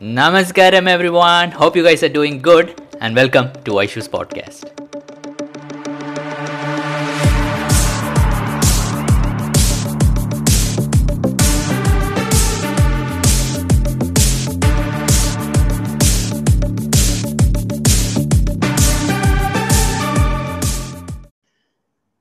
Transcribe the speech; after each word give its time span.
Namaskaram, 0.00 0.88
everyone. 0.88 1.50
Hope 1.50 1.76
you 1.76 1.82
guys 1.82 2.02
are 2.02 2.08
doing 2.08 2.40
good, 2.40 2.80
and 3.02 3.14
welcome 3.14 3.52
to 3.64 3.72
Aishu's 3.72 4.08
podcast. 4.08 4.64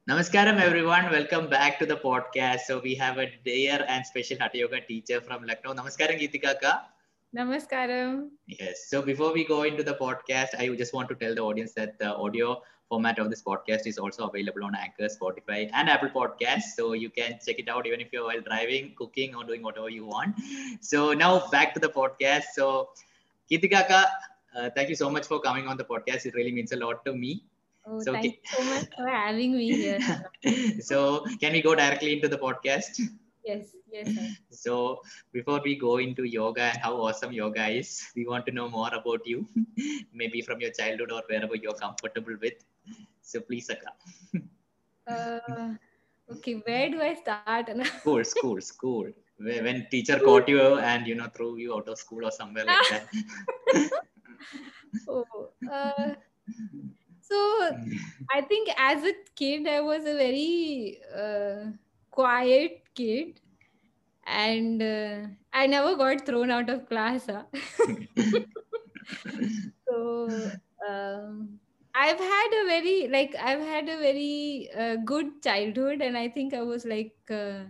Namaskaram, 0.06 0.60
everyone. 0.60 1.10
Welcome 1.10 1.50
back 1.50 1.80
to 1.80 1.86
the 1.86 1.96
podcast. 1.96 2.68
So 2.68 2.82
we 2.84 2.96
have 2.96 3.20
a 3.20 3.32
dear 3.46 3.86
and 3.88 4.06
special 4.06 4.38
Hatha 4.38 4.58
Yoga 4.58 4.82
teacher 4.82 5.22
from 5.22 5.46
Lucknow. 5.46 5.74
Namaskaram, 5.74 6.20
Geetika 6.20 6.60
ka. 6.60 6.99
Namaskaram. 7.36 8.30
Yes. 8.48 8.88
So 8.90 9.02
before 9.02 9.34
we 9.34 9.46
go 9.46 9.64
into 9.64 9.84
the 9.84 9.94
podcast, 9.94 10.56
I 10.58 10.68
just 10.76 10.94
want 10.94 11.10
to 11.10 11.16
tell 11.16 11.36
the 11.36 11.42
audience 11.42 11.74
that 11.74 12.00
the 12.00 12.16
audio 12.16 12.62
format 12.90 13.20
of 13.20 13.30
this 13.30 13.44
podcast 13.44 13.86
is 13.86 14.00
also 14.00 14.28
available 14.28 14.64
on 14.64 14.74
Anchor, 14.76 15.08
Spotify, 15.16 15.70
and 15.74 15.90
Apple 15.90 16.10
Podcasts. 16.10 16.74
So 16.76 16.94
you 16.94 17.10
can 17.12 17.38
check 17.46 17.60
it 17.60 17.70
out 17.70 17.86
even 17.86 18.02
if 18.02 18.12
you're 18.12 18.26
while 18.26 18.42
driving, 18.42 18.94
cooking, 18.98 19.36
or 19.36 19.44
doing 19.44 19.62
whatever 19.62 19.90
you 19.90 20.06
want. 20.06 20.36
So 20.82 21.14
now 21.14 21.48
back 21.52 21.74
to 21.76 21.80
the 21.80 21.90
podcast. 21.90 22.46
So 22.56 22.90
Geetika 23.52 23.88
ka, 23.88 24.06
uh, 24.58 24.70
thank 24.76 24.90
you 24.90 24.96
so 24.96 25.10
much 25.10 25.28
for 25.28 25.40
coming 25.40 25.68
on 25.68 25.78
the 25.78 25.86
podcast. 25.86 26.26
It 26.26 26.34
really 26.34 26.52
means 26.52 26.72
a 26.72 26.78
lot 26.78 27.06
to 27.06 27.14
me. 27.14 27.44
Oh, 27.86 28.00
So, 28.02 28.14
thank 28.14 28.26
you 28.26 28.34
so 28.46 28.64
much 28.64 28.86
for 28.98 29.08
having 29.08 29.56
me 29.56 29.72
here. 29.72 30.00
so 30.82 31.26
can 31.40 31.54
we 31.54 31.62
go 31.62 31.76
directly 31.76 32.14
into 32.14 32.28
the 32.28 32.38
podcast? 32.38 33.00
Yes, 33.46 33.76
yes. 33.92 34.14
sir. 34.16 34.28
So 34.50 35.02
before 35.32 35.62
we 35.64 35.76
go 35.76 35.98
into 35.98 36.24
yoga 36.24 36.64
and 36.64 36.78
how 36.78 36.96
awesome 36.96 37.32
yoga 37.32 37.68
is, 37.68 38.08
we 38.16 38.26
want 38.28 38.46
to 38.48 38.52
know 38.52 38.70
more 38.70 38.94
about 38.94 39.26
you, 39.26 39.48
maybe 40.14 40.42
from 40.42 40.62
your 40.62 40.72
childhood 40.72 41.12
or 41.12 41.24
wherever 41.28 41.56
you're 41.56 41.74
comfortable 41.74 42.36
with. 42.42 42.54
So 43.22 43.42
please, 43.42 43.70
Akka. 43.70 43.92
Uh, 45.08 45.74
okay, 46.32 46.54
where 46.66 46.90
do 46.90 47.02
I 47.02 47.14
start? 47.16 47.70
School, 48.02 48.24
school, 48.24 48.62
school. 48.62 49.12
When 49.40 49.88
teacher 49.90 50.20
caught 50.20 50.50
you 50.50 50.62
and 50.80 51.08
you 51.08 51.16
know 51.16 51.28
threw 51.36 51.58
you 51.58 51.74
out 51.74 51.88
of 51.88 51.98
school 51.98 52.26
or 52.26 52.32
somewhere 52.32 52.66
like 52.66 52.90
that. 52.90 53.08
oh, 55.08 55.50
uh, 55.72 56.16
so 57.22 57.72
I 58.34 58.42
think 58.42 58.70
as 58.78 59.04
a 59.04 59.14
kid, 59.36 59.68
I 59.68 59.80
was 59.82 60.02
a 60.02 60.16
very 60.16 61.00
uh, 61.16 61.72
quiet 62.12 62.84
kid, 62.96 63.42
and 64.26 64.82
uh, 64.82 65.28
I 65.54 65.68
never 65.68 65.96
got 65.96 66.26
thrown 66.26 66.52
out 66.52 66.70
of 66.70 66.88
class. 66.88 67.28
Huh? 67.28 67.44
so 69.88 70.52
um, 70.88 71.60
i've 71.96 72.20
had 72.20 72.50
a 72.62 72.66
very 72.68 73.08
like 73.08 73.36
i've 73.50 73.62
had 73.74 73.90
a 73.90 73.98
very 73.98 74.70
uh, 74.78 74.96
good 75.12 75.42
childhood 75.44 76.02
and 76.02 76.18
i 76.18 76.28
think 76.30 76.54
i 76.54 76.62
was 76.62 76.86
like 76.86 77.16
uh, 77.32 77.64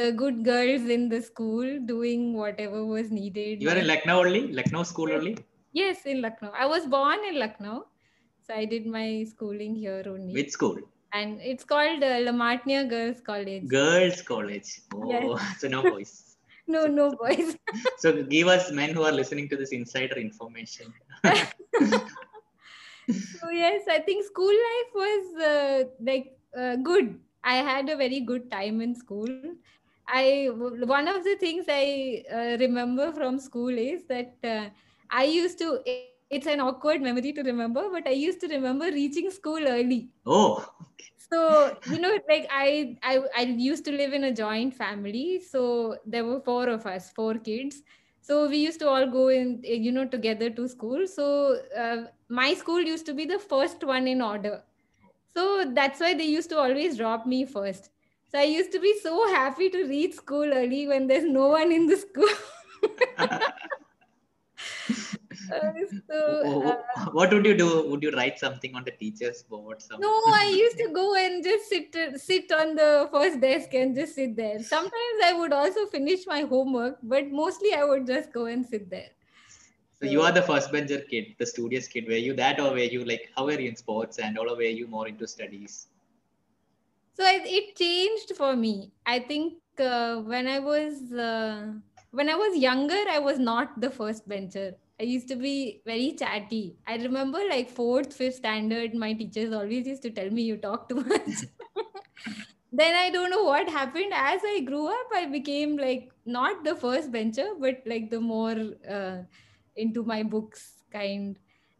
the 0.00 0.12
good 0.12 0.44
girls 0.44 0.88
in 0.96 1.08
the 1.08 1.20
school 1.20 1.78
doing 1.86 2.32
whatever 2.34 2.84
was 2.86 3.10
needed 3.10 3.62
you 3.62 3.68
are 3.70 3.76
in 3.76 3.86
Lucknow 3.86 4.20
only, 4.20 4.52
Lucknow 4.52 4.82
school 4.84 5.12
only. 5.12 5.36
yes 5.72 6.06
in 6.06 6.20
lucknow 6.22 6.50
i 6.54 6.66
was 6.66 6.86
born 6.86 7.18
in 7.28 7.38
lucknow 7.38 7.84
so 8.46 8.54
i 8.54 8.64
did 8.64 8.86
my 8.86 9.24
schooling 9.28 9.74
here 9.74 10.02
only 10.06 10.32
Which 10.32 10.50
school? 10.50 10.76
And 11.12 11.40
it's 11.42 11.64
called 11.64 12.02
uh, 12.02 12.18
La 12.20 12.32
Martiniere 12.32 12.88
girls 12.88 13.20
college 13.20 13.68
Girls' 13.68 14.22
college. 14.22 14.80
Oh, 14.94 15.36
Yes. 15.36 15.48
so 15.58 15.68
no 15.68 15.82
boys. 15.84 16.36
no 16.66 16.86
no 16.86 17.12
boys 17.16 17.56
So 17.98 18.22
give 18.24 18.48
us 18.48 18.70
men 18.72 18.90
who 18.94 19.02
are 19.02 19.12
listening 19.12 19.48
to 19.50 19.56
this 19.56 19.72
insider 19.72 20.16
information. 20.18 20.92
so 23.40 23.50
yes 23.50 23.82
i 23.90 23.98
think 23.98 24.24
school 24.24 24.54
life 24.68 24.90
was 25.02 25.24
uh, 25.50 25.84
like 26.10 26.26
uh, 26.56 26.76
good 26.76 27.18
i 27.44 27.56
had 27.70 27.88
a 27.88 27.96
very 27.96 28.20
good 28.20 28.50
time 28.50 28.80
in 28.80 28.94
school 28.94 29.38
i 30.08 30.48
one 30.94 31.08
of 31.08 31.24
the 31.24 31.34
things 31.36 31.66
i 31.68 32.22
uh, 32.38 32.56
remember 32.64 33.12
from 33.12 33.38
school 33.38 33.76
is 33.86 34.04
that 34.06 34.34
uh, 34.54 34.68
i 35.10 35.24
used 35.24 35.58
to 35.58 35.70
it's 36.32 36.46
an 36.46 36.60
awkward 36.60 37.02
memory 37.02 37.32
to 37.32 37.42
remember 37.42 37.82
but 37.92 38.06
i 38.06 38.16
used 38.22 38.40
to 38.40 38.48
remember 38.48 38.86
reaching 38.86 39.30
school 39.30 39.68
early. 39.68 40.10
Oh, 40.26 40.66
so 41.30 41.76
you 41.84 41.98
know 41.98 42.18
like 42.28 42.46
I, 42.50 42.96
I 43.02 43.20
i 43.36 43.42
used 43.42 43.84
to 43.86 43.92
live 43.92 44.12
in 44.12 44.24
a 44.24 44.32
joint 44.32 44.74
family. 44.74 45.40
So 45.40 45.96
there 46.06 46.24
were 46.24 46.40
four 46.40 46.68
of 46.68 46.86
us 46.86 47.10
four 47.10 47.34
kids. 47.34 47.82
So 48.20 48.48
we 48.48 48.58
used 48.58 48.80
to 48.80 48.88
all 48.88 49.06
go 49.10 49.28
in 49.28 49.60
you 49.64 49.92
know 49.92 50.06
together 50.06 50.50
to 50.50 50.68
school. 50.68 51.06
So 51.06 51.58
uh, 51.78 52.04
my 52.28 52.54
school 52.54 52.80
used 52.80 53.06
to 53.06 53.14
be 53.14 53.24
the 53.24 53.38
first 53.38 53.84
one 53.84 54.06
in 54.06 54.20
order. 54.22 54.62
So 55.34 55.70
that's 55.74 56.00
why 56.00 56.14
they 56.14 56.24
used 56.24 56.50
to 56.50 56.58
always 56.58 56.96
drop 56.98 57.26
me 57.26 57.44
first. 57.46 57.90
So 58.30 58.38
i 58.38 58.44
used 58.44 58.72
to 58.72 58.80
be 58.80 58.94
so 59.02 59.28
happy 59.34 59.70
to 59.70 59.84
reach 59.86 60.14
school 60.14 60.52
early 60.62 60.86
when 60.88 61.06
there's 61.06 61.24
no 61.24 61.48
one 61.48 61.72
in 61.72 61.86
the 61.86 61.96
school 61.96 62.36
so 66.08 66.62
uh, 66.96 67.10
what 67.12 67.32
would 67.32 67.44
you 67.44 67.56
do? 67.56 67.88
Would 67.88 68.02
you 68.02 68.10
write 68.12 68.38
something 68.38 68.74
on 68.74 68.84
the 68.84 68.90
teacher's 68.92 69.42
board? 69.42 69.80
Some... 69.82 70.00
No, 70.00 70.08
I 70.26 70.52
used 70.56 70.78
to 70.78 70.88
go 70.88 71.14
and 71.14 71.42
just 71.44 71.68
sit 71.68 71.96
sit 72.20 72.52
on 72.52 72.74
the 72.74 73.08
first 73.12 73.40
desk 73.40 73.74
and 73.74 73.94
just 73.94 74.14
sit 74.14 74.36
there. 74.36 74.62
Sometimes 74.62 75.24
I 75.24 75.32
would 75.32 75.52
also 75.52 75.86
finish 75.86 76.26
my 76.26 76.42
homework, 76.42 76.98
but 77.02 77.30
mostly 77.30 77.74
I 77.74 77.84
would 77.84 78.06
just 78.06 78.32
go 78.32 78.46
and 78.46 78.66
sit 78.66 78.90
there. 78.90 79.10
So 80.00 80.08
you 80.08 80.20
are 80.22 80.32
the 80.32 80.42
first 80.42 80.72
bencher 80.72 81.00
kid, 81.00 81.36
the 81.38 81.46
studious 81.46 81.86
kid. 81.86 82.06
Were 82.08 82.22
you 82.26 82.34
that, 82.34 82.58
or 82.58 82.72
were 82.72 82.90
you 82.96 83.04
like 83.04 83.30
how 83.36 83.44
were 83.44 83.58
you 83.58 83.68
in 83.68 83.76
sports 83.76 84.18
and 84.18 84.36
all, 84.36 84.50
or 84.50 84.56
were 84.56 84.74
you 84.82 84.86
more 84.86 85.08
into 85.08 85.26
studies? 85.26 85.88
So 87.14 87.24
I, 87.24 87.40
it 87.44 87.76
changed 87.76 88.36
for 88.36 88.56
me. 88.56 88.90
I 89.06 89.20
think 89.20 89.54
uh, 89.78 90.16
when 90.22 90.48
I 90.48 90.58
was 90.58 91.12
uh, 91.12 91.72
when 92.10 92.28
I 92.28 92.34
was 92.34 92.56
younger, 92.56 93.02
I 93.08 93.18
was 93.18 93.38
not 93.38 93.80
the 93.80 93.90
first 93.90 94.28
bencher. 94.28 94.74
I 95.00 95.04
used 95.04 95.28
to 95.28 95.36
be 95.36 95.82
very 95.84 96.12
chatty. 96.12 96.76
I 96.86 96.96
remember 96.96 97.38
like 97.48 97.70
fourth, 97.70 98.12
fifth 98.14 98.36
standard, 98.36 98.94
my 98.94 99.12
teachers 99.14 99.52
always 99.52 99.86
used 99.86 100.02
to 100.02 100.10
tell 100.10 100.30
me 100.30 100.42
you 100.42 100.56
talk 100.56 100.88
too 100.88 100.96
much. 100.96 101.44
then 102.72 102.94
I 102.94 103.10
don't 103.10 103.30
know 103.30 103.44
what 103.44 103.68
happened. 103.68 104.12
As 104.14 104.40
I 104.44 104.60
grew 104.60 104.86
up, 104.88 105.06
I 105.14 105.26
became 105.26 105.76
like 105.76 106.10
not 106.24 106.64
the 106.64 106.74
first 106.74 107.10
bencher, 107.12 107.48
but 107.58 107.82
like 107.86 108.10
the 108.10 108.20
more 108.20 108.56
uh, 108.88 109.18
into 109.76 110.04
my 110.04 110.22
books 110.22 110.84
kind. 110.92 111.38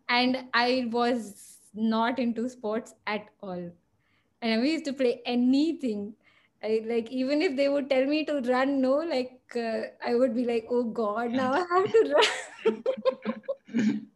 And 0.09 0.45
I 0.53 0.89
was 0.91 1.59
not 1.75 2.19
into 2.19 2.49
sports 2.49 2.95
at 3.07 3.27
all. 3.43 3.71
And 4.43 4.61
I 4.61 4.65
used 4.65 4.85
to 4.87 4.93
play 4.93 5.23
anything. 5.27 6.15
I 6.63 6.83
like 6.87 7.11
even 7.11 7.43
if 7.43 7.57
they 7.57 7.69
would 7.69 7.91
tell 7.91 8.07
me 8.07 8.25
to 8.27 8.41
run, 8.43 8.81
no, 8.81 8.95
like 8.97 9.41
uh, 9.57 9.83
I 10.05 10.15
would 10.15 10.35
be 10.35 10.45
like, 10.45 10.67
oh 10.71 10.85
God, 10.85 11.33
now 11.33 11.53
I 11.53 11.59
have 11.61 11.93
to 11.93 12.13
run. 12.15 12.25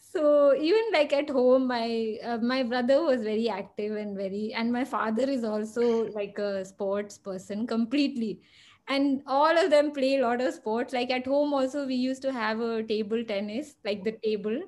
so 0.00 0.54
even 0.54 0.82
like 0.92 1.12
at 1.12 1.30
home, 1.30 1.66
my 1.68 2.16
uh, 2.24 2.38
my 2.38 2.62
brother 2.62 3.02
was 3.02 3.22
very 3.22 3.48
active 3.48 3.96
and 3.96 4.16
very, 4.16 4.52
and 4.56 4.72
my 4.72 4.84
father 4.84 5.24
is 5.24 5.44
also 5.44 6.08
like 6.14 6.38
a 6.38 6.64
sports 6.64 7.18
person 7.18 7.66
completely. 7.66 8.40
And 8.88 9.22
all 9.26 9.56
of 9.56 9.70
them 9.70 9.92
play 9.92 10.16
a 10.16 10.22
lot 10.22 10.40
of 10.40 10.52
sports. 10.54 10.92
Like 10.92 11.10
at 11.10 11.26
home, 11.26 11.54
also 11.54 11.86
we 11.86 11.94
used 11.94 12.22
to 12.22 12.32
have 12.32 12.60
a 12.60 12.82
table 12.82 13.22
tennis, 13.24 13.76
like 13.84 14.02
the 14.04 14.16
table. 14.24 14.58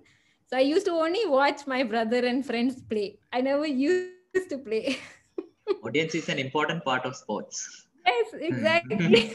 So 0.46 0.56
I 0.56 0.60
used 0.60 0.86
to 0.86 0.92
only 0.92 1.26
watch 1.26 1.66
my 1.66 1.82
brother 1.82 2.24
and 2.24 2.46
friends 2.46 2.80
play. 2.82 3.18
I 3.32 3.40
never 3.40 3.66
used 3.66 4.10
to 4.10 4.18
play. 4.18 4.58
Audience 5.84 6.14
is 6.14 6.28
an 6.28 6.38
important 6.38 6.84
part 6.84 7.04
of 7.04 7.16
sports. 7.16 7.86
yes 8.06 8.34
exactly 8.40 9.34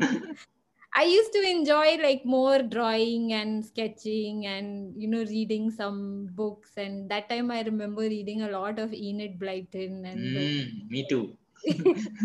i 0.94 1.04
used 1.04 1.32
to 1.32 1.40
enjoy 1.50 1.96
like 2.02 2.24
more 2.24 2.62
drawing 2.62 3.32
and 3.32 3.64
sketching 3.64 4.46
and 4.46 5.00
you 5.00 5.08
know 5.08 5.24
reading 5.24 5.70
some 5.70 6.26
books. 6.34 6.76
And 6.76 7.10
that 7.10 7.28
time 7.28 7.50
i 7.50 7.62
remember 7.62 8.02
reading 8.02 8.42
a 8.42 8.50
lot 8.50 8.78
of 8.78 8.92
enid 8.92 9.38
blyton 9.38 10.04
and 10.06 10.36
Mm, 10.36 10.88
me 10.90 11.06
too. 11.08 11.36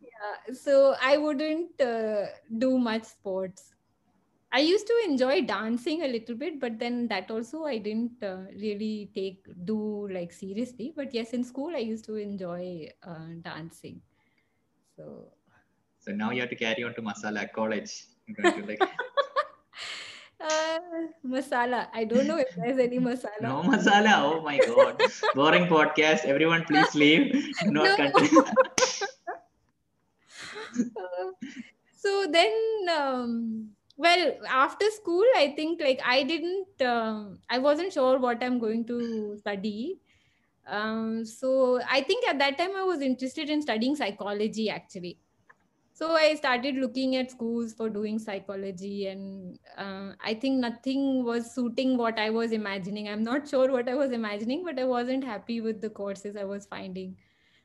yeah, 0.00 0.54
so 0.54 0.94
i 1.00 1.16
wouldn't 1.16 1.80
uh, 1.80 2.26
do 2.58 2.78
much 2.78 3.04
sports. 3.04 3.74
I 4.52 4.60
used 4.60 4.86
to 4.88 5.02
enjoy 5.06 5.42
dancing 5.46 6.02
a 6.02 6.08
little 6.08 6.36
bit 6.36 6.60
but 6.60 6.78
then 6.78 7.08
that 7.08 7.30
also 7.30 7.64
i 7.64 7.78
didn't 7.78 8.22
uh, 8.22 8.46
really 8.64 9.10
take 9.14 9.46
do 9.64 10.08
like 10.10 10.32
seriously. 10.32 10.92
But 10.96 11.14
yes 11.14 11.32
in 11.34 11.44
school 11.44 11.74
i 11.76 11.80
used 11.80 12.04
to 12.06 12.16
enjoy 12.16 12.88
uh, 13.02 13.28
dancing. 13.42 14.02
So 14.96 15.34
So 16.02 16.10
now 16.12 16.30
you 16.30 16.40
have 16.42 16.50
to 16.50 16.56
carry 16.56 16.82
on 16.84 16.94
to 16.94 17.02
Masala 17.02 17.50
College. 17.52 17.92
To 18.36 18.66
like 18.66 18.82
Uh, 20.42 20.78
masala. 21.24 21.86
I 21.94 22.02
don't 22.02 22.26
know 22.26 22.36
if 22.36 22.48
there's 22.56 22.78
any 22.84 22.98
masala. 22.98 23.40
no 23.42 23.62
masala. 23.62 24.14
Oh 24.28 24.40
my 24.42 24.58
god. 24.58 25.00
Boring 25.36 25.66
podcast. 25.66 26.24
Everyone 26.24 26.64
please 26.64 26.92
leave. 26.96 27.30
Not 27.66 27.84
No. 27.86 27.96
continue. 27.96 28.42
Uh, 30.74 31.30
so 31.94 32.26
then, 32.30 32.52
um, 32.90 33.68
well 33.98 34.32
after 34.48 34.86
school 34.90 35.24
i 35.36 35.52
think 35.54 35.80
like 35.82 36.00
i 36.04 36.22
didn't 36.22 36.80
um, 36.80 37.38
i 37.50 37.58
wasn't 37.58 37.92
sure 37.92 38.18
what 38.18 38.42
i'm 38.42 38.58
going 38.58 38.84
to 38.86 39.36
study 39.38 39.98
um, 40.66 41.24
so 41.26 41.78
i 41.90 42.00
think 42.00 42.26
at 42.26 42.38
that 42.38 42.56
time 42.56 42.70
i 42.74 42.82
was 42.82 43.02
interested 43.02 43.50
in 43.50 43.60
studying 43.60 43.94
psychology 43.94 44.70
actually 44.70 45.18
so 46.02 46.14
i 46.18 46.34
started 46.34 46.78
looking 46.82 47.14
at 47.16 47.30
schools 47.30 47.72
for 47.72 47.88
doing 47.96 48.18
psychology 48.18 49.06
and 49.06 49.58
uh, 49.78 50.12
i 50.30 50.34
think 50.34 50.58
nothing 50.64 51.02
was 51.24 51.54
suiting 51.54 51.96
what 51.96 52.18
i 52.18 52.28
was 52.30 52.52
imagining. 52.52 53.08
I'm 53.08 53.22
not 53.22 53.48
sure 53.48 53.70
what 53.70 53.88
i 53.88 53.94
was 53.94 54.10
imagining 54.10 54.64
but 54.64 54.80
i 54.80 54.84
wasn't 54.84 55.24
happy 55.24 55.60
with 55.60 55.80
the 55.80 55.90
courses 55.90 56.36
i 56.36 56.44
was 56.44 56.66
finding. 56.66 57.16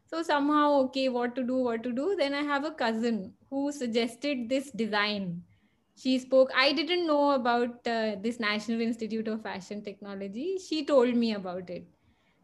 So 0.05 0.21
somehow 0.21 0.73
okay 0.81 1.09
what 1.09 1.35
to 1.35 1.43
do 1.43 1.57
what 1.57 1.83
to 1.83 1.91
do. 1.91 2.15
Then 2.17 2.35
i 2.35 2.43
have 2.43 2.63
a 2.63 2.71
cousin 2.71 3.33
who 3.49 3.71
suggested 3.71 4.49
this 4.49 4.71
design. 4.71 5.43
She 5.95 6.19
spoke 6.19 6.51
i 6.55 6.71
didn't 6.73 7.07
know 7.07 7.31
about 7.31 7.87
uh, 7.87 8.17
this 8.21 8.39
national 8.39 8.81
institute 8.81 9.27
of 9.27 9.41
fashion 9.41 9.83
technology. 9.83 10.57
She 10.69 10.85
told 10.85 11.15
me 11.15 11.33
about 11.33 11.69
it 11.71 11.96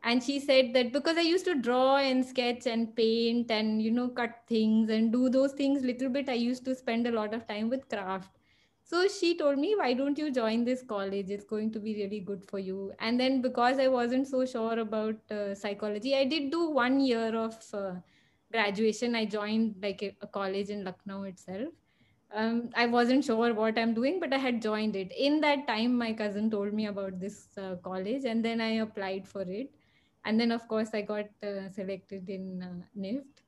and 0.03 0.23
she 0.23 0.39
said 0.39 0.73
that 0.73 0.91
because 0.93 1.17
i 1.17 1.21
used 1.21 1.45
to 1.45 1.55
draw 1.67 1.97
and 1.97 2.25
sketch 2.25 2.65
and 2.67 2.95
paint 2.95 3.51
and 3.51 3.81
you 3.81 3.91
know 3.91 4.07
cut 4.09 4.35
things 4.47 4.89
and 4.89 5.11
do 5.11 5.29
those 5.29 5.53
things 5.53 5.83
little 5.83 6.09
bit 6.09 6.29
i 6.29 6.33
used 6.33 6.65
to 6.65 6.75
spend 6.75 7.07
a 7.07 7.11
lot 7.11 7.33
of 7.33 7.47
time 7.47 7.69
with 7.69 7.87
craft. 7.89 8.37
So 8.85 9.07
she 9.07 9.37
told 9.37 9.57
me 9.59 9.75
why 9.77 9.93
don't 9.93 10.17
you 10.17 10.29
join 10.31 10.65
this 10.65 10.83
college? 10.83 11.29
It's 11.29 11.45
going 11.45 11.71
to 11.71 11.79
be 11.79 11.95
really 11.95 12.19
good 12.19 12.43
for 12.49 12.59
you. 12.59 12.91
And 12.99 13.19
then 13.19 13.41
because 13.41 13.79
i 13.79 13.87
wasn't 13.87 14.27
so 14.27 14.45
sure 14.45 14.77
about 14.79 15.15
uh, 15.31 15.55
psychology 15.55 16.15
i 16.15 16.25
did 16.25 16.51
do 16.51 16.69
one 16.69 16.99
year 16.99 17.35
of 17.35 17.57
uh, 17.73 17.93
graduation. 18.51 19.15
I 19.15 19.25
joined 19.25 19.75
like 19.81 20.03
a, 20.03 20.15
a 20.21 20.27
college 20.27 20.69
in 20.69 20.83
lucknow 20.83 21.23
itself. 21.23 21.69
Um, 22.33 22.69
I 22.75 22.87
wasn't 22.87 23.23
sure 23.25 23.53
what 23.53 23.77
I'm 23.77 23.93
doing, 23.93 24.19
but 24.19 24.33
I 24.33 24.37
had 24.37 24.61
joined 24.61 24.95
it. 24.95 25.11
In 25.15 25.39
that 25.41 25.67
time, 25.67 25.97
my 25.97 26.13
cousin 26.13 26.49
told 26.49 26.73
me 26.73 26.87
about 26.87 27.19
this 27.19 27.47
uh, 27.57 27.75
college, 27.83 28.25
and 28.25 28.43
then 28.43 28.59
I 28.61 28.69
applied 28.87 29.27
for 29.27 29.41
it. 29.43 29.71
And 30.25 30.39
then, 30.39 30.51
of 30.51 30.67
course, 30.67 30.89
I 30.93 31.01
got 31.01 31.25
uh, 31.43 31.69
selected 31.69 32.29
in 32.29 32.61
uh, 32.63 32.85
NIFT. 32.95 33.41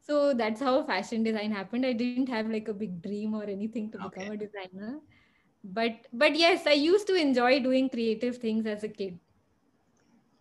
So 0.00 0.34
that's 0.34 0.60
how 0.60 0.82
fashion 0.84 1.22
design 1.22 1.52
happened. 1.52 1.86
I 1.86 1.92
didn't 1.92 2.20
have 2.20 2.38
like 2.38 2.58
a 2.58 2.64
big 2.64 2.90
dream 2.92 3.24
or 3.26 3.34
anything 3.34 3.80
to 3.82 3.88
become 3.88 4.22
a 4.22 4.28
designer. 4.30 5.00
But 5.62 6.06
but 6.12 6.34
yes, 6.36 6.66
I 6.66 6.72
used 6.72 7.06
to 7.08 7.14
enjoy 7.14 7.60
doing 7.60 7.88
creative 7.90 8.38
things 8.38 8.66
as 8.66 8.82
a 8.84 8.88
kid. 8.88 9.18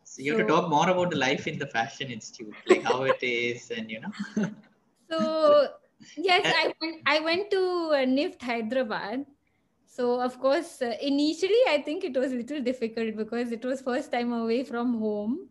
So 0.04 0.22
you 0.22 0.32
have 0.32 0.42
to 0.42 0.48
talk 0.48 0.70
more 0.70 0.90
about 0.90 1.12
the 1.12 1.18
life 1.18 1.48
in 1.48 1.58
the 1.60 1.68
fashion 1.68 2.10
institute, 2.10 2.56
like 2.68 2.84
how 2.84 3.04
it 3.04 3.22
is, 3.22 3.72
and 3.72 3.90
you 3.90 4.02
know. 4.02 4.46
So 5.10 5.68
yes, 6.18 6.46
Uh, 6.46 6.52
I 6.52 6.74
went. 6.82 7.02
I 7.06 7.20
went 7.20 7.52
to 7.52 7.62
uh, 7.94 8.06
NIFT 8.06 8.42
Hyderabad. 8.44 9.26
So 9.86 10.20
of 10.22 10.40
course, 10.40 10.82
uh, 10.82 10.96
initially 11.02 11.62
I 11.70 11.82
think 11.86 12.04
it 12.04 12.16
was 12.18 12.32
a 12.32 12.36
little 12.36 12.62
difficult 12.62 13.16
because 13.16 13.52
it 13.52 13.64
was 13.66 13.82
first 13.82 14.12
time 14.12 14.32
away 14.34 14.64
from 14.64 15.00
home. 15.00 15.50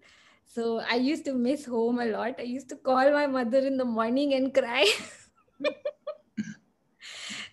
So 0.49 0.81
I 0.81 0.97
used 0.97 1.25
to 1.27 1.35
miss 1.35 1.67
home 1.67 2.01
a 2.01 2.07
lot. 2.07 2.37
I 2.41 2.45
used 2.45 2.69
to 2.71 2.77
call 2.77 3.13
my 3.13 3.27
mother 3.27 3.59
in 3.59 3.77
the 3.77 3.85
morning 3.85 4.35
and 4.35 4.53
cry. 4.55 4.87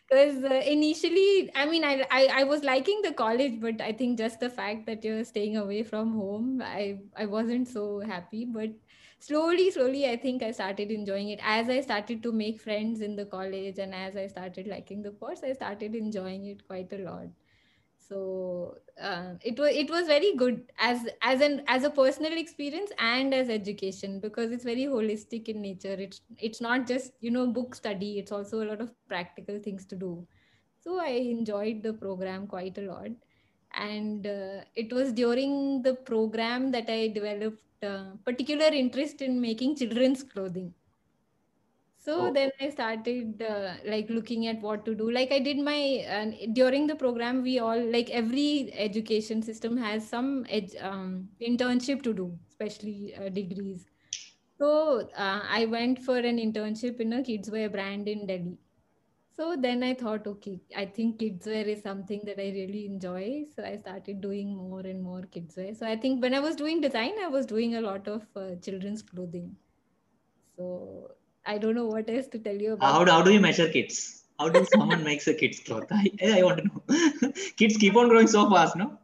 because 0.09 0.44
uh, 0.44 0.62
initially 0.74 1.50
i 1.56 1.65
mean 1.65 1.83
I, 1.83 2.06
I 2.12 2.25
i 2.42 2.44
was 2.44 2.63
liking 2.63 3.01
the 3.01 3.13
college 3.13 3.59
but 3.59 3.81
i 3.81 3.92
think 3.92 4.18
just 4.18 4.39
the 4.39 4.50
fact 4.50 4.86
that 4.88 5.03
you're 5.03 5.24
staying 5.24 5.57
away 5.57 5.83
from 5.83 6.13
home 6.13 6.62
i 6.63 7.00
i 7.15 7.25
wasn't 7.25 7.68
so 7.68 8.00
happy 8.00 8.45
but 8.45 8.69
slowly 9.19 9.71
slowly 9.71 10.09
i 10.09 10.15
think 10.18 10.44
i 10.44 10.51
started 10.51 10.91
enjoying 10.91 11.30
it 11.30 11.39
as 11.44 11.69
i 11.69 11.80
started 11.81 12.21
to 12.24 12.31
make 12.31 12.62
friends 12.62 13.01
in 13.01 13.15
the 13.15 13.25
college 13.25 13.80
and 13.80 13.94
as 13.95 14.15
i 14.15 14.27
started 14.27 14.68
liking 14.68 15.01
the 15.01 15.12
course 15.12 15.41
i 15.44 15.53
started 15.53 15.95
enjoying 15.95 16.45
it 16.45 16.65
quite 16.68 16.91
a 16.94 16.98
lot 16.98 17.27
so 18.07 18.77
uh, 19.01 19.33
it 19.41 19.59
was 19.59 19.75
it 19.75 19.89
was 19.89 20.07
very 20.07 20.35
good 20.35 20.71
as 20.77 21.07
as 21.21 21.41
an 21.41 21.63
as 21.67 21.83
a 21.83 21.89
personal 21.89 22.37
experience 22.37 22.91
and 22.99 23.33
as 23.33 23.49
education 23.49 24.19
because 24.19 24.51
it's 24.51 24.63
very 24.63 24.85
holistic 24.85 25.47
in 25.49 25.61
nature. 25.61 25.95
It's 26.07 26.21
it's 26.37 26.61
not 26.61 26.87
just 26.87 27.13
you 27.19 27.31
know 27.31 27.47
book 27.47 27.73
study. 27.75 28.19
It's 28.19 28.31
also 28.31 28.63
a 28.63 28.67
lot 28.69 28.81
of 28.81 28.91
practical 29.07 29.59
things 29.59 29.85
to 29.87 29.95
do. 29.95 30.27
So 30.79 30.99
i 30.99 31.09
enjoyed 31.09 31.81
the 31.81 31.93
program 31.93 32.47
quite 32.47 32.77
a 32.77 32.81
lot. 32.81 33.09
And 33.73 34.25
uh, 34.25 34.61
it 34.75 34.93
was 34.93 35.11
during 35.11 35.81
the 35.81 35.95
program 35.95 36.71
that 36.71 36.89
i 36.89 37.07
developed 37.07 37.63
uh, 37.83 38.11
particular 38.23 38.67
interest 38.67 39.21
in 39.21 39.41
making 39.41 39.75
children's 39.75 40.23
clothing 40.23 40.73
so 42.05 42.15
Oh. 42.15 42.35
then 42.35 42.51
i 42.65 42.69
started 42.69 43.41
uh, 43.51 43.73
like 43.91 44.09
looking 44.09 44.47
at 44.47 44.61
what 44.61 44.85
to 44.85 44.95
do. 44.95 45.09
Like 45.11 45.31
i 45.31 45.39
did 45.39 45.57
my 45.59 45.79
uh, 46.17 46.47
during 46.53 46.87
the 46.87 46.95
program 46.95 47.41
we 47.43 47.59
all 47.59 47.81
like 47.95 48.09
every 48.09 48.71
education 48.73 49.41
system 49.43 49.77
has 49.77 50.07
some 50.07 50.45
ed- 50.49 50.75
um, 50.81 51.29
internship 51.41 52.03
to 52.03 52.13
do 52.13 52.37
especially 52.49 53.15
uh, 53.15 53.29
degrees. 53.29 53.85
So 54.59 55.09
uh, 55.17 55.41
i 55.59 55.65
went 55.65 55.99
for 56.03 56.17
an 56.17 56.37
internship 56.47 56.99
in 56.99 57.13
a 57.13 57.21
kidswear 57.21 57.71
brand 57.71 58.07
in 58.07 58.25
delhi. 58.27 58.57
So 59.37 59.55
then 59.65 59.83
i 59.83 59.93
thought 59.93 60.27
okay 60.27 60.59
i 60.75 60.85
think 60.85 61.19
kidswear 61.21 61.65
is 61.73 61.81
something 61.83 62.21
that 62.25 62.39
i 62.39 62.49
really 62.59 62.85
enjoy. 62.85 63.45
So 63.55 63.63
i 63.63 63.75
started 63.77 64.21
doing 64.21 64.55
more 64.55 64.81
and 64.81 65.01
more 65.03 65.21
kidswear 65.37 65.75
so 65.75 65.87
i 65.87 65.95
think 66.05 66.21
when 66.21 66.33
i 66.33 66.39
was 66.49 66.55
doing 66.55 66.81
design 66.81 67.13
i 67.23 67.27
was 67.27 67.45
doing 67.45 67.75
a 67.75 67.81
lot 67.81 68.07
of 68.07 68.27
uh, 68.35 68.55
children's 68.67 69.01
clothing. 69.03 69.55
So 70.57 71.14
I 71.45 71.57
don't 71.57 71.75
know 71.75 71.86
what 71.86 72.09
else 72.09 72.27
to 72.27 72.39
tell 72.39 72.56
you 72.56 72.74
about. 72.74 72.92
how, 72.92 73.03
do- 73.06 73.12
how 73.12 73.21
do 73.21 73.31
you 73.31 73.39
measure 73.39 73.69
kids? 73.69 74.24
How 74.39 74.50
does 74.50 74.69
someone 74.71 75.03
makes 75.03 75.27
a 75.27 75.33
kid's 75.33 75.59
cloth? 75.59 75.86
I, 75.92 76.12
I 76.38 76.44
want 76.44 76.57
to 76.57 76.65
know. 76.65 77.31
kids 77.57 77.77
keep 77.77 77.95
on 77.95 78.09
growing 78.09 78.27
so 78.27 78.50
fast, 78.50 78.75
no? 78.75 78.97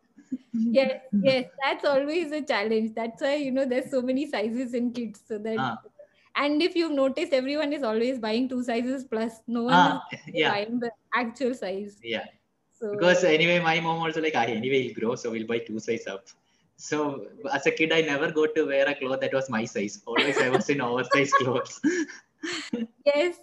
yes, 0.54 1.00
yes, 1.24 1.46
that's 1.64 1.86
always 1.86 2.32
a 2.34 2.42
challenge. 2.42 2.94
That's 2.96 3.22
why 3.22 3.36
you 3.36 3.52
know 3.52 3.66
there's 3.66 3.90
so 3.92 4.02
many 4.02 4.30
sizes 4.30 4.74
in 4.74 4.92
kids. 4.92 5.22
So 5.26 5.38
that 5.38 5.58
Ah. 5.60 5.78
and 6.36 6.62
if 6.62 6.76
you've 6.76 6.92
noticed, 6.92 7.32
everyone 7.32 7.72
is 7.74 7.84
always 7.84 8.20
buying 8.20 8.50
two 8.50 8.62
sizes 8.64 9.06
plus. 9.06 9.40
No 9.48 9.64
one 9.64 9.74
Ah, 9.74 10.04
is 10.12 10.20
yeah, 10.34 10.52
buying 10.52 10.80
the 10.80 10.92
actual 11.14 11.54
size. 11.54 11.98
yeah. 12.04 12.26
So 12.78 12.92
Because 12.92 13.24
anyway, 13.24 13.60
my 13.60 13.80
mom 13.80 14.00
also 14.00 14.22
like, 14.22 14.34
ah, 14.36 14.44
anyway, 14.44 14.82
he'll 14.84 14.94
grow, 15.00 15.16
so 15.16 15.32
we'll 15.32 15.48
buy 15.48 15.60
two 15.60 15.80
size 15.80 16.08
up. 16.08 16.26
So 16.76 17.28
as 17.54 17.66
a 17.68 17.72
kid, 17.72 17.94
I 17.94 18.02
never 18.02 18.32
got 18.32 18.56
to 18.56 18.66
wear 18.66 18.88
a 18.88 18.96
cloth 18.96 19.22
that 19.22 19.34
was 19.34 19.50
my 19.50 19.64
size. 19.66 20.02
Always 20.06 20.38
I 20.40 20.50
was 20.50 20.70
in 20.70 20.82
oversized 20.82 21.34
clothes. 21.40 21.80
Yes, 23.06 23.36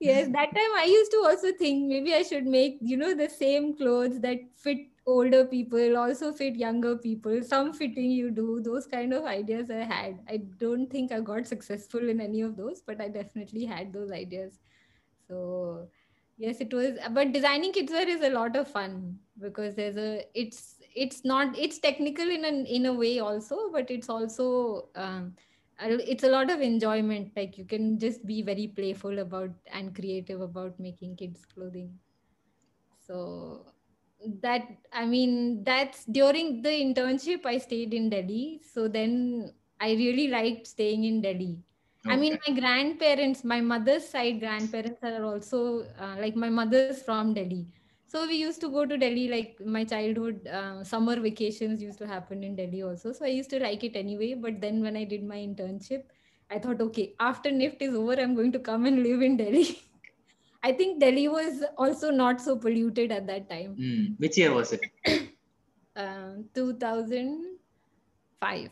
yes. 0.00 0.28
That 0.32 0.54
time 0.54 0.72
I 0.76 0.84
used 0.88 1.10
to 1.12 1.18
also 1.26 1.52
think 1.58 1.88
maybe 1.88 2.14
I 2.14 2.22
should 2.22 2.46
make 2.46 2.78
you 2.80 2.96
know 2.96 3.14
the 3.14 3.28
same 3.28 3.76
clothes 3.76 4.20
that 4.20 4.38
fit 4.56 4.78
older 5.06 5.44
people, 5.44 5.96
also 5.96 6.32
fit 6.32 6.56
younger 6.56 6.96
people. 6.96 7.42
Some 7.42 7.72
fitting 7.72 8.10
you 8.10 8.30
do. 8.30 8.60
Those 8.62 8.86
kind 8.86 9.12
of 9.12 9.24
ideas 9.24 9.70
I 9.70 9.84
had. 9.84 10.20
I 10.28 10.38
don't 10.58 10.90
think 10.90 11.12
I 11.12 11.20
got 11.20 11.46
successful 11.46 12.08
in 12.08 12.20
any 12.20 12.40
of 12.42 12.56
those, 12.56 12.82
but 12.82 13.00
I 13.00 13.08
definitely 13.08 13.64
had 13.64 13.92
those 13.92 14.10
ideas. 14.10 14.58
So 15.28 15.88
yes, 16.38 16.60
it 16.60 16.72
was. 16.72 16.98
But 17.12 17.32
designing 17.32 17.72
kidswear 17.72 18.06
is 18.08 18.22
a 18.22 18.30
lot 18.30 18.56
of 18.56 18.68
fun 18.68 19.18
because 19.40 19.74
there's 19.74 19.96
a. 19.96 20.24
It's 20.34 20.76
it's 20.94 21.24
not. 21.24 21.56
It's 21.58 21.78
technical 21.78 22.28
in 22.28 22.44
an 22.44 22.66
in 22.66 22.86
a 22.86 22.92
way 22.92 23.18
also, 23.18 23.70
but 23.72 23.90
it's 23.90 24.08
also. 24.08 24.88
Um, 24.94 25.34
it's 25.80 26.24
a 26.24 26.28
lot 26.28 26.50
of 26.50 26.60
enjoyment. 26.60 27.32
Like 27.36 27.58
you 27.58 27.64
can 27.64 27.98
just 27.98 28.26
be 28.26 28.42
very 28.42 28.68
playful 28.68 29.18
about 29.18 29.50
and 29.72 29.94
creative 29.94 30.40
about 30.40 30.78
making 30.78 31.16
kids 31.16 31.44
clothing. 31.44 31.98
So 32.98 33.66
that 34.42 34.62
i 34.92 35.04
mean 35.04 35.62
that's 35.62 36.04
during 36.06 36.62
the 36.62 36.70
internship 36.70 37.44
i 37.46 37.58
stayed 37.58 37.92
in 37.94 38.08
delhi. 38.10 38.60
So 38.72 38.88
then 38.88 39.52
i 39.80 39.92
really 39.92 40.28
liked 40.28 40.66
staying 40.66 41.04
in 41.04 41.20
delhi. 41.22 41.58
I 42.08 42.16
mean 42.16 42.38
my 42.46 42.54
grandparents 42.58 43.44
my 43.44 43.60
mother's 43.60 44.08
side 44.08 44.40
grandparents 44.40 45.02
are 45.02 45.24
also 45.24 45.84
uh, 46.00 46.16
like 46.18 46.36
my 46.36 46.48
mother's 46.48 46.94
from 47.02 47.34
delhi 47.34 47.66
so 48.16 48.26
we 48.26 48.36
used 48.36 48.60
to 48.64 48.68
go 48.74 48.82
to 48.90 48.96
delhi 49.02 49.22
like 49.28 49.56
my 49.76 49.80
childhood 49.92 50.46
uh, 50.58 50.76
summer 50.90 51.14
vacations 51.24 51.82
used 51.86 51.98
to 52.02 52.06
happen 52.12 52.44
in 52.48 52.52
delhi 52.60 52.78
also 52.90 53.10
so 53.16 53.24
i 53.30 53.32
used 53.38 53.50
to 53.54 53.58
like 53.64 53.82
it 53.88 53.98
anyway 54.02 54.28
but 54.44 54.54
then 54.62 54.78
when 54.86 54.96
i 55.00 55.02
did 55.10 55.26
my 55.32 55.40
internship 55.48 56.14
i 56.56 56.60
thought 56.66 56.84
okay 56.86 57.04
after 57.28 57.52
nift 57.58 57.84
is 57.88 57.98
over 58.02 58.16
i'm 58.24 58.34
going 58.38 58.54
to 58.56 58.62
come 58.70 58.88
and 58.90 59.02
live 59.08 59.26
in 59.30 59.36
delhi 59.42 59.66
I 60.66 60.72
think 60.72 61.00
Delhi 61.00 61.28
was 61.28 61.62
also 61.78 62.10
not 62.10 62.40
so 62.40 62.56
polluted 62.56 63.12
at 63.12 63.26
that 63.28 63.48
time. 63.48 63.76
Hmm. 63.80 64.14
Which 64.18 64.36
year 64.38 64.52
was 64.52 64.72
it? 64.72 64.80
Um, 66.04 66.44
2005. 66.54 68.70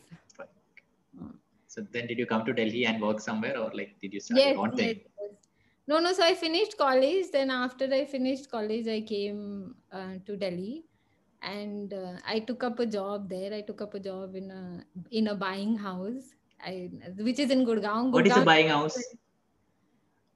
So 1.67 1.81
then 1.91 2.07
did 2.07 2.19
you 2.19 2.25
come 2.27 2.45
to 2.45 2.53
Delhi 2.53 2.85
and 2.85 3.01
work 3.01 3.19
somewhere 3.19 3.57
or 3.57 3.71
like 3.73 3.95
did 4.01 4.13
you 4.13 4.19
start 4.19 4.41
Yes, 4.41 4.55
your 4.55 4.65
own 4.65 4.75
thing? 4.75 4.97
yes. 4.97 5.05
No, 5.87 5.99
no. 5.99 6.13
So 6.13 6.23
I 6.23 6.33
finished 6.33 6.77
college. 6.77 7.25
Then 7.31 7.51
after 7.51 7.85
I 7.93 8.05
finished 8.05 8.49
college, 8.49 8.87
I 8.87 9.01
came 9.01 9.75
uh, 9.91 10.15
to 10.25 10.35
Delhi, 10.35 10.85
and 11.41 11.93
uh, 11.93 12.13
I 12.27 12.39
took 12.39 12.63
up 12.63 12.79
a 12.79 12.85
job 12.85 13.29
there. 13.29 13.53
I 13.53 13.61
took 13.61 13.81
up 13.81 13.93
a 13.93 13.99
job 13.99 14.35
in 14.35 14.49
a 14.51 14.63
in 15.11 15.27
a 15.27 15.35
buying 15.35 15.77
house, 15.77 16.33
I, 16.63 16.89
which 17.17 17.39
is 17.39 17.51
in 17.51 17.65
Gurgaon. 17.65 18.11
What 18.11 18.27
is 18.27 18.37
a 18.37 18.41
buying 18.41 18.69
house? 18.69 18.97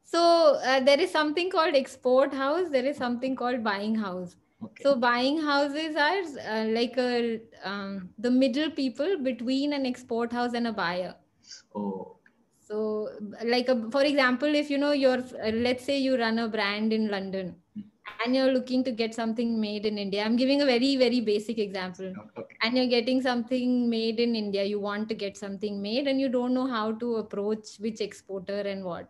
So 0.04 0.60
uh, 0.66 0.80
there 0.82 1.00
is 1.00 1.12
something 1.12 1.50
called 1.50 1.76
export 1.76 2.34
house. 2.34 2.70
There 2.70 2.86
is 2.86 2.98
something 2.98 3.36
called 3.36 3.64
buying 3.64 3.96
house. 3.96 4.36
Okay. 4.64 4.84
So 4.84 4.96
buying 4.96 5.42
houses 5.42 5.96
are 5.96 6.22
uh, 6.54 6.66
like 6.66 6.98
a 6.98 7.40
um, 7.64 8.10
the 8.18 8.32
middle 8.32 8.72
people 8.72 9.18
between 9.24 9.74
an 9.74 9.86
export 9.86 10.32
house 10.32 10.54
and 10.54 10.68
a 10.68 10.74
buyer. 10.74 11.16
oh, 11.76 12.19
So, 12.70 13.10
like 13.44 13.68
a, 13.68 13.90
for 13.90 14.04
example, 14.04 14.54
if 14.54 14.70
you 14.70 14.78
know 14.78 14.92
you're, 14.92 15.24
uh, 15.44 15.52
let's 15.52 15.84
say 15.84 15.98
you 15.98 16.18
run 16.18 16.38
a 16.40 16.48
brand 16.48 16.94
in 16.94 17.10
London, 17.10 17.56
and 18.24 18.36
you're 18.36 18.52
looking 18.52 18.84
to 18.84 18.92
get 18.92 19.16
something 19.16 19.60
made 19.60 19.86
in 19.86 19.98
India. 19.98 20.24
I'm 20.24 20.36
giving 20.36 20.62
a 20.62 20.66
very 20.66 20.96
very 20.98 21.22
basic 21.22 21.58
example. 21.58 22.14
okay. 22.38 22.56
And 22.62 22.78
you're 22.78 22.88
getting 22.88 23.22
something 23.22 23.90
made 23.90 24.20
in 24.20 24.36
India. 24.36 24.64
You 24.64 24.80
want 24.80 25.10
to 25.10 25.16
get 25.16 25.38
something 25.38 25.82
made, 25.82 26.08
and 26.08 26.22
you 26.22 26.30
don't 26.30 26.54
know 26.54 26.68
how 26.68 26.92
to 26.94 27.16
approach 27.16 27.78
which 27.80 28.02
exporter 28.02 28.60
and 28.62 28.84
what. 28.84 29.10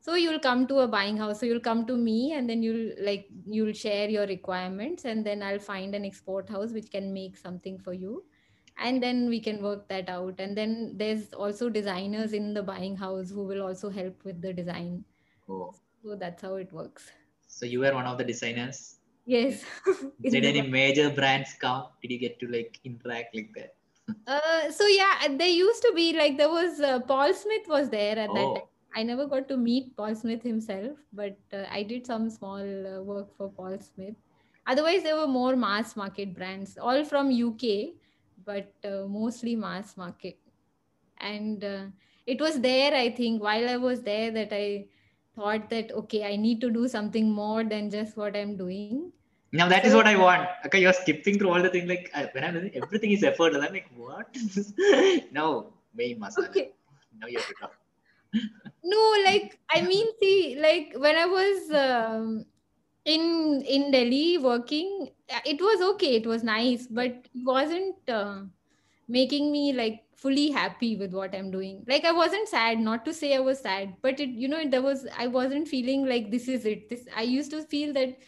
So 0.00 0.14
you'll 0.14 0.40
come 0.40 0.66
to 0.68 0.78
a 0.80 0.88
buying 0.88 1.16
house. 1.16 1.40
So 1.40 1.46
you'll 1.46 1.60
come 1.68 1.86
to 1.86 1.96
me, 1.96 2.32
and 2.32 2.48
then 2.48 2.62
you'll 2.62 2.92
like 3.00 3.28
you'll 3.46 3.72
share 3.72 4.08
your 4.08 4.26
requirements, 4.26 5.04
and 5.04 5.26
then 5.26 5.42
I'll 5.42 5.58
find 5.58 5.94
an 5.94 6.04
export 6.04 6.48
house 6.48 6.70
which 6.72 6.90
can 6.92 7.12
make 7.12 7.36
something 7.36 7.78
for 7.78 7.92
you 7.92 8.22
and 8.80 9.02
then 9.02 9.28
we 9.28 9.40
can 9.40 9.62
work 9.62 9.88
that 9.88 10.08
out. 10.08 10.34
And 10.40 10.56
then 10.56 10.94
there's 10.96 11.32
also 11.34 11.68
designers 11.68 12.32
in 12.32 12.54
the 12.54 12.62
buying 12.62 12.96
house 12.96 13.30
who 13.30 13.44
will 13.44 13.62
also 13.62 13.90
help 13.90 14.24
with 14.24 14.40
the 14.42 14.52
design. 14.52 15.04
Oh, 15.48 15.74
so 16.02 16.16
that's 16.16 16.42
how 16.42 16.54
it 16.56 16.72
works. 16.72 17.10
So 17.46 17.66
you 17.66 17.80
were 17.80 17.94
one 17.94 18.06
of 18.06 18.18
the 18.18 18.24
designers. 18.24 18.96
yes. 19.26 19.64
Did 20.22 20.44
any 20.50 20.62
major 20.62 21.10
brands 21.10 21.54
come? 21.60 21.86
Did 22.02 22.12
you 22.12 22.18
get 22.18 22.40
to 22.40 22.46
like 22.48 22.78
interact 22.84 23.34
like 23.34 23.50
that? 23.54 23.74
uh, 24.26 24.70
so 24.72 24.86
yeah 24.86 25.28
there 25.36 25.48
used 25.48 25.82
to 25.82 25.92
be 25.94 26.12
like 26.12 26.36
there 26.36 26.48
was 26.48 26.80
uh, 26.80 26.98
paul 27.00 27.32
smith 27.32 27.68
was 27.68 27.90
there 27.90 28.18
at 28.18 28.28
that 28.34 28.52
Oh. 28.52 28.54
time. 28.54 28.62
I 28.94 29.02
never 29.04 29.26
got 29.26 29.46
to 29.48 29.56
meet 29.56 29.96
paul 29.96 30.14
smith 30.16 30.42
himself 30.42 30.98
but 31.12 31.38
uh, 31.52 31.64
i 31.70 31.82
did 31.82 32.06
some 32.06 32.28
small 32.28 32.60
uh, 32.94 33.02
work 33.02 33.36
for 33.36 33.50
paul 33.50 33.78
smith. 33.78 34.14
Otherwise 34.66 35.02
there 35.04 35.16
were 35.16 35.26
more 35.28 35.54
mass 35.56 35.96
market 35.96 36.34
brands 36.34 36.76
all 36.78 37.04
from 37.04 37.30
uk 37.30 37.62
but 38.50 38.90
uh, 38.92 39.04
mostly 39.18 39.54
mass 39.56 39.96
market 39.96 40.38
and 41.20 41.64
uh, 41.64 41.84
it 42.26 42.40
was 42.46 42.60
there 42.60 42.92
i 42.94 43.08
think 43.20 43.42
while 43.48 43.68
i 43.68 43.76
was 43.76 44.02
there 44.10 44.30
that 44.38 44.52
i 44.52 44.66
thought 45.36 45.68
that 45.70 45.92
okay 46.02 46.22
i 46.32 46.36
need 46.36 46.60
to 46.66 46.70
do 46.78 46.88
something 46.96 47.30
more 47.42 47.62
than 47.64 47.90
just 47.98 48.16
what 48.24 48.36
i'm 48.42 48.56
doing 48.66 49.00
Now 49.58 49.64
that 49.70 49.84
is 49.86 49.92
So- 49.92 49.98
what 49.98 50.08
I 50.08 50.16
want. 50.18 50.42
Okay, 50.66 50.80
you're 50.82 50.92
skipping 50.96 51.36
through 51.38 51.48
all 51.52 51.62
the 51.64 51.70
things 51.74 51.88
like 51.92 52.04
when 52.34 52.44
I'm 52.48 52.52
listening, 52.56 52.76
everything 52.82 53.14
is 53.14 53.24
effortless. 53.30 53.64
I'm 53.68 53.72
like, 53.78 53.88
what? 54.02 54.36
no, 55.38 55.46
main 56.00 56.20
masala. 56.24 56.46
okay 56.50 56.66
Now 57.22 57.26
you 57.32 57.38
have 57.40 57.48
to 57.48 57.56
talk. 57.62 57.72
no 58.92 59.00
like 59.26 59.58
i 59.76 59.80
mean 59.82 60.06
see 60.20 60.56
like 60.66 60.94
when 61.04 61.16
i 61.16 61.26
was 61.26 61.70
um, 61.86 62.44
in 63.04 63.62
in 63.62 63.90
delhi 63.90 64.38
working 64.38 65.08
uh, 65.34 65.40
it 65.46 65.60
was 65.60 65.80
okay 65.80 66.16
it 66.16 66.26
was 66.26 66.42
nice 66.44 66.86
but 66.86 67.06
it 67.10 67.44
wasn't 67.44 67.96
uh, 68.08 68.42
making 69.08 69.50
me 69.52 69.72
like 69.72 70.04
fully 70.14 70.50
happy 70.50 70.96
with 70.96 71.14
what 71.14 71.34
i'm 71.34 71.50
doing. 71.50 71.82
Like 71.88 72.04
i 72.04 72.12
wasn't 72.12 72.48
sad 72.48 72.78
not 72.78 73.04
to 73.06 73.14
say 73.14 73.34
i 73.34 73.40
was 73.40 73.60
sad 73.60 73.94
but 74.02 74.20
it 74.20 74.28
you 74.28 74.48
know 74.48 74.68
there 74.68 74.82
was 74.82 75.06
i 75.16 75.26
wasn't 75.26 75.66
feeling 75.68 76.06
like 76.06 76.30
this 76.30 76.48
is 76.48 76.66
it. 76.66 76.88
This 76.90 77.06
i 77.16 77.22
used 77.22 77.50
to 77.52 77.62
feel 77.62 77.92
that 77.94 78.18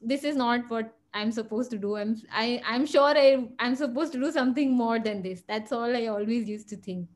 this 0.00 0.24
is 0.24 0.36
not 0.36 0.68
what 0.68 0.94
i'm 1.14 1.30
supposed 1.30 1.70
to 1.70 1.78
do. 1.78 1.96
I'm 1.96 2.16
i 2.32 2.60
i'm 2.66 2.86
sure 2.86 3.16
i 3.16 3.48
i'm 3.60 3.76
supposed 3.76 4.12
to 4.14 4.20
do 4.20 4.32
something 4.32 4.72
more 4.72 4.98
than 4.98 5.22
this. 5.22 5.42
That's 5.48 5.72
all 5.72 5.96
i 5.96 6.06
always 6.06 6.48
used 6.48 6.68
to 6.70 6.76
think 6.76 7.08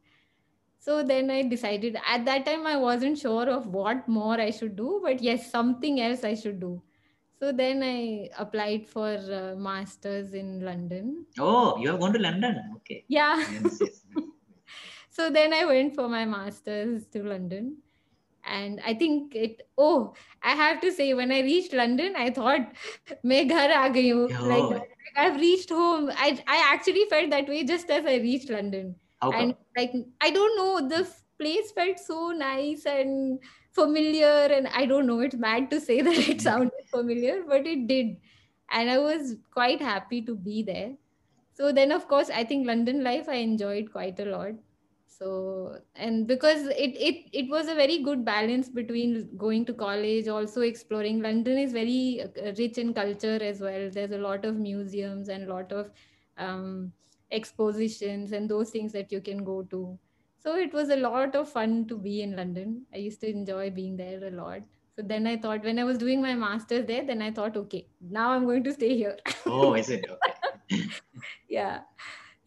so 0.87 1.03
then 1.03 1.31
i 1.35 1.43
decided 1.53 1.97
at 2.15 2.25
that 2.25 2.45
time 2.47 2.67
i 2.73 2.77
wasn't 2.77 3.19
sure 3.19 3.49
of 3.55 3.67
what 3.77 4.09
more 4.17 4.41
i 4.41 4.51
should 4.59 4.77
do 4.81 5.01
but 5.07 5.23
yes 5.29 5.51
something 5.51 6.01
else 6.01 6.23
i 6.25 6.35
should 6.35 6.61
do. 6.61 6.83
So 7.41 7.53
then 7.53 7.83
i 7.87 8.29
applied 8.43 8.87
for 8.89 9.09
uh, 9.39 9.57
masters 9.57 10.33
in 10.33 10.61
london. 10.65 11.27
Oh 11.39 11.77
you 11.79 11.89
have 11.91 12.01
gone 12.01 12.15
to 12.15 12.19
london? 12.19 12.61
Okay. 12.77 13.05
Yeah. 13.09 13.45
So 15.17 15.27
then 15.35 15.55
i 15.57 15.65
went 15.65 15.95
for 15.95 16.09
my 16.15 16.25
masters 16.25 17.07
to 17.13 17.23
london. 17.23 17.79
And 18.45 18.81
i 18.87 18.95
think 18.95 19.35
it 19.35 19.63
oh 19.77 20.15
i 20.43 20.55
have 20.59 20.81
to 20.83 20.93
say 20.99 21.07
when 21.21 21.33
i 21.37 21.41
reached 21.47 21.73
london 21.81 22.15
i 22.25 22.27
thought 22.31 22.67
main 23.33 23.49
like 23.49 24.67
oh. 24.67 24.83
i've 25.17 25.41
reached 25.41 25.71
home. 25.71 26.13
I 26.27 26.29
i 26.47 26.61
actually 26.75 27.07
felt 27.15 27.31
that 27.31 27.49
way 27.49 27.65
just 27.65 27.91
as 27.99 28.07
i 28.15 28.17
reached 28.29 28.51
london. 28.59 28.95
And 29.31 29.55
like 29.77 29.93
i 30.21 30.31
don't 30.31 30.57
know 30.57 30.89
the 30.89 31.01
place 31.39 31.73
felt 31.73 31.99
so 31.99 32.31
nice 32.31 32.87
and 32.87 33.43
familiar 33.73 34.49
and 34.57 34.69
i 34.69 34.87
don't 34.87 35.07
know 35.07 35.21
it's 35.21 35.35
mad 35.35 35.69
to 35.71 35.81
say 35.81 36.01
that 36.09 36.29
it 36.29 36.41
sounded 36.41 36.89
familiar 36.91 37.43
but 37.47 37.67
it 37.67 37.87
did. 37.87 38.17
And 38.71 38.91
i 38.91 38.99
was 38.99 39.37
quite 39.53 39.81
happy 39.81 40.23
to 40.23 40.35
be 40.35 40.63
there. 40.63 40.97
So 41.53 41.73
then 41.73 41.93
of 41.93 42.09
course 42.09 42.31
i 42.31 42.45
think 42.45 42.67
london 42.67 43.03
life 43.05 43.29
i 43.29 43.35
enjoyed 43.37 43.91
quite 43.93 44.21
a 44.21 44.25
lot. 44.27 44.53
So 45.07 45.81
and 45.95 46.27
because 46.27 46.67
it 46.67 46.97
it 47.09 47.29
it 47.33 47.49
was 47.51 47.69
a 47.69 47.75
very 47.75 47.99
good 48.03 48.25
balance 48.25 48.69
between 48.69 49.37
going 49.37 49.65
to 49.67 49.75
college 49.75 50.29
also 50.29 50.61
exploring. 50.63 51.21
London 51.23 51.59
is 51.59 51.73
very 51.73 52.23
uh, 52.23 52.53
rich 52.59 52.77
in 52.79 52.93
culture 52.95 53.39
as 53.43 53.61
well. 53.61 53.89
There's 53.91 54.11
a 54.13 54.19
lot 54.19 54.45
of 54.45 54.57
museums 54.57 55.29
and 55.29 55.45
a 55.45 55.53
lot 55.55 55.73
of 55.73 55.91
um, 56.37 56.93
expositions 57.31 58.33
and 58.33 58.49
those 58.49 58.71
things 58.71 58.93
that 58.93 59.13
you 59.13 59.21
can 59.21 59.45
go 59.45 59.63
to. 59.65 59.99
So 60.39 60.57
it 60.57 60.73
was 60.73 60.91
a 60.91 60.97
lot 60.97 61.35
of 61.35 61.49
fun 61.49 61.87
to 61.89 61.99
be 61.99 62.23
in 62.23 62.37
london. 62.37 62.87
I 62.95 62.99
used 62.99 63.21
to 63.23 63.31
enjoy 63.31 63.71
being 63.71 63.97
there 63.97 64.25
a 64.27 64.31
lot. 64.31 64.61
So 64.97 65.03
then 65.03 65.27
i 65.27 65.37
thought 65.37 65.65
when 65.65 65.79
i 65.79 65.85
was 65.85 65.99
doing 65.99 66.23
my 66.23 66.35
masters 66.35 66.87
there 66.87 67.05
then 67.05 67.21
i 67.23 67.31
thought 67.31 67.57
okay 67.57 67.87
now 68.01 68.31
i'm 68.33 68.47
going 68.47 68.65
to 68.65 68.73
stay 68.73 68.97
here. 68.97 69.17
Oh, 69.47 69.75
is 69.75 69.91
it? 69.91 70.07
Okay. 70.73 70.85
yeah. 71.49 71.81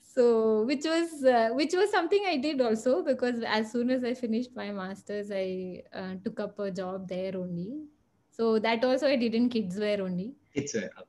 So 0.02 0.64
which 0.64 0.86
was 0.86 1.24
uh, 1.24 1.50
which 1.54 1.74
was 1.74 1.92
something 1.92 2.26
i 2.28 2.38
did 2.38 2.62
also 2.62 3.04
because 3.04 3.44
as 3.44 3.72
soon 3.72 3.90
as 3.90 4.04
i 4.04 4.14
finished 4.14 4.56
my 4.56 4.72
masters 4.72 5.32
i 5.32 5.84
uh, 5.94 6.16
took 6.24 6.40
up 6.40 6.60
a 6.60 6.72
job 6.72 7.08
there 7.08 7.36
only. 7.38 7.84
So 8.32 8.60
that 8.60 8.84
also 8.84 9.08
i 9.08 9.16
did 9.16 9.36
in 9.36 9.50
kids 9.50 9.78
wear 9.78 10.02
only. 10.02 10.34
It's 10.54 10.76
okay. 10.76 11.09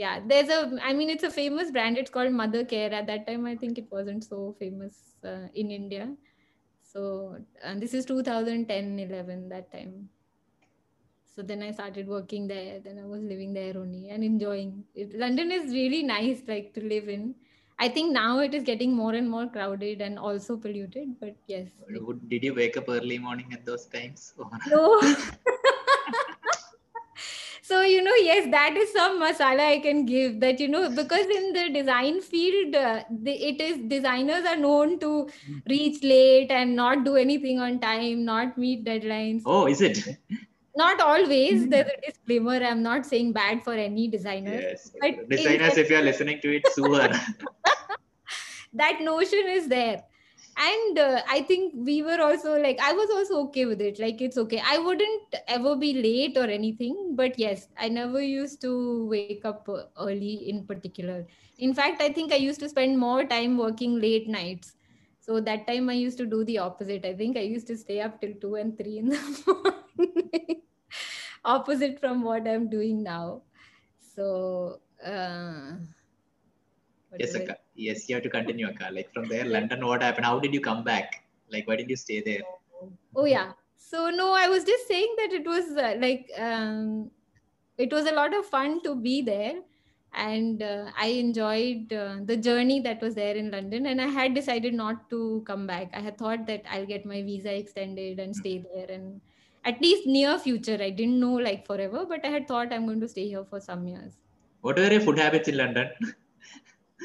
Yeah 0.00 0.20
there's 0.26 0.50
a 0.56 0.58
i 0.88 0.92
mean 0.98 1.10
it's 1.14 1.24
a 1.28 1.30
famous 1.30 1.70
brand. 1.76 1.98
It's 1.98 2.10
called 2.16 2.32
Mothercare. 2.40 2.92
At 3.00 3.06
that 3.08 3.26
time 3.26 3.46
i 3.52 3.56
think 3.62 3.78
it 3.82 3.90
wasn't 3.96 4.24
so 4.24 4.38
famous 4.58 4.94
uh, 5.24 5.46
in 5.54 5.70
india. 5.70 6.06
So 6.92 7.36
and 7.62 7.82
this 7.82 7.94
is 7.98 8.06
2010 8.06 8.98
11 8.98 9.48
that 9.50 9.70
time. 9.72 10.08
So 11.34 11.42
then 11.50 11.62
i 11.66 11.70
started 11.70 12.08
working 12.14 12.48
there. 12.54 12.80
Then 12.86 12.98
i 13.02 13.06
was 13.12 13.22
living 13.34 13.52
there 13.60 13.76
only 13.82 14.08
and 14.10 14.24
enjoying 14.30 14.72
it. 14.94 15.18
London 15.24 15.52
is 15.58 15.70
really 15.80 16.02
nice 16.02 16.42
like 16.48 16.72
to 16.80 16.88
live 16.94 17.08
in. 17.18 17.34
I 17.78 17.88
think 17.88 18.12
now 18.12 18.40
it 18.46 18.54
is 18.54 18.64
getting 18.72 18.94
more 18.94 19.12
and 19.20 19.30
more 19.34 19.46
crowded 19.58 20.00
and 20.08 20.18
also 20.18 20.56
polluted 20.56 21.14
but 21.20 21.36
yes. 21.46 21.68
Did 22.34 22.44
you 22.44 22.54
wake 22.54 22.76
up 22.82 22.88
early 22.88 23.18
morning 23.18 23.58
at 23.58 23.66
those 23.66 23.86
times? 23.86 24.34
No. 24.76 24.84
so 27.70 27.80
you 27.82 28.02
know 28.02 28.14
yes 28.26 28.46
that 28.54 28.76
is 28.82 28.92
some 28.98 29.16
masala 29.22 29.66
i 29.72 29.78
can 29.86 30.04
give 30.10 30.38
that 30.44 30.62
you 30.64 30.68
know 30.74 30.82
because 31.00 31.34
in 31.38 31.52
the 31.56 31.64
design 31.78 32.20
field 32.20 32.74
uh, 32.74 33.02
the, 33.26 33.34
it 33.50 33.60
is 33.66 33.78
designers 33.94 34.44
are 34.52 34.56
known 34.56 34.98
to 35.04 35.10
reach 35.74 36.02
late 36.02 36.50
and 36.60 36.74
not 36.74 37.04
do 37.04 37.16
anything 37.24 37.60
on 37.66 37.78
time 37.88 38.24
not 38.24 38.56
meet 38.64 38.84
deadlines 38.84 39.42
Oh, 39.46 39.66
is 39.74 39.80
it? 39.80 40.02
not 40.76 41.00
always 41.00 41.68
there's 41.68 41.92
a 41.94 42.00
disclaimer 42.06 42.58
i'm 42.72 42.82
not 42.82 43.06
saying 43.12 43.32
bad 43.32 43.62
for 43.68 43.74
any 43.74 44.08
designer 44.08 44.58
Yes. 44.60 44.90
But 45.00 45.28
Designers, 45.28 45.76
if 45.76 45.90
you 45.90 45.96
are 45.96 46.02
listening 46.02 46.40
to 46.42 46.54
it, 46.56 46.66
sue 46.74 46.94
her. 46.94 47.08
that 48.72 49.00
notion 49.00 49.48
is 49.48 49.68
there 49.68 50.02
and 50.56 50.98
uh, 50.98 51.22
i 51.28 51.40
think 51.42 51.72
we 51.74 52.02
were 52.02 52.20
also 52.20 52.58
like 52.60 52.78
i 52.80 52.92
was 52.92 53.10
also 53.10 53.40
okay 53.42 53.64
with 53.66 53.80
it. 53.80 53.98
Like 53.98 54.20
it's 54.20 54.36
okay. 54.36 54.62
I 54.64 54.78
wouldn't 54.78 55.34
ever 55.48 55.76
be 55.76 55.94
late 55.94 56.36
or 56.36 56.44
anything 56.44 57.14
but 57.16 57.38
yes 57.38 57.68
i 57.78 57.88
never 57.88 58.20
used 58.20 58.60
to 58.62 59.06
wake 59.08 59.44
up 59.44 59.68
uh, 59.68 59.84
early 59.98 60.48
in 60.48 60.66
particular. 60.66 61.26
In 61.58 61.74
fact 61.74 62.02
i 62.02 62.10
think 62.12 62.32
i 62.32 62.36
used 62.36 62.60
to 62.60 62.68
spend 62.68 62.98
more 62.98 63.24
time 63.24 63.56
working 63.58 64.00
late 64.00 64.28
nights. 64.28 64.74
So 65.20 65.40
that 65.40 65.66
time 65.66 65.88
i 65.88 65.94
used 65.94 66.18
to 66.18 66.26
do 66.26 66.44
the 66.44 66.58
opposite. 66.58 67.04
I 67.04 67.14
think 67.14 67.36
i 67.36 67.40
used 67.40 67.66
to 67.68 67.76
stay 67.76 68.00
up 68.00 68.20
till 68.20 68.34
2 68.40 68.54
and 68.56 68.76
3 68.76 68.98
in 68.98 69.08
the 69.08 69.20
morning. 69.98 70.62
Opposite 71.44 72.00
from 72.00 72.22
what 72.22 72.46
i'm 72.46 72.68
doing 72.68 73.02
now. 73.02 73.42
So 74.14 74.80
uh, 75.04 75.72
what 77.10 77.20
yes, 77.20 77.34
Akka. 77.34 77.56
Yes, 77.74 78.08
you 78.08 78.14
have 78.14 78.22
to 78.24 78.30
continue, 78.30 78.66
Akka. 78.68 78.90
Like 78.92 79.12
from 79.12 79.28
there, 79.28 79.44
London, 79.44 79.84
what 79.86 80.02
happened? 80.02 80.26
How 80.26 80.38
did 80.38 80.54
you 80.54 80.60
come 80.60 80.84
back? 80.84 81.24
Like, 81.52 81.66
why 81.66 81.76
did 81.76 81.90
you 81.90 81.96
stay 81.96 82.20
there? 82.20 82.42
Oh 83.14 83.24
yeah. 83.24 83.52
So 83.76 84.10
no, 84.10 84.32
I 84.32 84.48
was 84.48 84.64
just 84.64 84.86
saying 84.86 85.14
that 85.18 85.32
it 85.32 85.44
was 85.44 85.76
uh, 85.76 85.96
like 85.98 86.30
um, 86.38 87.10
it 87.76 87.92
was 87.92 88.06
a 88.06 88.12
lot 88.12 88.34
of 88.34 88.46
fun 88.46 88.82
to 88.84 88.94
be 88.94 89.22
there, 89.22 89.54
and 90.14 90.62
uh, 90.62 90.90
I 90.96 91.06
enjoyed 91.06 91.92
uh, 91.92 92.16
the 92.24 92.36
journey 92.36 92.78
that 92.80 93.02
was 93.02 93.16
there 93.16 93.34
in 93.34 93.50
London. 93.50 93.86
And 93.86 94.00
I 94.00 94.06
had 94.06 94.34
decided 94.34 94.74
not 94.74 95.10
to 95.10 95.42
come 95.46 95.66
back. 95.66 95.90
I 95.92 96.00
had 96.00 96.16
thought 96.16 96.46
that 96.46 96.62
I'll 96.70 96.86
get 96.86 97.04
my 97.04 97.22
visa 97.22 97.52
extended 97.52 98.20
and 98.20 98.36
stay 98.36 98.64
there, 98.72 98.86
and 98.88 99.20
at 99.64 99.80
least 99.82 100.06
near 100.06 100.38
future. 100.38 100.78
I 100.80 100.90
didn't 100.90 101.18
know 101.18 101.32
like 101.32 101.66
forever, 101.66 102.06
but 102.08 102.24
I 102.24 102.28
had 102.28 102.46
thought 102.46 102.72
I'm 102.72 102.86
going 102.86 103.00
to 103.00 103.08
stay 103.08 103.28
here 103.28 103.44
for 103.44 103.60
some 103.60 103.86
years. 103.88 104.12
What 104.60 104.78
were 104.78 104.92
your 104.92 105.00
food 105.00 105.18
habits 105.18 105.48
in 105.48 105.56
London? 105.56 105.90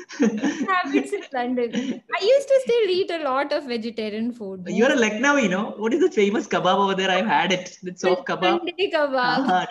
habits 0.20 1.14
in 1.14 1.24
London. 1.34 1.72
I 1.74 2.24
used 2.24 2.48
to 2.48 2.60
still 2.64 2.90
eat 2.90 3.12
a 3.12 3.24
lot 3.24 3.54
of 3.54 3.66
vegetarian 3.66 4.32
food. 4.32 4.64
You're 4.68 4.92
a 4.92 4.96
Lucknow, 4.96 5.36
you 5.38 5.50
know. 5.50 5.74
What 5.78 5.94
is 5.94 6.02
the 6.02 6.12
famous 6.12 6.48
kebab 6.48 6.78
over 6.78 6.96
there? 6.96 7.10
I've 7.10 7.26
had 7.26 7.52
it. 7.52 7.78
It's 7.84 8.02
soft 8.02 8.28
kebab. 8.28 8.62
Tunday 8.62 8.92
kebab. 8.94 9.40
Uh-huh. 9.50 9.68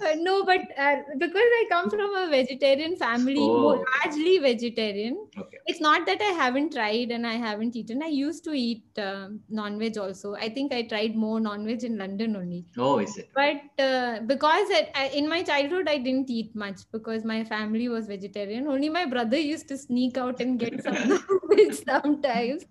Uh, 0.00 0.14
no, 0.16 0.44
but 0.44 0.60
uh, 0.76 0.96
because 1.18 1.50
I 1.58 1.66
come 1.68 1.90
from 1.90 2.14
a 2.16 2.28
vegetarian 2.28 2.96
family, 2.96 3.52
Oh. 3.52 3.84
largely 4.04 4.38
vegetarian, 4.38 5.28
okay. 5.36 5.58
it's 5.66 5.80
not 5.80 6.06
that 6.06 6.20
I 6.20 6.32
haven't 6.42 6.72
tried 6.72 7.10
and 7.10 7.26
I 7.26 7.34
haven't 7.34 7.76
eaten. 7.76 8.02
I 8.02 8.08
used 8.08 8.44
to 8.44 8.52
eat 8.52 8.98
um 8.98 9.42
non-veg 9.48 9.96
also. 9.98 10.34
I 10.34 10.48
think 10.48 10.72
I 10.72 10.82
tried 10.82 11.14
more 11.14 11.38
non-veg 11.40 11.84
in 11.84 11.96
London 11.98 12.34
only. 12.36 12.66
Oh, 12.76 12.98
is 12.98 13.16
it? 13.18 13.30
But 13.34 13.62
uh, 13.78 14.20
because 14.26 14.70
it, 14.70 14.90
I, 14.94 15.08
in 15.08 15.28
my 15.28 15.42
childhood 15.42 15.88
I 15.88 15.98
didn't 15.98 16.30
eat 16.30 16.54
much 16.54 16.82
because 16.92 17.24
my 17.24 17.44
family 17.44 17.88
was 17.88 18.06
vegetarian. 18.08 18.68
Only 18.68 18.88
my 18.88 19.06
brother 19.06 19.38
used 19.38 19.68
to 19.68 19.78
sneak 19.78 20.16
out 20.18 20.40
and 20.40 20.58
get 20.58 20.82
some 20.82 21.08
non-veg 21.08 21.74
sometimes. 21.74 22.64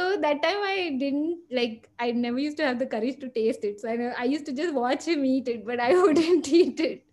So 0.00 0.16
that 0.16 0.42
time 0.42 0.62
I 0.64 0.96
didn't 0.98 1.40
like. 1.50 1.88
I 1.98 2.12
never 2.12 2.38
used 2.38 2.56
to 2.58 2.64
have 2.64 2.78
the 2.78 2.86
courage 2.86 3.20
to 3.20 3.28
taste 3.28 3.64
it. 3.64 3.80
So 3.80 3.88
I, 3.88 4.22
I 4.22 4.24
used 4.24 4.46
to 4.46 4.52
just 4.52 4.72
watch 4.74 5.04
him 5.04 5.24
eat 5.26 5.48
it, 5.48 5.66
but 5.66 5.78
I 5.78 5.92
wouldn't 6.02 6.48
eat 6.48 6.80
it. 6.80 7.04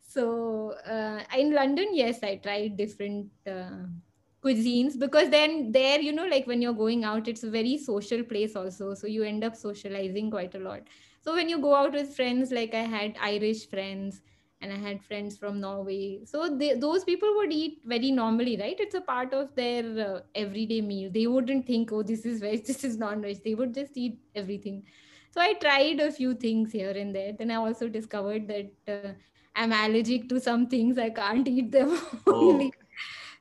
So 0.00 0.70
uh, 0.96 1.20
in 1.36 1.52
London, 1.52 1.88
yes, 1.92 2.22
I 2.22 2.36
tried 2.36 2.78
different 2.78 3.26
uh, 3.46 3.84
cuisines 4.42 4.98
because 4.98 5.28
then 5.28 5.72
there, 5.72 6.00
you 6.00 6.12
know, 6.12 6.26
like 6.26 6.46
when 6.46 6.62
you're 6.62 6.80
going 6.84 7.04
out, 7.04 7.28
it's 7.28 7.42
a 7.42 7.50
very 7.50 7.76
social 7.76 8.22
place 8.22 8.56
also. 8.56 8.94
So 8.94 9.06
you 9.06 9.22
end 9.22 9.44
up 9.44 9.54
socializing 9.54 10.30
quite 10.30 10.54
a 10.54 10.58
lot. 10.58 10.88
So 11.20 11.34
when 11.34 11.50
you 11.50 11.60
go 11.60 11.74
out 11.74 11.92
with 11.92 12.16
friends, 12.16 12.50
like 12.50 12.72
I 12.72 12.86
had 12.96 13.16
Irish 13.20 13.68
friends 13.68 14.22
and 14.66 14.74
I 14.74 14.88
had 14.88 15.02
friends 15.02 15.38
from 15.38 15.60
Norway. 15.60 16.20
So 16.24 16.48
they, 16.48 16.74
those 16.74 17.04
people 17.04 17.34
would 17.36 17.52
eat 17.52 17.80
very 17.84 18.10
normally, 18.10 18.56
right? 18.56 18.76
It's 18.78 18.94
a 18.94 19.00
part 19.00 19.32
of 19.32 19.54
their 19.54 19.84
uh, 20.06 20.20
everyday 20.34 20.80
meal. 20.80 21.10
They 21.12 21.26
wouldn't 21.26 21.66
think, 21.66 21.92
oh, 21.92 22.02
this 22.02 22.26
is 22.26 22.40
veg, 22.40 22.64
this 22.70 22.82
is 22.84 22.96
non 22.96 23.22
veg. 23.22 23.42
They 23.44 23.54
would 23.54 23.74
just 23.74 23.96
eat 23.96 24.18
everything. 24.34 24.82
So 25.30 25.40
I 25.40 25.52
tried 25.54 26.00
a 26.00 26.10
few 26.10 26.34
things 26.34 26.72
here 26.72 26.90
and 26.90 27.14
there. 27.14 27.32
Then 27.32 27.50
I 27.50 27.56
also 27.56 27.88
discovered 27.88 28.48
that 28.48 28.72
uh, 28.88 29.12
I'm 29.54 29.72
allergic 29.72 30.28
to 30.30 30.40
some 30.40 30.66
things. 30.66 30.98
I 30.98 31.10
can't 31.10 31.46
eat 31.46 31.70
them 31.72 31.98
Oh. 32.26 32.70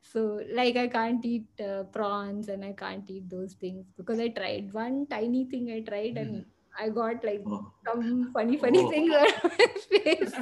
So, 0.02 0.42
like, 0.54 0.78
I 0.78 0.88
can't 0.88 1.26
eat 1.26 1.48
uh, 1.60 1.84
prawns 1.84 2.48
and 2.48 2.64
I 2.64 2.72
can't 2.72 3.10
eat 3.10 3.30
those 3.30 3.54
things 3.54 3.86
because 3.98 4.18
I 4.20 4.30
tried 4.30 4.72
one 4.72 5.08
tiny 5.08 5.44
thing 5.44 5.70
I 5.72 5.82
tried 5.82 6.18
and 6.18 6.46
I 6.80 6.88
got 6.88 7.24
like 7.24 7.44
oh. 7.46 7.72
some 7.86 8.32
funny, 8.32 8.56
funny 8.56 8.80
Oh. 8.80 8.90
things 8.90 9.14
on 9.14 9.28
my 9.44 9.68
face. 9.92 10.34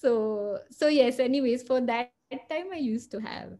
So, 0.00 0.60
so 0.70 0.88
yes. 0.88 1.18
Anyways, 1.18 1.62
for 1.62 1.80
that, 1.80 2.12
time 2.50 2.68
I 2.72 2.76
used 2.76 3.10
to 3.12 3.20
have. 3.20 3.52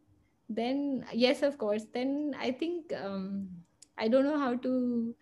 Then 0.49 1.05
yes, 1.13 1.43
of 1.43 1.59
course. 1.59 1.87
Then 1.93 2.35
I 2.39 2.53
think 2.53 2.93
um, 2.93 3.49
I 3.97 4.09
don't 4.09 4.25
know 4.25 4.39
how 4.39 4.55
to 4.57 5.15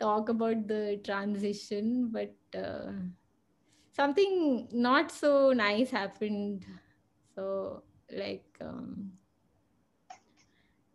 talk 0.00 0.28
about 0.28 0.66
the 0.68 1.00
transition, 1.04 2.10
but 2.12 2.34
uh, 2.58 2.92
something 3.92 4.68
not 4.72 5.10
so 5.10 5.52
nice 5.52 5.90
happened. 5.90 6.64
So 7.34 7.82
like 8.12 8.44
um, 8.60 9.12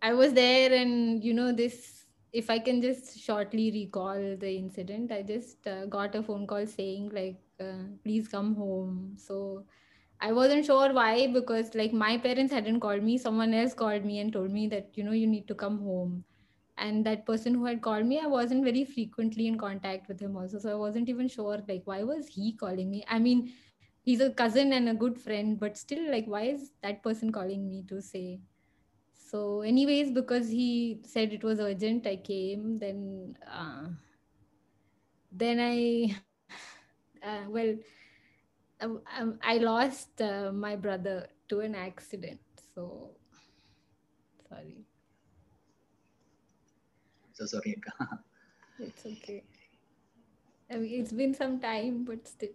I 0.02 0.14
was 0.14 0.34
there, 0.34 0.74
and 0.74 1.24
you 1.24 1.34
know 1.34 1.52
this. 1.52 2.06
If 2.34 2.50
I 2.50 2.60
can 2.60 2.82
just 2.82 3.20
shortly 3.20 3.72
recall 3.72 4.36
the 4.40 4.56
incident, 4.56 5.12
I 5.12 5.22
just 5.22 5.68
uh, 5.68 5.86
got 5.86 6.16
a 6.16 6.24
phone 6.24 6.48
call 6.48 6.66
saying 6.66 7.12
like, 7.14 7.38
uh, 7.62 7.84
"Please 8.04 8.28
come 8.28 8.56
home." 8.56 9.16
So 9.18 9.66
I 10.22 10.32
wasn't 10.34 10.66
sure 10.66 10.94
why 10.94 11.28
because 11.28 11.74
like 11.76 11.94
my 11.94 12.18
parents 12.18 12.54
hadn't 12.54 12.80
called 12.82 13.04
me. 13.04 13.18
Someone 13.18 13.54
else 13.54 13.74
called 13.74 14.06
me 14.06 14.20
and 14.20 14.34
told 14.34 14.52
me 14.52 14.68
that 14.76 14.98
you 14.98 15.04
know 15.04 15.18
you 15.24 15.28
need 15.28 15.48
to 15.50 15.56
come 15.56 15.80
home. 15.90 16.24
And 16.78 17.06
that 17.06 17.26
person 17.26 17.56
who 17.56 17.66
had 17.66 17.82
called 17.82 18.06
me, 18.06 18.20
I 18.20 18.28
wasn't 18.28 18.64
very 18.66 18.84
frequently 18.86 19.48
in 19.48 19.58
contact 19.58 20.08
with 20.08 20.20
him 20.20 20.36
also. 20.38 20.60
So 20.60 20.72
I 20.72 20.76
wasn't 20.76 21.10
even 21.10 21.28
sure 21.28 21.60
like 21.68 21.84
why 21.86 22.04
was 22.04 22.28
he 22.28 22.54
calling 22.54 22.90
me? 22.92 23.04
I 23.08 23.20
mean, 23.20 23.52
he's 24.04 24.22
a 24.22 24.32
cousin 24.32 24.74
and 24.74 24.90
a 24.90 24.94
good 24.94 25.20
friend, 25.20 25.60
but 25.60 25.78
still 25.78 26.10
like 26.12 26.26
why 26.26 26.44
is 26.56 26.72
that 26.82 27.04
person 27.04 27.32
calling 27.32 27.68
me 27.68 27.84
to 27.90 28.02
say? 28.02 28.42
So, 29.14 29.62
anyways, 29.62 30.12
because 30.12 30.50
he 30.50 31.02
said 31.06 31.34
it 31.34 31.44
was 31.44 31.60
urgent, 31.60 32.06
I 32.08 32.18
came. 32.18 32.78
Then, 32.80 33.38
uh, 33.48 33.90
then 35.32 35.60
I, 35.60 36.16
uh, 37.24 37.46
well, 37.50 37.76
um, 38.82 39.02
um, 39.18 39.40
I 39.44 39.58
lost 39.58 40.22
uh, 40.22 40.52
my 40.52 40.76
brother 40.76 41.28
to 41.50 41.60
an 41.62 41.76
accident. 41.76 42.40
So, 42.76 43.12
sorry, 44.50 44.86
So 47.34 47.46
sorry. 47.46 47.76
Akka. 47.78 48.20
it's 48.80 49.06
okay. 49.06 49.44
I 50.72 50.78
mean, 50.78 51.02
it's 51.02 51.12
been 51.12 51.34
some 51.34 51.60
time, 51.60 52.06
but 52.06 52.28
still. 52.28 52.50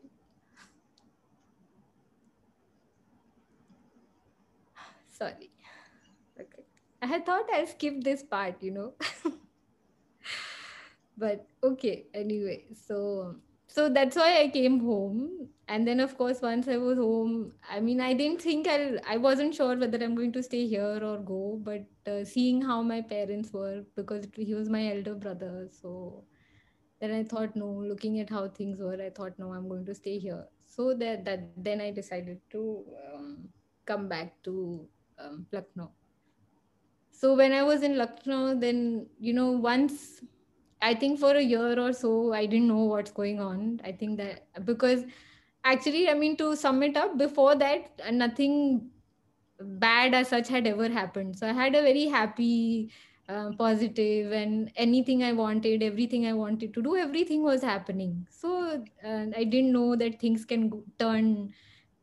Sorry. 5.10 5.50
Okay. 6.40 6.64
I 7.02 7.06
had 7.06 7.26
thought 7.26 7.46
I'll 7.52 7.66
skip 7.66 8.02
this 8.02 8.22
part, 8.22 8.62
you 8.62 8.70
know. 8.72 8.94
but 11.18 11.46
okay, 11.62 12.06
anyway. 12.14 12.64
So 12.74 13.36
so 13.76 13.90
that's 13.90 14.16
why 14.16 14.40
I 14.40 14.48
came 14.48 14.80
home. 14.80 15.48
And 15.68 15.86
then 15.86 16.00
of 16.00 16.16
course 16.16 16.40
once 16.40 16.68
I 16.68 16.76
was 16.78 16.96
home, 16.96 17.52
I 17.68 17.80
mean 17.80 18.00
I 18.00 18.12
didn't 18.14 18.40
think 18.40 18.68
I'll 18.68 18.98
I 19.06 19.16
wasn't 19.18 19.54
sure 19.54 19.76
whether 19.76 20.02
I'm 20.02 20.14
going 20.14 20.32
to 20.36 20.42
stay 20.42 20.66
here 20.66 21.00
or 21.08 21.18
go, 21.18 21.60
but 21.62 21.84
uh, 22.10 22.24
seeing 22.24 22.62
how 22.62 22.82
my 22.82 23.00
parents 23.02 23.52
were 23.52 23.82
because 23.96 24.26
he 24.34 24.54
was 24.54 24.70
my 24.70 24.86
elder 24.92 25.14
brother, 25.14 25.68
so 25.80 26.24
then 27.00 27.12
I 27.12 27.24
thought 27.24 27.56
no, 27.56 27.66
looking 27.66 28.20
at 28.20 28.30
how 28.30 28.48
things 28.48 28.80
were, 28.80 28.96
I 29.08 29.10
thought 29.10 29.38
no, 29.38 29.52
I'm 29.52 29.68
going 29.68 29.84
to 29.86 29.94
stay 29.94 30.18
here. 30.18 30.44
So 30.64 30.94
that 30.94 31.26
that 31.26 31.50
then 31.56 31.80
I 31.80 31.90
decided 31.90 32.40
to 32.52 32.84
um, 33.12 33.48
come 33.84 34.08
back 34.08 34.42
to 34.44 34.88
um, 35.18 35.46
Lucknow. 35.52 35.90
So 37.10 37.34
when 37.34 37.52
I 37.52 37.62
was 37.64 37.82
in 37.82 37.98
Lucknow, 37.98 38.54
then 38.54 39.06
you 39.18 39.34
know 39.34 39.50
once 39.50 40.22
I 40.82 40.94
think 40.94 41.18
for 41.20 41.34
a 41.34 41.42
year 41.42 41.78
or 41.80 41.92
so 41.92 42.32
I 42.32 42.46
didn't 42.46 42.68
know 42.68 42.84
what's 42.84 43.10
going 43.10 43.40
on. 43.40 43.80
I 43.84 43.92
think 43.92 44.18
that 44.18 44.48
because 44.64 45.04
actually 45.64 46.08
I 46.08 46.14
mean 46.14 46.36
to 46.38 46.54
sum 46.56 46.82
it 46.82 46.96
up, 46.96 47.16
before 47.18 47.54
that 47.56 48.00
nothing 48.12 48.90
bad 49.60 50.14
as 50.14 50.28
such 50.28 50.48
had 50.48 50.66
ever 50.66 50.88
happened. 50.88 51.38
So 51.38 51.48
I 51.48 51.52
had 51.52 51.74
a 51.74 51.82
very 51.82 52.06
happy, 52.06 52.92
uh, 53.28 53.52
positive, 53.58 54.32
and 54.32 54.70
anything 54.76 55.22
I 55.24 55.32
wanted, 55.32 55.82
everything 55.82 56.26
I 56.26 56.32
wanted 56.34 56.74
to 56.74 56.82
do, 56.82 56.96
everything 56.96 57.42
was 57.42 57.62
happening. 57.62 58.26
So 58.30 58.84
uh, 59.04 59.26
I 59.36 59.44
didn't 59.44 59.72
know 59.72 59.96
that 59.96 60.20
things 60.20 60.44
can 60.44 60.68
go- 60.68 60.84
turn, 60.98 61.54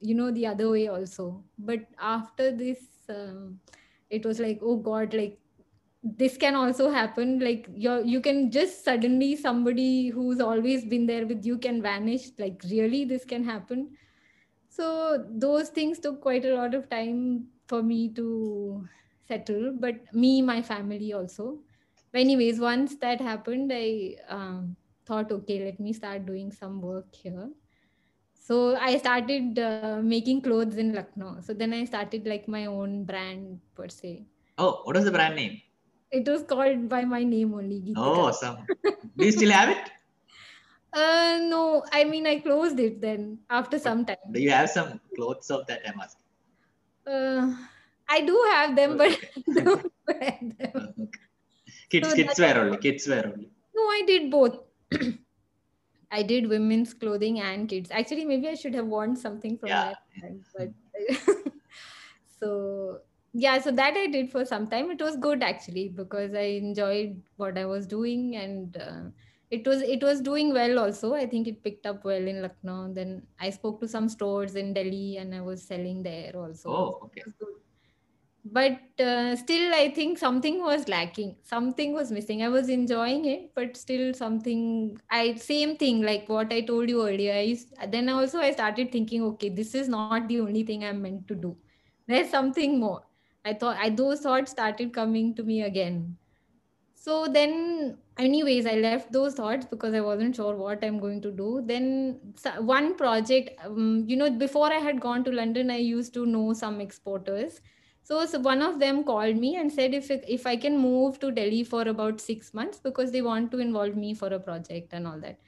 you 0.01 0.15
know, 0.15 0.31
the 0.31 0.47
other 0.47 0.69
way 0.69 0.87
also. 0.87 1.45
But 1.57 1.87
after 1.99 2.51
this, 2.55 2.79
um, 3.09 3.61
it 4.09 4.25
was 4.25 4.39
like, 4.39 4.59
oh 4.61 4.77
God, 4.77 5.13
like 5.13 5.39
this 6.03 6.37
can 6.37 6.55
also 6.55 6.91
happen. 6.91 7.39
Like 7.39 7.67
you, 7.73 8.03
you 8.03 8.21
can 8.21 8.51
just 8.51 8.83
suddenly 8.83 9.35
somebody 9.35 10.09
who's 10.09 10.39
always 10.39 10.85
been 10.85 11.05
there 11.07 11.25
with 11.25 11.45
you 11.45 11.57
can 11.57 11.81
vanish. 11.81 12.29
Like 12.37 12.61
really, 12.69 13.05
this 13.05 13.25
can 13.25 13.43
happen 13.43 13.89
so 14.75 15.23
those 15.29 15.69
things 15.69 15.99
took 15.99 16.21
quite 16.21 16.45
a 16.45 16.55
lot 16.55 16.73
of 16.73 16.89
time 16.89 17.45
for 17.67 17.81
me 17.83 18.09
to 18.09 18.87
settle 19.27 19.71
but 19.79 19.95
me 20.13 20.41
my 20.41 20.61
family 20.61 21.13
also 21.13 21.59
but 22.11 22.21
anyways 22.21 22.59
once 22.59 22.95
that 22.95 23.21
happened 23.21 23.71
i 23.73 24.15
um, 24.27 24.75
thought 25.05 25.31
okay 25.31 25.63
let 25.63 25.79
me 25.79 25.93
start 25.93 26.25
doing 26.25 26.51
some 26.51 26.81
work 26.81 27.13
here 27.13 27.49
so 28.33 28.75
i 28.77 28.97
started 28.97 29.59
uh, 29.59 29.99
making 30.01 30.41
clothes 30.41 30.77
in 30.77 30.93
lucknow 30.93 31.37
so 31.39 31.53
then 31.53 31.73
i 31.73 31.83
started 31.85 32.25
like 32.25 32.47
my 32.47 32.65
own 32.65 33.03
brand 33.03 33.59
per 33.75 33.87
se 33.87 34.25
Oh, 34.55 34.81
what 34.83 34.95
was 34.95 35.05
the 35.05 35.11
brand 35.11 35.35
name? 35.35 35.61
It 36.13 36.27
was 36.27 36.43
called 36.43 36.87
by 36.89 37.03
my 37.05 37.23
name 37.23 37.53
only 37.53 37.81
Geetika. 37.81 37.97
Oh, 37.97 38.21
awesome. 38.27 38.57
Do 39.17 39.25
you 39.25 39.31
still 39.31 39.51
have 39.51 39.69
it? 39.69 39.91
uh 40.93 41.39
no 41.49 41.83
i 41.91 42.03
mean 42.03 42.27
i 42.27 42.39
closed 42.39 42.79
it 42.79 43.01
then 43.01 43.39
after 43.49 43.79
some 43.79 44.05
time 44.05 44.17
Do 44.31 44.39
you 44.41 44.51
have 44.51 44.69
some 44.69 44.99
clothes 45.15 45.49
of 45.49 45.65
that? 45.67 45.81
I'm 45.87 45.99
asking. 45.99 46.25
uh, 47.07 47.55
i 48.09 48.21
do 48.21 48.35
have 48.51 48.75
them 48.75 48.97
but 48.97 49.19
I 49.57 49.61
don't 49.63 49.91
wear 50.07 50.39
them 50.59 50.71
Okay. 50.75 51.09
Kids, 51.89 52.09
So 52.09 52.15
kids 52.15 52.39
wear 52.39 52.59
only. 52.59 52.77
Kids 52.77 53.07
wear 53.07 53.27
only. 53.27 53.49
No, 53.75 53.83
I 53.83 54.01
did 54.07 54.31
both. 54.31 54.57
I 56.11 56.23
did 56.23 56.47
women's 56.49 56.93
clothing 56.93 57.39
and 57.39 57.67
kids. 57.69 57.91
Actually, 57.91 58.25
maybe 58.25 58.47
I 58.47 58.55
should 58.55 58.73
have 58.75 58.85
worn 58.87 59.15
something 59.15 59.57
from 59.57 59.69
Yeah. 59.69 59.93
that. 59.93 59.97
brand, 60.19 60.43
But 60.57 60.69
so 62.39 62.99
yeah, 63.33 63.59
so 63.59 63.71
that 63.71 63.95
I 63.97 64.07
did 64.07 64.31
for 64.31 64.45
some 64.45 64.67
time. 64.67 64.91
It 64.91 65.01
was 65.01 65.17
good 65.17 65.41
actually 65.41 65.89
because 65.89 66.33
I 66.35 66.59
enjoyed 66.63 67.21
what 67.37 67.57
I 67.57 67.65
was 67.65 67.87
doing 67.87 68.35
and 68.35 68.77
uh, 68.77 69.09
it 69.49 69.65
was 69.67 69.81
it 69.81 70.03
was 70.03 70.21
doing 70.21 70.53
well 70.53 70.77
also. 70.79 71.13
I 71.15 71.25
think 71.25 71.47
it 71.47 71.63
picked 71.63 71.87
up 71.87 72.05
well 72.05 72.27
in 72.27 72.41
lucknow. 72.43 72.93
Then 72.93 73.23
i 73.39 73.49
spoke 73.49 73.79
to 73.81 73.87
some 73.87 74.07
stores 74.09 74.55
in 74.55 74.73
delhi 74.73 75.17
and 75.17 75.33
i 75.33 75.41
was 75.41 75.63
selling 75.63 76.03
there 76.03 76.31
also. 76.35 76.69
Oh, 76.69 76.99
okay. 77.05 77.23
But 78.45 78.81
uh, 78.99 79.35
still 79.35 79.73
i 79.73 79.89
think 79.89 80.17
something 80.19 80.61
was 80.61 80.87
lacking. 80.87 81.35
Something 81.43 81.93
was 81.93 82.11
missing. 82.11 82.43
I 82.43 82.49
was 82.49 82.69
enjoying 82.69 83.25
it 83.25 83.51
but 83.55 83.77
still 83.77 84.13
something 84.13 84.97
i 85.09 85.33
same 85.35 85.75
thing 85.77 86.01
like 86.03 86.27
what 86.29 86.53
i 86.53 86.61
told 86.61 86.87
you 86.89 87.07
earlier. 87.07 87.33
I 87.33 87.41
used, 87.53 87.73
then 87.89 88.09
also 88.09 88.39
i 88.39 88.51
started 88.51 88.91
thinking 88.91 89.23
okay 89.23 89.49
this 89.49 89.73
is 89.73 89.87
not 89.87 90.27
the 90.27 90.39
only 90.41 90.63
thing 90.63 90.83
i'm 90.83 91.01
meant 91.01 91.27
to 91.29 91.35
do. 91.35 91.57
There's 92.07 92.29
something 92.29 92.79
more 92.79 93.01
i 93.45 93.53
thought 93.53 93.77
I, 93.77 93.89
those 93.89 94.21
thoughts 94.21 94.51
started 94.51 94.93
coming 94.93 95.35
to 95.35 95.43
me 95.43 95.63
again. 95.63 96.17
So 96.95 97.27
then 97.27 97.97
anyways 98.17 98.65
i 98.65 98.75
left 98.75 99.11
those 99.11 99.33
thoughts 99.33 99.65
because 99.65 99.93
i 99.93 100.01
wasn't 100.01 100.35
sure 100.35 100.55
what 100.55 100.83
i'm 100.83 100.99
going 100.99 101.21
to 101.21 101.31
do. 101.31 101.61
Then 101.65 102.33
one 102.59 102.95
project 102.95 103.59
um, 103.65 104.05
you 104.07 104.15
know 104.15 104.29
before 104.31 104.71
i 104.71 104.77
had 104.87 105.01
gone 105.01 105.23
to 105.25 105.31
london 105.31 105.71
i 105.71 105.77
used 105.77 106.13
to 106.15 106.25
know 106.25 106.53
some 106.53 106.79
exporters. 106.81 107.61
So, 108.03 108.25
so 108.25 108.39
one 108.39 108.61
of 108.61 108.79
them 108.79 109.03
called 109.05 109.37
me 109.37 109.55
and 109.55 109.71
said 109.71 109.93
if 109.93 110.11
if 110.11 110.45
i 110.47 110.55
can 110.57 110.77
move 110.77 111.19
to 111.19 111.31
delhi 111.31 111.63
for 111.63 111.81
about 111.87 112.21
6 112.21 112.53
months 112.53 112.79
because 112.79 113.11
they 113.11 113.21
want 113.21 113.51
to 113.51 113.59
involve 113.59 113.95
me 113.95 114.13
for 114.13 114.27
a 114.27 114.39
project 114.39 114.93
and 114.93 115.07
all 115.07 115.19
that. 115.19 115.39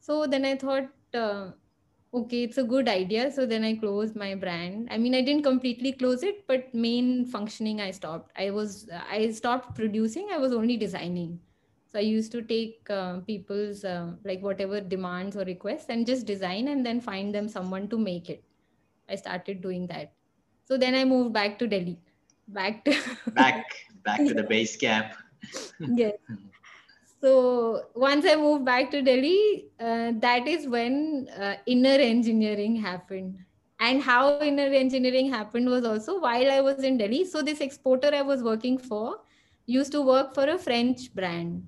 So 0.00 0.26
then 0.26 0.44
i 0.44 0.56
thought 0.56 0.90
uh, 1.14 1.52
okay 2.14 2.42
it's 2.44 2.58
a 2.58 2.64
good 2.64 2.88
idea. 2.88 3.30
So 3.30 3.46
then 3.46 3.64
i 3.64 3.74
closed 3.76 4.16
my 4.16 4.34
brand. 4.34 4.88
I 4.90 4.98
mean 4.98 5.14
i 5.14 5.20
didn't 5.22 5.42
completely 5.42 5.92
close 5.92 6.22
it 6.22 6.46
but 6.46 6.72
main 6.74 7.24
functioning 7.24 7.80
i 7.80 7.90
stopped. 7.90 8.32
I 8.36 8.50
was 8.50 8.88
i 8.90 9.30
stopped 9.30 9.74
producing. 9.74 10.28
I 10.32 10.38
was 10.38 10.52
only 10.52 10.76
designing. 10.76 11.40
So 11.88 11.98
i 11.98 12.02
used 12.02 12.32
to 12.32 12.42
take 12.42 12.88
uh, 12.90 13.20
people's 13.20 13.84
uh, 13.84 14.14
like 14.24 14.40
whatever 14.42 14.80
demands 14.80 15.36
or 15.36 15.44
requests 15.44 15.86
and 15.88 16.06
just 16.06 16.26
design 16.26 16.68
and 16.68 16.84
then 16.86 17.00
find 17.00 17.34
them 17.34 17.48
someone 17.48 17.88
to 17.88 17.98
make 17.98 18.28
it. 18.30 18.44
I 19.08 19.16
started 19.16 19.62
doing 19.62 19.86
that. 19.88 20.14
So 20.64 20.78
then 20.78 20.94
i 20.94 21.04
moved 21.04 21.32
back 21.34 21.58
to 21.60 21.66
delhi. 21.68 22.00
Back 22.48 22.84
to 22.86 22.94
Back 23.34 23.64
back 24.04 24.26
to 24.26 24.34
the 24.34 24.42
base 24.48 24.76
camp. 24.76 25.14
yes 25.86 26.16
so 27.22 27.82
once 27.94 28.26
I 28.26 28.34
moved 28.36 28.64
back 28.64 28.90
to 28.90 29.00
Delhi, 29.00 29.66
uh, 29.78 30.12
that 30.18 30.48
is 30.48 30.66
when 30.66 31.28
uh, 31.38 31.54
inner 31.66 31.90
engineering 31.90 32.76
happened. 32.76 33.38
And 33.78 34.02
how 34.02 34.40
inner 34.40 34.72
engineering 34.74 35.30
happened 35.30 35.68
was 35.68 35.84
also 35.84 36.20
while 36.20 36.50
I 36.50 36.60
was 36.60 36.84
in 36.84 36.98
Delhi. 36.98 37.24
So 37.24 37.42
this 37.42 37.60
exporter 37.60 38.10
I 38.12 38.22
was 38.22 38.42
working 38.42 38.78
for 38.78 39.20
used 39.66 39.92
to 39.92 40.02
work 40.02 40.34
for 40.34 40.48
a 40.48 40.58
French 40.58 41.14
brand. 41.14 41.66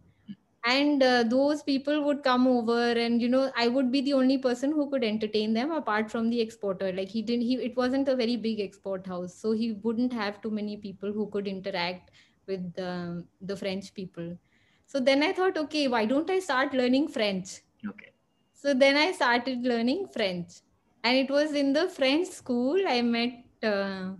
And 0.66 1.02
uh, 1.02 1.24
those 1.24 1.62
people 1.62 2.04
would 2.04 2.22
come 2.22 2.46
over, 2.46 2.92
and 2.92 3.20
you 3.20 3.28
know, 3.28 3.52
I 3.54 3.68
would 3.68 3.92
be 3.92 4.00
the 4.00 4.14
only 4.14 4.38
person 4.38 4.72
who 4.72 4.88
could 4.90 5.04
entertain 5.04 5.52
them 5.52 5.70
apart 5.70 6.10
from 6.10 6.30
the 6.30 6.40
exporter. 6.40 6.90
Like 6.90 7.10
he 7.10 7.20
didn't, 7.20 7.42
he 7.42 7.56
it 7.56 7.76
wasn't 7.76 8.08
a 8.08 8.16
very 8.16 8.36
big 8.36 8.60
export 8.60 9.06
house, 9.06 9.34
so 9.34 9.52
he 9.52 9.72
wouldn't 9.72 10.12
have 10.12 10.40
too 10.40 10.50
many 10.50 10.78
people 10.78 11.12
who 11.12 11.28
could 11.28 11.46
interact 11.46 12.12
with 12.46 12.72
um, 12.78 13.24
the 13.42 13.56
French 13.56 13.92
people. 13.92 14.38
So 14.85 14.99
then 14.99 15.23
I 15.23 15.33
thought, 15.33 15.57
okay, 15.57 15.87
why 15.87 16.05
don't 16.05 16.29
I 16.29 16.39
start 16.39 16.73
learning 16.73 17.09
French? 17.09 17.61
Okay. 17.87 18.11
So 18.53 18.73
then 18.73 18.97
I 18.97 19.11
started 19.11 19.63
learning 19.63 20.07
French. 20.07 20.61
And 21.03 21.17
it 21.17 21.29
was 21.29 21.53
in 21.53 21.73
the 21.73 21.87
French 21.89 22.27
school 22.27 22.81
I 22.87 23.01
met, 23.01 23.33
uh, 23.63 24.11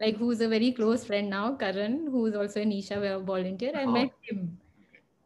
like, 0.00 0.16
who's 0.16 0.40
a 0.40 0.48
very 0.48 0.72
close 0.72 1.04
friend 1.04 1.30
now, 1.30 1.54
Karan, 1.54 2.06
who's 2.10 2.34
also 2.34 2.60
an 2.60 2.72
Isha 2.72 3.20
volunteer. 3.20 3.72
I 3.74 3.84
Oh. 3.84 3.92
met 3.92 4.10
him. 4.22 4.58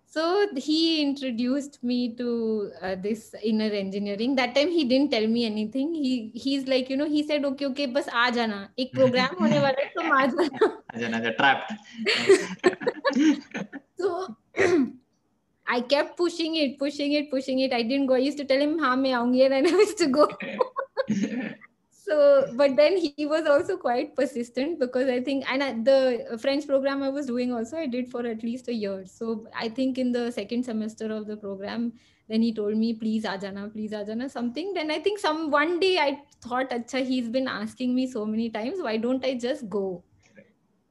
So 0.06 0.46
he 0.56 1.02
introduced 1.02 1.82
me 1.82 2.14
to 2.14 2.70
uh, 2.80 2.94
this 2.94 3.34
inner 3.42 3.70
engineering. 3.78 4.36
That 4.36 4.54
time 4.54 4.68
he 4.68 4.84
didn't 4.84 5.10
tell 5.10 5.26
me 5.26 5.44
anything. 5.44 5.92
He 5.92 6.30
he's 6.34 6.68
like, 6.68 6.88
you 6.88 6.96
know, 6.96 7.08
he 7.14 7.24
said, 7.24 7.44
okay, 7.44 7.66
okay, 7.66 7.86
बस 7.88 8.08
आ 8.08 8.30
जाना. 8.36 8.68
एक 8.78 8.94
program 8.98 9.34
होने 9.40 9.58
वाला 9.64 9.82
है, 9.82 9.88
तुम 9.96 10.12
आ 10.12 10.26
जाना. 10.26 10.70
Another 11.08 11.32
trapped. 11.32 11.72
So 13.98 14.36
I 15.67 15.81
kept 15.81 16.17
pushing 16.17 16.55
it, 16.55 16.79
pushing 16.79 17.13
it, 17.13 17.29
pushing 17.29 17.59
it. 17.59 17.71
I 17.71 17.83
didn't 17.83 18.07
go. 18.07 18.15
I 18.15 18.25
used 18.27 18.39
to 18.39 18.45
tell 18.45 18.59
him, 18.59 18.79
"Ha, 18.79 18.95
me 18.95 19.11
aungi," 19.11 19.45
and 19.45 19.53
I 19.53 19.59
used 19.69 19.99
to 19.99 20.07
go. 20.07 20.27
so, 21.91 22.47
but 22.55 22.75
then 22.75 22.97
he 22.97 23.27
was 23.27 23.45
also 23.45 23.77
quite 23.77 24.15
persistent 24.15 24.79
because 24.79 25.07
I 25.07 25.21
think, 25.21 25.51
and 25.51 25.63
I, 25.63 25.73
the 25.73 26.39
French 26.41 26.65
program 26.65 27.03
I 27.03 27.09
was 27.09 27.27
doing 27.27 27.53
also, 27.53 27.77
I 27.77 27.85
did 27.85 28.09
for 28.09 28.25
at 28.25 28.41
least 28.41 28.67
a 28.67 28.73
year. 28.73 29.05
So 29.05 29.45
I 29.55 29.69
think 29.69 29.99
in 29.99 30.11
the 30.11 30.31
second 30.31 30.65
semester 30.65 31.11
of 31.13 31.27
the 31.27 31.37
program, 31.37 31.93
then 32.27 32.41
he 32.41 32.51
told 32.51 32.75
me, 32.75 32.93
"Please, 32.95 33.23
Ajana, 33.35 33.71
please, 33.71 33.91
Ajana," 33.91 34.29
something. 34.29 34.73
Then 34.73 34.89
I 34.89 34.99
think 34.99 35.19
some 35.19 35.51
one 35.51 35.79
day 35.79 35.97
I 35.99 36.21
thought, 36.41 36.71
"Acha, 36.71 37.05
he's 37.05 37.29
been 37.29 37.47
asking 37.47 37.93
me 37.93 38.07
so 38.07 38.25
many 38.25 38.49
times. 38.49 38.81
Why 38.81 38.97
don't 38.97 39.33
I 39.33 39.35
just 39.49 39.69
go?" 39.69 39.87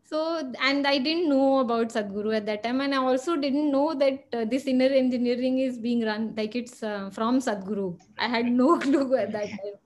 So 0.09 0.19
and 0.67 0.87
i 0.87 0.97
didn't 1.07 1.29
know 1.29 1.59
about 1.63 1.95
sadhguru 1.95 2.35
at 2.37 2.47
that 2.47 2.63
time 2.67 2.81
and 2.85 2.95
i 2.95 3.01
also 3.11 3.37
didn't 3.37 3.71
know 3.71 3.89
that 4.03 4.37
uh, 4.39 4.45
this 4.53 4.67
inner 4.73 4.91
engineering 5.01 5.59
is 5.65 5.79
being 5.87 6.03
run 6.11 6.25
like 6.37 6.55
it's 6.61 6.83
uh, 6.83 7.11
from 7.11 7.41
sadhguru. 7.41 7.89
I 8.17 8.29
had 8.29 8.47
no 8.47 8.79
clue 8.85 9.17
at 9.17 9.33
that 9.33 9.49
time. 9.49 9.77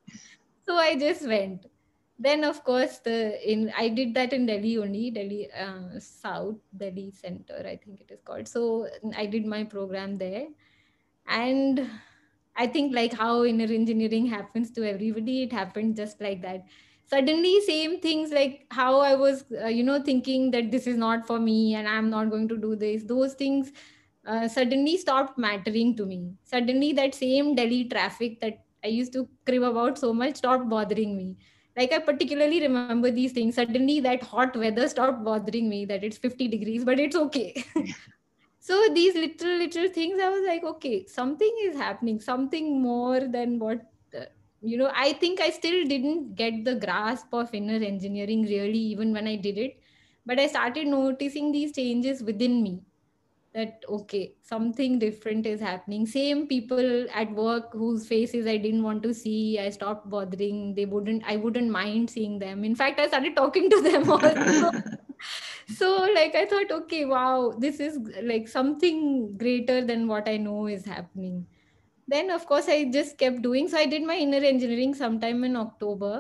So 0.67 0.77
i 0.77 0.95
just 0.97 1.27
went. 1.27 1.67
Then 2.19 2.45
of 2.45 2.63
course 2.63 2.99
the 2.99 3.17
in 3.53 3.73
i 3.77 3.89
did 3.89 4.15
that 4.15 4.33
in 4.33 4.47
delhi 4.47 4.79
only 4.85 5.11
delhi 5.11 5.41
uh, 5.65 5.99
south 5.99 6.61
delhi 6.85 7.11
center 7.11 7.59
i 7.73 7.77
think 7.77 8.01
it 8.01 8.13
is 8.13 8.23
called. 8.23 8.47
So 8.47 8.87
i 9.17 9.27
did 9.27 9.45
my 9.45 9.65
program 9.65 10.19
there. 10.19 10.47
And 11.27 11.89
i 12.55 12.67
think 12.67 12.95
like 12.95 13.15
how 13.25 13.45
inner 13.51 13.71
engineering 13.81 14.27
happens 14.27 14.71
to 14.79 14.89
everybody 14.89 15.43
it 15.45 15.53
happened 15.53 15.97
just 15.97 16.21
like 16.21 16.43
that 16.43 16.67
suddenly 17.07 17.61
same 17.61 18.01
things 18.01 18.33
like 18.33 18.67
how 18.71 19.01
i 19.01 19.15
was 19.15 19.45
uh, 19.63 19.67
you 19.67 19.83
know 19.83 20.03
thinking 20.03 20.51
that 20.51 20.71
this 20.71 20.87
is 20.87 20.97
not 20.97 21.27
for 21.27 21.39
me 21.39 21.75
and 21.75 21.89
i'm 21.89 22.11
not 22.11 22.31
going 22.31 22.49
to 22.49 22.57
do 22.57 22.75
this. 22.77 23.05
Those 23.05 23.35
things 23.35 23.73
uh, 24.27 24.49
suddenly 24.49 24.97
stopped 24.97 25.39
mattering 25.39 25.97
to 25.97 26.07
me. 26.07 26.35
Suddenly 26.45 26.93
that 26.95 27.15
same 27.15 27.55
delhi 27.55 27.85
traffic 27.85 28.41
that 28.41 28.65
i 28.85 28.89
used 28.89 29.13
to 29.15 29.29
crib 29.47 29.63
about 29.63 29.99
so 29.99 30.13
much 30.13 30.37
stopped 30.37 30.69
bothering 30.69 31.17
me. 31.17 31.37
Like 31.77 31.93
i 31.93 31.99
particularly 31.99 32.61
remember 32.61 33.11
these 33.11 33.33
things. 33.33 33.57
Suddenly 33.57 34.01
that 34.01 34.23
hot 34.23 34.57
weather 34.57 34.89
stopped 34.89 35.25
bothering 35.25 35.69
me 35.69 35.85
that 35.87 36.05
it's 36.05 36.19
50 36.19 36.49
degrees 36.49 36.85
but 36.85 36.99
it's 37.01 37.17
okay. 37.17 37.65
So 38.65 38.89
these 38.95 39.17
little 39.17 39.57
little 39.59 39.89
things 39.89 40.21
i 40.21 40.29
was 40.29 40.45
like 40.47 40.63
okay 40.65 41.07
something 41.07 41.57
is 41.65 41.77
happening. 41.77 42.21
Something 42.21 42.81
more 42.81 43.21
than 43.21 43.59
what 43.59 43.92
you 44.63 44.77
know 44.79 44.91
i 44.95 45.13
think 45.15 45.41
i 45.41 45.51
still 45.51 45.85
didn't 45.85 46.35
get 46.37 46.65
the 46.65 46.75
grasp 46.77 47.27
of 47.33 47.53
inner 47.55 47.81
engineering 47.85 48.43
really 48.43 48.79
even 48.79 49.13
when 49.13 49.27
i 49.27 49.37
did 49.37 49.59
it. 49.59 49.79
But 50.25 50.39
i 50.39 50.47
started 50.47 50.87
noticing 50.87 51.51
these 51.51 51.73
changes 51.75 52.23
within 52.23 52.63
me 52.63 52.81
that 53.55 53.83
okay 53.89 54.35
something 54.43 54.99
different 54.99 55.47
is 55.47 55.61
happening. 55.61 56.07
Same 56.07 56.47
people 56.47 57.07
at 57.13 57.33
work 57.33 57.73
whose 57.73 58.07
faces 58.07 58.47
i 58.47 58.57
didn't 58.57 58.83
want 58.83 59.03
to 59.03 59.13
see 59.13 59.59
i 59.59 59.69
stopped 59.71 60.09
bothering. 60.09 60.75
They 60.75 60.85
wouldn't 60.87 61.25
i 61.27 61.37
wouldn't 61.37 61.71
mind 61.71 62.09
seeing 62.11 62.39
them. 62.39 62.65
In 62.65 62.77
fact 62.77 63.01
i 63.01 63.09
started 63.09 63.37
talking 63.37 63.69
to 63.69 63.81
them 63.83 64.11
also. 64.19 64.71
So 65.69 66.09
like 66.15 66.35
i 66.35 66.47
thought 66.47 66.71
okay 66.83 67.05
wow 67.05 67.53
this 67.59 67.81
is 67.81 67.99
like 68.23 68.49
something 68.49 69.37
greater 69.37 69.85
than 69.85 70.07
what 70.09 70.29
i 70.29 70.37
know 70.37 70.67
is 70.67 70.85
happening 70.85 71.47
then 72.13 72.31
of 72.37 72.47
course 72.47 72.69
i 72.69 72.85
just 72.85 73.19
kept 73.19 73.43
doing. 73.43 73.69
So 73.69 73.79
i 73.79 73.87
did 73.87 74.03
my 74.13 74.17
inner 74.17 74.45
engineering 74.53 74.95
sometime 74.95 75.45
in 75.45 75.57
october. 75.57 76.15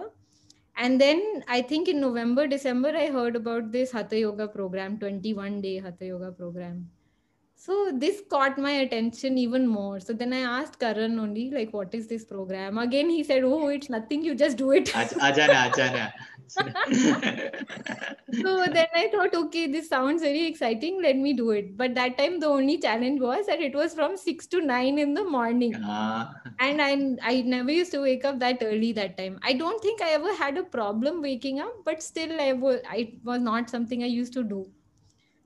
And 0.77 1.01
then 1.01 1.45
i 1.49 1.61
think 1.61 1.89
in 1.93 2.01
november 2.01 2.47
december 2.47 2.93
i 3.05 3.07
heard 3.19 3.37
about 3.37 3.71
this 3.73 3.93
hatha 3.93 4.19
yoga 4.19 4.49
program 4.49 4.99
21 4.99 5.61
day 5.61 5.79
hatha 5.87 6.07
yoga 6.07 6.33
program. 6.33 6.89
So 7.65 7.93
this 7.95 8.23
caught 8.29 8.59
my 8.59 8.71
attention 8.85 9.39
even 9.39 9.67
more. 9.69 10.01
So 10.01 10.13
then 10.13 10.33
i 10.33 10.41
asked 10.61 10.81
karan 10.81 11.19
only 11.25 11.51
like 11.51 11.73
what 11.73 11.95
is 11.95 12.09
this 12.09 12.25
program? 12.25 12.79
Again 12.79 13.11
he 13.11 13.23
said 13.23 13.45
oh 13.45 13.69
it's 13.69 13.91
nothing. 13.91 14.25
You 14.25 14.35
just 14.35 14.57
do 14.57 14.73
it. 14.73 14.87
Aj- 14.87 15.19
Ajana, 15.31 15.71
Ajana. 15.71 16.13
So 16.55 16.63
then 18.73 18.87
I 18.95 19.09
thought, 19.13 19.35
okay, 19.35 19.67
this 19.71 19.89
sounds 19.89 20.23
very 20.23 20.45
exciting. 20.47 21.01
Let 21.03 21.17
me 21.17 21.33
do 21.33 21.51
it. 21.51 21.77
But 21.77 21.95
that 21.95 22.19
time, 22.19 22.41
the 22.41 22.47
only 22.47 22.79
challenge 22.79 23.21
was 23.21 23.47
that 23.47 23.61
it 23.61 23.75
was 23.75 23.95
from 23.95 24.17
six 24.17 24.47
to 24.49 24.61
nine 24.61 24.99
in 24.99 25.15
the 25.15 25.25
morning, 25.25 25.75
Ah, 25.75 26.33
and 26.59 26.83
I 26.83 26.93
I 27.33 27.43
never 27.43 27.71
used 27.73 27.93
to 27.93 28.01
wake 28.03 28.25
up 28.25 28.39
that 28.41 28.63
early 28.63 28.93
that 29.01 29.17
time. 29.19 29.39
I 29.43 29.53
don't 29.55 29.83
think 29.83 30.03
I 30.03 30.11
ever 30.21 30.35
had 30.35 30.59
a 30.59 30.65
problem 30.65 31.23
waking 31.23 31.61
up, 31.61 31.75
but 31.85 32.03
still, 32.03 32.41
I 32.41 32.53
was 32.55 32.81
I 32.89 33.19
was 33.25 33.41
not 33.41 33.71
something 33.71 34.03
I 34.03 34.07
used 34.19 34.33
to 34.35 34.43
do. 34.45 34.71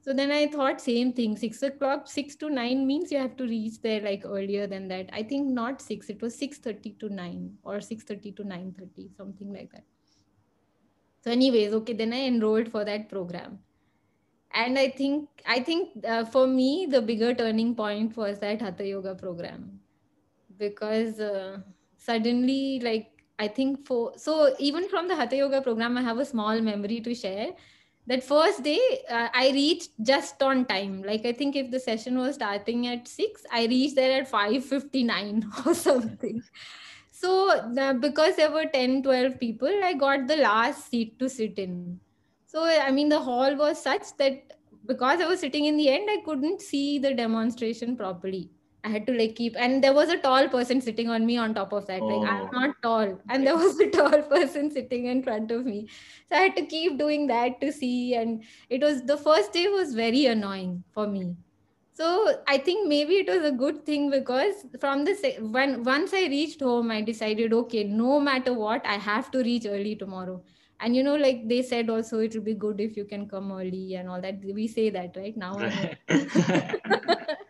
So 0.00 0.12
then 0.14 0.30
I 0.32 0.46
thought 0.48 0.80
same 0.80 1.12
thing. 1.12 1.36
Six 1.36 1.62
o'clock, 1.62 2.06
six 2.08 2.36
to 2.36 2.48
nine 2.50 2.86
means 2.86 3.10
you 3.12 3.18
have 3.18 3.36
to 3.38 3.44
reach 3.44 3.80
there 3.82 4.00
like 4.00 4.24
earlier 4.24 4.66
than 4.66 4.88
that. 4.88 5.10
I 5.12 5.22
think 5.24 5.48
not 5.62 5.80
six. 5.82 6.08
It 6.10 6.22
was 6.22 6.38
six 6.38 6.58
thirty 6.58 6.92
to 7.04 7.08
nine 7.22 7.58
or 7.64 7.80
six 7.80 8.04
thirty 8.04 8.32
to 8.32 8.44
nine 8.44 8.74
thirty, 8.78 9.10
something 9.16 9.52
like 9.60 9.70
that. 9.72 9.84
So, 11.26 11.32
anyways, 11.32 11.74
okay, 11.74 11.92
then 11.92 12.12
I 12.14 12.26
enrolled 12.26 12.70
for 12.70 12.84
that 12.92 13.08
program. 13.14 13.58
and 14.62 14.78
i 14.80 14.88
think 14.98 15.42
i 15.54 15.56
think 15.68 16.06
uh, 16.12 16.24
for 16.34 16.42
me 16.52 16.68
the 16.92 17.00
bigger 17.08 17.30
turning 17.40 17.72
point 17.80 18.16
was 18.20 18.38
that 18.44 18.62
hatha 18.66 18.86
yoga 18.90 19.14
program. 19.22 19.64
Because 20.62 21.20
uh, 21.20 21.58
suddenly 22.06 22.80
like 22.86 23.10
i 23.38 23.48
think 23.58 23.86
for 23.88 24.00
so 24.26 24.36
even 24.68 24.88
from 24.94 25.08
the 25.12 25.18
hatha 25.22 25.40
yoga 25.42 25.60
program 25.66 25.98
i 26.02 26.04
have 26.10 26.22
a 26.26 26.28
small 26.32 26.62
memory 26.70 27.00
to 27.08 27.14
share. 27.24 27.50
That 28.12 28.24
first 28.30 28.62
day 28.68 28.80
uh, 29.10 29.28
i 29.34 29.50
reached 29.58 29.90
just 30.12 30.42
on 30.50 30.64
time. 30.72 31.02
Like 31.12 31.26
i 31.26 31.34
think 31.42 31.56
if 31.64 31.70
the 31.76 31.80
session 31.88 32.18
was 32.24 32.36
starting 32.40 32.86
at 32.94 33.08
6 33.08 33.46
i 33.52 33.66
reached 33.76 33.96
there 34.02 34.20
at 34.22 34.30
5:59 34.30 35.44
or 35.66 35.74
something 35.74 36.42
so 37.20 37.94
because 38.00 38.37
there 38.37 38.50
were 38.57 38.66
10 38.74 39.02
12 39.02 39.38
people 39.40 39.85
i 39.90 39.92
got 40.05 40.26
the 40.26 40.37
last 40.37 40.90
seat 40.90 41.18
to 41.18 41.29
sit 41.29 41.59
in 41.59 41.98
so 42.46 42.64
i 42.64 42.90
mean 42.90 43.09
the 43.09 43.20
hall 43.29 43.57
was 43.57 43.83
such 43.83 44.16
that 44.18 44.52
because 44.87 45.20
i 45.20 45.26
was 45.26 45.40
sitting 45.40 45.64
in 45.66 45.76
the 45.76 45.88
end 45.88 46.09
i 46.11 46.18
couldn't 46.24 46.61
see 46.61 46.98
the 46.98 47.14
demonstration 47.14 47.96
properly 47.96 48.50
I 48.85 48.88
had 48.88 49.07
to 49.09 49.12
like 49.18 49.35
keep, 49.35 49.57
and 49.59 49.83
there 49.83 49.92
was 49.92 50.11
a 50.11 50.16
tall 50.16 50.48
person 50.48 50.81
sitting 50.81 51.09
on 51.11 51.26
me 51.26 51.37
on 51.37 51.55
top 51.55 51.72
of 51.72 51.87
that. 51.88 52.07
Like 52.09 52.22
I'm 52.24 52.42
Oh, 52.42 52.50
not 52.52 52.76
tall, 52.85 53.20
and 53.29 53.44
there 53.44 53.57
was 53.57 53.81
a 53.81 53.90
tall 53.90 54.22
person 54.35 54.70
sitting 54.70 55.07
in 55.07 55.24
front 55.24 55.50
of 55.50 55.66
me. 55.66 55.88
So 56.29 56.37
I 56.37 56.42
had 56.42 56.57
to 56.57 56.66
keep 56.66 56.96
doing 56.96 57.26
that 57.26 57.61
to 57.62 57.72
see, 57.72 58.14
and 58.14 58.44
it 58.70 58.83
was 58.83 59.02
the 59.02 59.16
first 59.16 59.52
day 59.52 59.66
was 59.66 59.92
very 59.94 60.26
annoying 60.26 60.85
for 60.92 61.09
me. 61.09 61.35
So 61.96 62.42
I 62.46 62.59
think 62.59 62.88
maybe 62.88 63.14
it 63.14 63.28
was 63.28 63.42
a 63.42 63.50
good 63.50 63.87
thing 63.87 64.11
because 64.11 64.66
from 64.80 65.04
the 65.06 65.14
when 65.40 65.82
once 65.82 66.12
I 66.12 66.26
reached 66.26 66.61
home, 66.61 66.90
I 66.90 67.00
decided 67.00 67.54
okay, 67.54 67.85
no 67.85 68.20
matter 68.20 68.52
what, 68.52 68.85
I 68.85 68.96
have 68.96 69.30
to 69.30 69.38
reach 69.38 69.64
early 69.66 69.96
tomorrow. 69.96 70.42
And 70.78 70.94
you 70.94 71.02
know, 71.02 71.14
like 71.16 71.48
they 71.48 71.62
said 71.62 71.88
also, 71.88 72.18
it 72.18 72.35
will 72.35 72.42
be 72.42 72.52
good 72.52 72.82
if 72.82 72.98
you 72.98 73.06
can 73.06 73.26
come 73.26 73.50
early 73.50 73.94
and 73.94 74.11
all 74.11 74.20
that. 74.20 74.44
We 74.44 74.68
say 74.68 74.90
that 74.90 75.16
right 75.16 75.35
now. 75.38 75.56
I 75.59 75.70
know 75.70 75.94
right. 76.11 77.38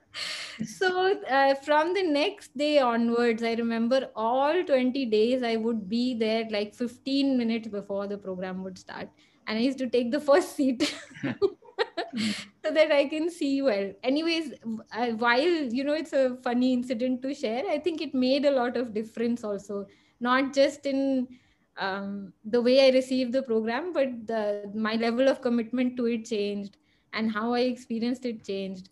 so 0.65 1.21
uh, 1.29 1.55
from 1.57 1.93
the 1.93 2.03
next 2.03 2.57
day 2.57 2.79
onwards 2.79 3.43
i 3.43 3.53
remember 3.55 4.09
all 4.15 4.63
20 4.65 5.05
days 5.05 5.43
i 5.43 5.57
would 5.57 5.89
be 5.89 6.15
there 6.15 6.47
like 6.51 6.75
15 6.75 7.37
minutes 7.37 7.69
before 7.69 8.07
the 8.07 8.17
program 8.17 8.63
would 8.65 8.79
start 8.79 9.09
and 9.47 9.59
i 9.59 9.61
used 9.61 9.79
to 9.79 9.89
take 9.89 10.11
the 10.11 10.21
first 10.21 10.57
seat 10.57 10.95
so 12.65 12.71
that 12.71 12.93
i 12.93 13.07
can 13.07 13.31
see 13.31 13.63
well. 13.63 13.93
Anyways 14.03 14.53
uh, 14.93 15.09
while 15.25 15.41
you 15.79 15.85
know 15.85 15.95
it's 15.95 16.13
a 16.13 16.37
funny 16.43 16.73
incident 16.73 17.23
to 17.23 17.35
share 17.35 17.65
i 17.71 17.79
think 17.79 18.01
it 18.01 18.15
made 18.15 18.45
a 18.45 18.51
lot 18.51 18.77
of 18.77 18.95
difference 18.95 19.45
also. 19.45 19.87
Not 20.21 20.55
just 20.55 20.87
in 20.87 21.29
um, 21.79 22.33
the 22.45 22.61
way 22.61 22.87
i 22.87 22.91
received 22.91 23.33
the 23.33 23.43
program 23.43 23.93
but 23.93 24.27
the, 24.27 24.71
my 24.75 24.95
level 24.95 25.29
of 25.29 25.43
commitment 25.43 25.97
to 25.99 26.07
it 26.07 26.25
changed 26.25 26.79
and 27.13 27.31
how 27.31 27.53
i 27.55 27.61
experienced 27.61 28.25
it 28.25 28.45
changed. 28.45 28.89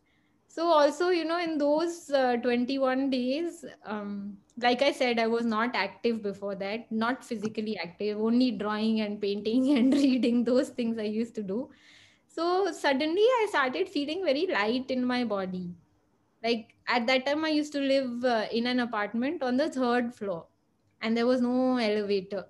So 0.54 0.68
also, 0.68 1.08
you 1.08 1.24
know, 1.24 1.40
in 1.40 1.58
those 1.58 2.10
uh, 2.10 2.36
21 2.36 3.10
days, 3.10 3.64
um, 3.84 4.36
like 4.62 4.82
I 4.82 4.92
said, 4.92 5.18
I 5.18 5.26
was 5.26 5.44
not 5.44 5.74
active 5.74 6.22
before 6.22 6.54
that, 6.54 6.92
not 6.92 7.24
physically 7.24 7.76
active, 7.76 8.20
only 8.20 8.52
drawing 8.52 9.00
and 9.00 9.20
painting 9.20 9.70
and 9.78 9.92
reading, 9.92 10.44
those 10.44 10.68
things 10.68 10.96
I 10.96 11.02
used 11.02 11.34
to 11.34 11.42
do. 11.42 11.70
So 12.34 12.72
suddenly 12.72 13.22
I 13.22 13.46
started 13.48 13.88
feeling 13.88 14.24
very 14.24 14.46
light 14.48 14.90
in 14.90 15.04
my 15.04 15.22
body. 15.22 15.70
Like 16.42 16.74
at 16.88 17.06
that 17.06 17.26
time, 17.26 17.44
I 17.44 17.50
used 17.50 17.72
to 17.74 17.80
live 17.80 18.24
uh, 18.24 18.46
in 18.50 18.66
an 18.66 18.80
apartment 18.80 19.42
on 19.42 19.56
the 19.56 19.70
third 19.70 20.12
floor 20.12 20.46
and 21.00 21.16
there 21.16 21.26
was 21.26 21.40
no 21.40 21.76
elevator. 21.76 22.46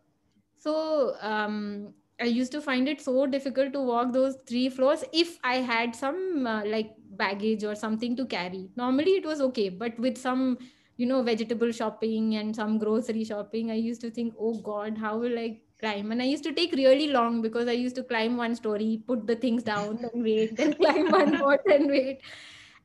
So 0.57 1.17
um, 1.21 1.93
I 2.19 2.25
used 2.25 2.51
to 2.53 2.63
find 2.63 2.89
it 2.89 3.03
so 3.03 3.27
difficult 3.27 3.75
to 3.75 3.83
walk 3.83 4.15
those 4.15 4.37
three 4.47 4.71
floors 4.71 5.05
if 5.13 5.39
I 5.45 5.57
had 5.57 5.95
some 5.95 6.47
uh, 6.47 6.65
like 6.65 6.95
baggage 7.11 7.63
or 7.63 7.75
something 7.75 8.17
to 8.17 8.25
carry. 8.25 8.71
Normally 8.77 9.17
it 9.17 9.27
was 9.27 9.43
okay, 9.43 9.69
but 9.69 9.99
with 9.99 10.17
some, 10.17 10.57
you 10.97 11.05
know, 11.05 11.23
vegetable 11.23 11.73
shopping 11.73 12.37
and 12.37 12.57
some 12.57 12.79
grocery 12.79 13.25
shopping, 13.25 13.71
I 13.71 13.75
used 13.75 14.01
to 14.01 14.11
think, 14.11 14.33
oh 14.39 14.55
God, 14.55 14.97
how 14.97 15.19
will 15.19 15.39
I 15.39 15.61
climb? 15.85 16.11
And 16.13 16.23
I 16.23 16.25
used 16.33 16.45
to 16.45 16.53
take 16.53 16.73
really 16.73 17.09
long 17.09 17.41
because 17.43 17.69
I 17.69 17.79
used 17.85 17.97
to 17.97 18.03
climb 18.03 18.37
one 18.37 18.55
story, 18.55 19.03
put 19.07 19.27
the 19.27 19.37
things 19.37 19.63
down, 19.63 20.03
then 20.03 20.25
wait, 20.25 20.57
then 20.57 20.75
climb 20.83 21.11
one 21.11 21.39
more, 21.39 21.61
then 21.67 21.89
wait. 21.89 22.21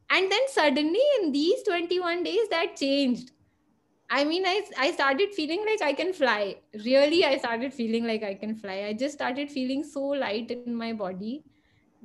And 0.09 0.31
then 0.31 0.47
suddenly 0.47 1.01
in 1.21 1.31
these 1.31 1.63
21 1.63 2.23
days, 2.23 2.49
that 2.49 2.75
changed 2.75 3.31
I 4.09 4.23
mean, 4.23 4.43
I, 4.45 4.63
I 4.77 4.91
started 4.91 5.33
feeling 5.33 5.63
like 5.65 5.81
I 5.83 5.93
can 5.93 6.13
fly. 6.13 6.55
Really, 6.73 7.25
I 7.25 7.38
started 7.38 7.73
feeling 7.73 8.07
like 8.07 8.23
I 8.23 8.33
can 8.33 8.55
fly. 8.55 8.85
I 8.88 8.93
just 8.93 9.13
started 9.13 9.51
feeling 9.51 9.83
so 9.83 10.01
light 10.01 10.49
in 10.49 10.73
my 10.73 10.93
body 10.93 11.43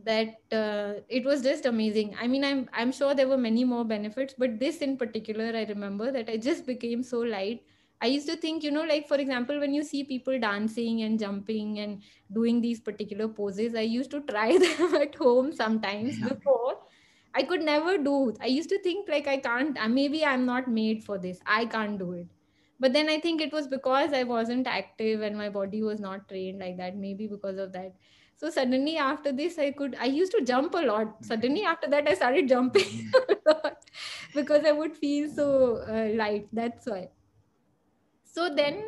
that 0.04 0.34
uh, 0.52 1.00
it 1.08 1.24
was 1.24 1.42
just 1.42 1.64
amazing. 1.64 2.14
I 2.20 2.26
mean, 2.26 2.44
I'm 2.44 2.68
I'm 2.74 2.92
sure 2.92 3.14
there 3.14 3.28
were 3.28 3.38
many 3.38 3.64
more 3.64 3.84
benefits, 3.84 4.34
but 4.36 4.58
this 4.60 4.78
in 4.78 4.98
particular, 4.98 5.52
I 5.56 5.64
remember 5.64 6.12
that 6.12 6.28
I 6.28 6.36
just 6.36 6.66
became 6.66 7.02
so 7.02 7.20
light. 7.20 7.62
I 8.00 8.06
used 8.06 8.28
to 8.28 8.36
think, 8.36 8.62
you 8.62 8.70
know, 8.70 8.82
like 8.84 9.08
for 9.08 9.16
example, 9.16 9.58
when 9.60 9.72
you 9.74 9.82
see 9.82 10.04
people 10.04 10.38
dancing 10.38 11.02
and 11.02 11.18
jumping 11.18 11.78
and 11.78 12.02
doing 12.32 12.60
these 12.60 12.80
particular 12.80 13.28
poses, 13.28 13.74
I 13.74 13.80
used 13.82 14.10
to 14.12 14.20
try 14.22 14.58
them 14.64 14.94
at 14.96 15.14
home 15.14 15.52
sometimes 15.52 16.18
Yeah. 16.18 16.28
before 16.28 16.78
I 17.34 17.42
could 17.42 17.62
never 17.62 17.98
do. 17.98 18.34
I 18.40 18.46
used 18.46 18.68
to 18.70 18.78
think 18.82 19.08
like 19.08 19.26
I 19.26 19.38
can't. 19.38 19.78
uh, 19.78 19.88
Maybe 19.88 20.24
I'm 20.24 20.46
not 20.46 20.68
made 20.68 21.04
for 21.04 21.18
this. 21.18 21.40
I 21.46 21.66
can't 21.66 21.98
do 21.98 22.12
it. 22.12 22.28
But 22.80 22.92
then 22.92 23.08
I 23.08 23.18
think 23.20 23.40
it 23.40 23.52
was 23.52 23.66
because 23.68 24.12
I 24.12 24.24
wasn't 24.24 24.66
active 24.66 25.22
and 25.22 25.36
my 25.36 25.48
body 25.48 25.82
was 25.82 26.00
not 26.00 26.28
trained 26.28 26.60
like 26.60 26.76
that. 26.78 26.96
Maybe 26.96 27.26
because 27.26 27.58
of 27.58 27.72
that. 27.72 27.94
So 28.36 28.50
suddenly 28.50 28.96
after 28.98 29.32
this, 29.32 29.58
I 29.58 29.70
could. 29.72 29.96
I 30.00 30.06
used 30.06 30.32
to 30.32 30.42
jump 30.44 30.74
a 30.74 30.78
lot. 30.92 31.24
Suddenly 31.24 31.64
after 31.64 31.88
that, 31.90 32.08
I 32.08 32.14
started 32.14 32.48
jumping 32.48 33.12
a 33.28 33.50
lot 33.50 33.76
because 34.34 34.64
I 34.64 34.72
would 34.72 34.96
feel 34.96 35.28
so 35.28 35.76
uh, 35.88 36.08
light. 36.16 36.48
That's 36.52 36.86
why. 36.86 37.08
So 38.34 38.54
then, 38.54 38.82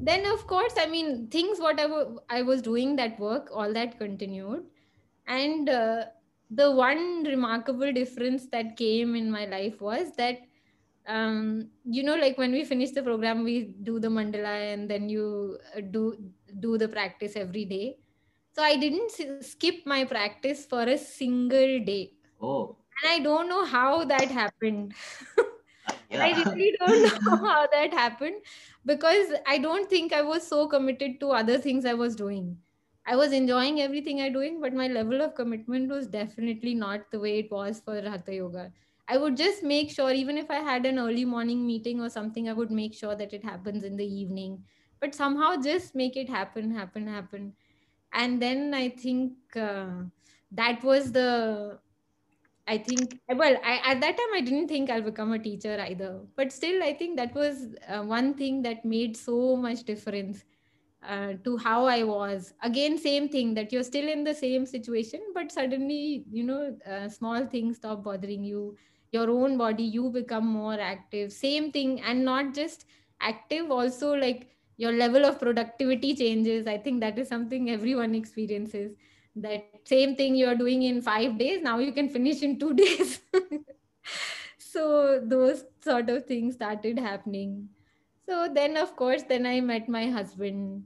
then 0.00 0.26
of 0.32 0.46
course, 0.46 0.74
I 0.78 0.86
mean 0.86 1.28
things 1.28 1.58
whatever 1.60 2.16
I 2.30 2.42
was 2.42 2.62
doing 2.62 2.96
that 2.96 3.18
work, 3.20 3.50
all 3.52 3.72
that 3.74 3.98
continued. 3.98 4.64
And 5.26 5.68
uh, 5.68 6.04
the 6.50 6.70
one 6.72 7.24
remarkable 7.24 7.92
difference 7.92 8.48
that 8.48 8.76
came 8.76 9.14
in 9.16 9.30
my 9.30 9.46
life 9.46 9.80
was 9.80 10.16
that 10.16 10.38
um, 11.08 11.70
you 11.84 12.02
know 12.04 12.16
like 12.16 12.38
when 12.38 12.52
we 12.52 12.64
finish 12.64 12.92
the 12.92 13.02
program 13.02 13.44
we 13.44 13.74
do 13.82 13.98
the 14.00 14.08
mandala 14.08 14.72
and 14.74 14.90
then 14.90 15.08
you 15.08 15.58
uh, 15.76 15.80
do 15.90 16.16
do 16.60 16.78
the 16.78 16.88
practice 16.88 17.36
every 17.36 17.64
day. 17.66 17.98
So 18.52 18.62
i 18.62 18.76
didn't 18.76 19.12
s- 19.20 19.50
skip 19.52 19.86
my 19.86 20.04
practice 20.04 20.66
for 20.66 20.82
a 20.82 20.98
single 20.98 21.80
day. 21.84 22.12
Oh, 22.40 22.76
and 23.02 23.12
i 23.12 23.18
don't 23.24 23.48
know 23.48 23.64
how 23.64 24.04
that 24.04 24.30
happened. 24.30 24.94
Uh, 26.12 26.18
I 26.22 26.30
really 26.32 26.72
don't 26.80 27.02
know 27.02 27.46
how 27.48 27.66
that 27.72 27.92
happened 27.92 28.36
because 28.86 29.32
I 29.46 29.58
don't 29.58 29.88
think 29.88 30.12
I 30.12 30.22
was 30.22 30.46
so 30.46 30.66
committed 30.66 31.20
to 31.20 31.30
other 31.30 31.58
things 31.58 31.84
I 31.84 31.94
was 31.94 32.14
doing. 32.16 32.58
I 33.06 33.16
was 33.16 33.32
enjoying 33.32 33.80
everything 33.80 34.20
I 34.20 34.30
doing, 34.30 34.60
but 34.60 34.72
my 34.72 34.88
level 34.88 35.20
of 35.20 35.34
commitment 35.34 35.90
was 35.90 36.06
definitely 36.06 36.74
not 36.74 37.10
the 37.10 37.20
way 37.20 37.38
it 37.38 37.50
was 37.50 37.80
for 37.80 38.00
Hatha 38.00 38.34
Yoga. 38.34 38.72
I 39.08 39.18
would 39.18 39.36
just 39.36 39.62
make 39.62 39.90
sure, 39.90 40.10
even 40.10 40.38
if 40.38 40.50
I 40.50 40.60
had 40.60 40.86
an 40.86 40.98
early 40.98 41.26
morning 41.26 41.66
meeting 41.66 42.00
or 42.00 42.08
something, 42.08 42.48
I 42.48 42.54
would 42.54 42.70
make 42.70 42.94
sure 42.94 43.14
that 43.14 43.34
it 43.34 43.44
happens 43.44 43.84
in 43.84 43.96
the 43.96 44.06
evening. 44.06 44.64
But 45.00 45.14
somehow 45.14 45.56
just 45.56 45.94
make 45.94 46.16
it 46.16 46.28
happen, 46.30 46.70
happen, 46.70 47.06
happen. 47.06 47.52
And 48.14 48.40
then 48.40 48.72
I 48.72 48.88
think 48.88 49.32
uh, 49.54 50.04
that 50.52 50.82
was 50.82 51.12
the 51.12 51.78
I 52.66 52.78
think, 52.78 53.20
well, 53.28 53.56
I, 53.62 53.92
at 53.92 54.00
that 54.00 54.16
time, 54.16 54.34
I 54.34 54.40
didn't 54.40 54.68
think 54.68 54.88
I'll 54.88 55.02
become 55.02 55.32
a 55.32 55.38
teacher 55.38 55.78
either. 55.80 56.22
But 56.34 56.50
still, 56.50 56.82
I 56.82 56.94
think 56.94 57.16
that 57.18 57.34
was 57.34 57.74
uh, 57.86 58.02
one 58.02 58.34
thing 58.34 58.62
that 58.62 58.84
made 58.86 59.16
so 59.16 59.54
much 59.54 59.84
difference 59.84 60.44
uh, 61.06 61.34
to 61.44 61.58
how 61.58 61.84
I 61.84 62.04
was. 62.04 62.54
Again, 62.62 62.96
same 62.96 63.28
thing 63.28 63.52
that 63.54 63.70
you're 63.70 63.82
still 63.84 64.08
in 64.08 64.24
the 64.24 64.34
same 64.34 64.64
situation, 64.64 65.20
but 65.34 65.52
suddenly, 65.52 66.24
you 66.30 66.42
know, 66.42 66.76
uh, 66.86 67.08
small 67.10 67.46
things 67.46 67.76
stop 67.76 68.02
bothering 68.02 68.44
you. 68.44 68.76
Your 69.12 69.30
own 69.30 69.58
body, 69.58 69.84
you 69.84 70.10
become 70.10 70.46
more 70.46 70.80
active. 70.80 71.32
Same 71.32 71.70
thing, 71.70 72.00
and 72.00 72.24
not 72.24 72.54
just 72.54 72.86
active, 73.20 73.70
also 73.70 74.14
like 74.14 74.48
your 74.78 74.92
level 74.92 75.24
of 75.26 75.38
productivity 75.38 76.14
changes. 76.22 76.66
I 76.66 76.78
think 76.78 77.00
that 77.00 77.18
is 77.18 77.28
something 77.28 77.70
everyone 77.70 78.14
experiences. 78.14 78.94
That 79.36 79.64
same 79.84 80.14
thing 80.16 80.36
you're 80.36 80.54
doing 80.54 80.82
in 80.82 81.02
five 81.02 81.38
days, 81.38 81.60
now 81.62 81.78
you 81.78 81.92
can 81.92 82.08
finish 82.08 82.42
in 82.42 82.58
two 82.58 82.74
days. 82.82 83.20
so 84.58 85.20
those 85.24 85.64
sort 85.82 86.08
of 86.10 86.26
things 86.26 86.54
started 86.54 86.98
happening. 86.98 87.68
So 88.26 88.48
then, 88.52 88.76
of 88.76 88.96
course, 88.96 89.22
then 89.24 89.46
I 89.46 89.60
met 89.60 89.88
my 89.88 90.06
husband 90.10 90.84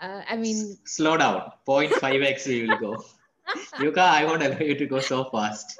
uh, 0.00 0.22
I 0.28 0.34
S- 0.34 0.38
mean, 0.38 0.78
slow 0.84 1.16
down. 1.16 1.52
0.5x 1.66 2.46
you 2.46 2.68
will 2.68 2.78
go. 2.78 3.04
Yuka, 3.78 3.98
I 3.98 4.24
won't 4.24 4.42
allow 4.42 4.58
you 4.58 4.74
to 4.74 4.86
go 4.86 5.00
so 5.00 5.24
fast. 5.30 5.78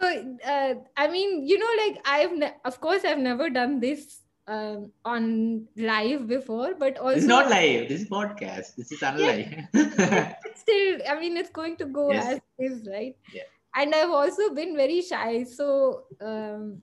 so 0.00 0.36
uh, 0.44 0.74
I 0.96 1.08
mean, 1.08 1.46
you 1.46 1.58
know, 1.58 1.84
like 1.86 2.00
I've 2.06 2.32
ne- 2.36 2.56
of 2.64 2.80
course 2.80 3.04
I've 3.04 3.18
never 3.18 3.50
done 3.50 3.80
this 3.80 4.22
um, 4.46 4.92
on 5.04 5.66
live 5.76 6.26
before, 6.28 6.74
but 6.78 6.98
also 6.98 7.16
it's 7.16 7.26
not 7.26 7.50
live. 7.50 7.88
This 7.88 8.02
is 8.02 8.08
podcast. 8.08 8.76
This 8.76 8.92
is 8.92 9.00
unlive. 9.00 9.66
still, 10.54 10.98
I 11.08 11.18
mean, 11.20 11.36
it's 11.36 11.50
going 11.50 11.76
to 11.78 11.86
go 11.86 12.12
Yes. 12.12 12.34
as 12.34 12.40
is, 12.58 12.88
right? 12.90 13.16
Yeah. 13.32 13.42
And 13.74 13.94
I've 13.94 14.10
also 14.10 14.54
been 14.54 14.76
very 14.76 15.02
shy, 15.02 15.44
so 15.44 16.04
um, 16.20 16.80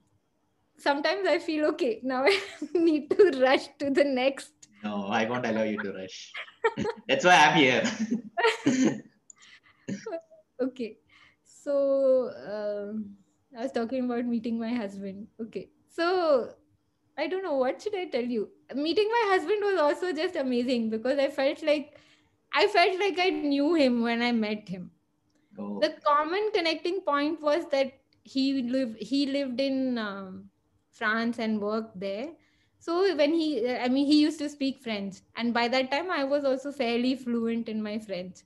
sometimes 0.78 1.28
I 1.28 1.40
feel 1.40 1.66
okay. 1.74 2.00
Now 2.04 2.24
I 2.28 2.38
need 2.74 3.10
to 3.12 3.40
rush 3.42 3.68
to 3.80 3.90
the 3.90 4.04
next. 4.04 4.52
no, 4.84 5.08
I 5.08 5.26
won't 5.26 5.46
allow 5.46 5.64
you 5.64 5.78
to 5.80 5.94
rush. 5.94 6.32
That's 7.08 7.26
why 7.26 7.36
I'm 7.36 7.56
here. 7.58 7.84
Okay, 10.62 10.98
so 11.44 12.30
um, 12.48 13.16
I 13.58 13.64
was 13.64 13.72
talking 13.72 14.06
about 14.06 14.26
meeting 14.26 14.60
my 14.60 14.70
husband. 14.70 15.28
Okay, 15.42 15.70
so 15.90 16.54
I 17.18 17.28
don't 17.28 17.44
know 17.44 17.56
what 17.56 17.82
should 17.82 17.96
I 17.96 18.06
tell 18.06 18.24
you. 18.24 18.50
Meeting 18.74 19.08
my 19.10 19.24
husband 19.32 19.62
was 19.64 19.80
also 19.80 20.12
just 20.14 20.36
amazing 20.36 20.90
because 20.90 21.20
I 21.20 21.30
felt 21.30 21.62
like 21.64 22.00
I 22.54 22.68
felt 22.68 23.00
like 23.00 23.20
I 23.20 23.30
knew 23.30 23.76
him 23.76 24.02
when 24.02 24.22
I 24.22 24.32
met 24.32 24.68
him. 24.70 24.92
oh, 25.60 25.80
the 25.80 25.96
common 26.06 26.52
connecting 26.54 27.02
point 27.02 27.42
was 27.42 27.66
that 27.72 27.94
he 28.24 28.64
lived 28.64 28.98
he 29.02 29.26
lived 29.28 29.60
in 29.60 29.98
um, 29.98 30.50
France 30.92 31.40
and 31.40 31.62
worked 31.62 32.00
there. 32.00 32.30
So 32.80 33.16
when 33.16 33.34
he, 33.34 33.70
I 33.70 33.88
mean, 33.90 34.06
he 34.06 34.22
used 34.22 34.40
to 34.40 34.50
speak 34.50 34.82
French, 34.82 35.18
and 35.36 35.54
by 35.54 35.68
that 35.70 35.92
time 35.92 36.12
I 36.12 36.24
was 36.26 36.44
also 36.46 36.72
fairly 36.72 37.16
fluent 37.16 37.70
in 37.70 37.82
my 37.82 38.00
French. 38.00 38.42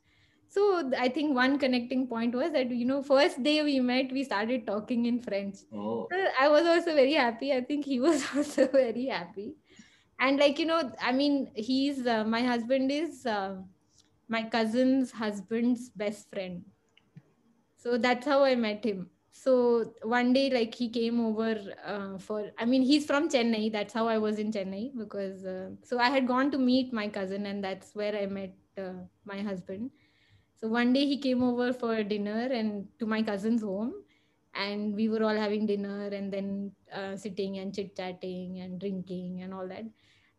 So 0.49 0.91
I 0.97 1.09
think 1.09 1.35
one 1.35 1.59
connecting 1.59 2.07
point 2.07 2.33
was 2.33 2.51
that 2.53 2.71
you 2.71 2.85
know, 2.85 3.01
first 3.03 3.43
day 3.43 3.61
we 3.63 3.79
met, 3.79 4.11
we 4.11 4.23
started 4.23 4.65
talking 4.65 5.05
in 5.05 5.21
French. 5.21 5.57
oh, 5.73 6.07
So 6.11 6.25
I 6.39 6.47
was 6.47 6.65
also 6.65 6.95
very 6.95 7.13
happy. 7.13 7.53
I 7.53 7.61
think 7.61 7.85
he 7.85 7.99
was 8.07 8.23
also 8.35 8.67
very 8.67 9.05
happy. 9.07 9.55
And 10.19 10.39
like 10.39 10.57
you 10.57 10.65
know, 10.65 10.91
I 11.01 11.11
mean, 11.11 11.51
he's 11.55 12.07
uh, 12.07 12.23
my 12.23 12.41
husband 12.41 12.91
is 12.91 13.25
uh, 13.25 13.57
my 14.27 14.43
cousin's 14.43 15.11
husband's 15.11 15.89
best 15.89 16.29
friend. 16.31 16.63
So 17.77 17.97
that's 17.97 18.25
how 18.25 18.43
I 18.43 18.55
met 18.55 18.83
him. 18.83 19.09
So 19.31 19.93
one 20.01 20.33
day, 20.33 20.49
like 20.49 20.73
he 20.73 20.89
came 20.89 21.19
over 21.23 21.59
uh, 21.85 22.17
for. 22.17 22.49
I 22.57 22.65
mean, 22.65 22.81
he's 22.81 23.05
from 23.05 23.29
Chennai. 23.29 23.71
That's 23.71 23.93
how 23.93 24.07
I 24.07 24.17
was 24.17 24.39
in 24.39 24.51
Chennai 24.51 24.97
because. 24.97 25.45
Uh, 25.45 25.69
so 25.83 25.99
I 25.99 26.09
had 26.09 26.27
gone 26.27 26.49
to 26.51 26.57
meet 26.57 26.91
my 26.91 27.07
cousin, 27.07 27.45
and 27.45 27.63
that's 27.63 27.93
where 27.93 28.15
I 28.15 28.25
met 28.25 28.55
uh, 28.77 29.03
my 29.25 29.41
husband. 29.41 29.91
So 30.59 30.67
one 30.67 30.93
day 30.93 31.05
he 31.05 31.17
came 31.17 31.43
over 31.43 31.71
for 31.73 32.03
dinner 32.03 32.49
and 32.51 32.87
to 32.99 33.05
my 33.05 33.21
cousin's 33.21 33.61
home, 33.61 33.93
and 34.55 34.95
we 34.95 35.07
were 35.07 35.23
all 35.23 35.35
having 35.35 35.65
dinner 35.65 36.07
and 36.07 36.33
then 36.33 36.71
uh, 36.93 37.15
sitting 37.15 37.57
and 37.59 37.73
chit 37.73 37.95
chatting 37.95 38.59
and 38.59 38.79
drinking 38.79 39.41
and 39.41 39.53
all 39.53 39.67
that. 39.67 39.85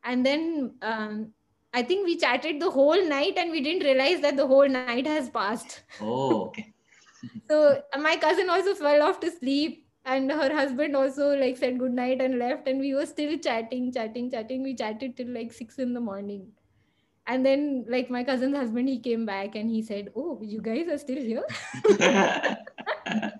And 0.05 0.27
then 0.27 0.75
um, 0.83 1.33
I 1.73 1.83
think 1.83 2.05
we 2.07 2.17
chatted 2.17 2.61
the 2.61 2.71
whole 2.71 3.09
night 3.09 3.35
and 3.37 3.51
we 3.51 3.61
didn't 3.61 3.85
realize 3.85 4.21
that 4.23 4.37
the 4.37 4.47
whole 4.47 4.69
night 4.69 5.07
has 5.07 5.31
passed. 5.31 5.83
oh, 6.01 6.47
okay. 6.47 6.73
So 7.51 7.81
uh, 7.93 7.99
my 7.99 8.17
cousin 8.17 8.49
also 8.51 8.75
fell 8.75 9.03
off 9.03 9.21
to 9.21 9.31
sleep 9.31 9.87
and 10.05 10.31
her 10.31 10.53
husband 10.55 10.95
also 10.97 11.37
like 11.37 11.57
said 11.57 11.79
good 11.79 11.93
night 11.93 12.21
and 12.21 12.39
left 12.39 12.69
and 12.69 12.79
we 12.81 12.95
were 12.95 13.07
still 13.07 13.39
chatting 13.39 13.93
chatting 13.93 14.31
chatting 14.31 14.63
we 14.63 14.75
chatted 14.75 15.17
till 15.17 15.29
like 15.35 15.53
6 15.53 15.79
in 15.79 15.95
the 15.95 16.01
morning 16.01 16.47
and 17.29 17.47
then 17.47 17.85
like 17.89 18.11
my 18.11 18.25
cousin's 18.25 18.57
husband 18.57 18.89
he 18.89 18.99
came 18.99 19.27
back 19.27 19.55
and 19.55 19.71
he 19.71 19.83
said 19.83 20.11
oh 20.17 20.41
you 20.43 20.61
guys 20.61 20.89
are 20.89 20.99
still 20.99 21.23
here 21.23 21.45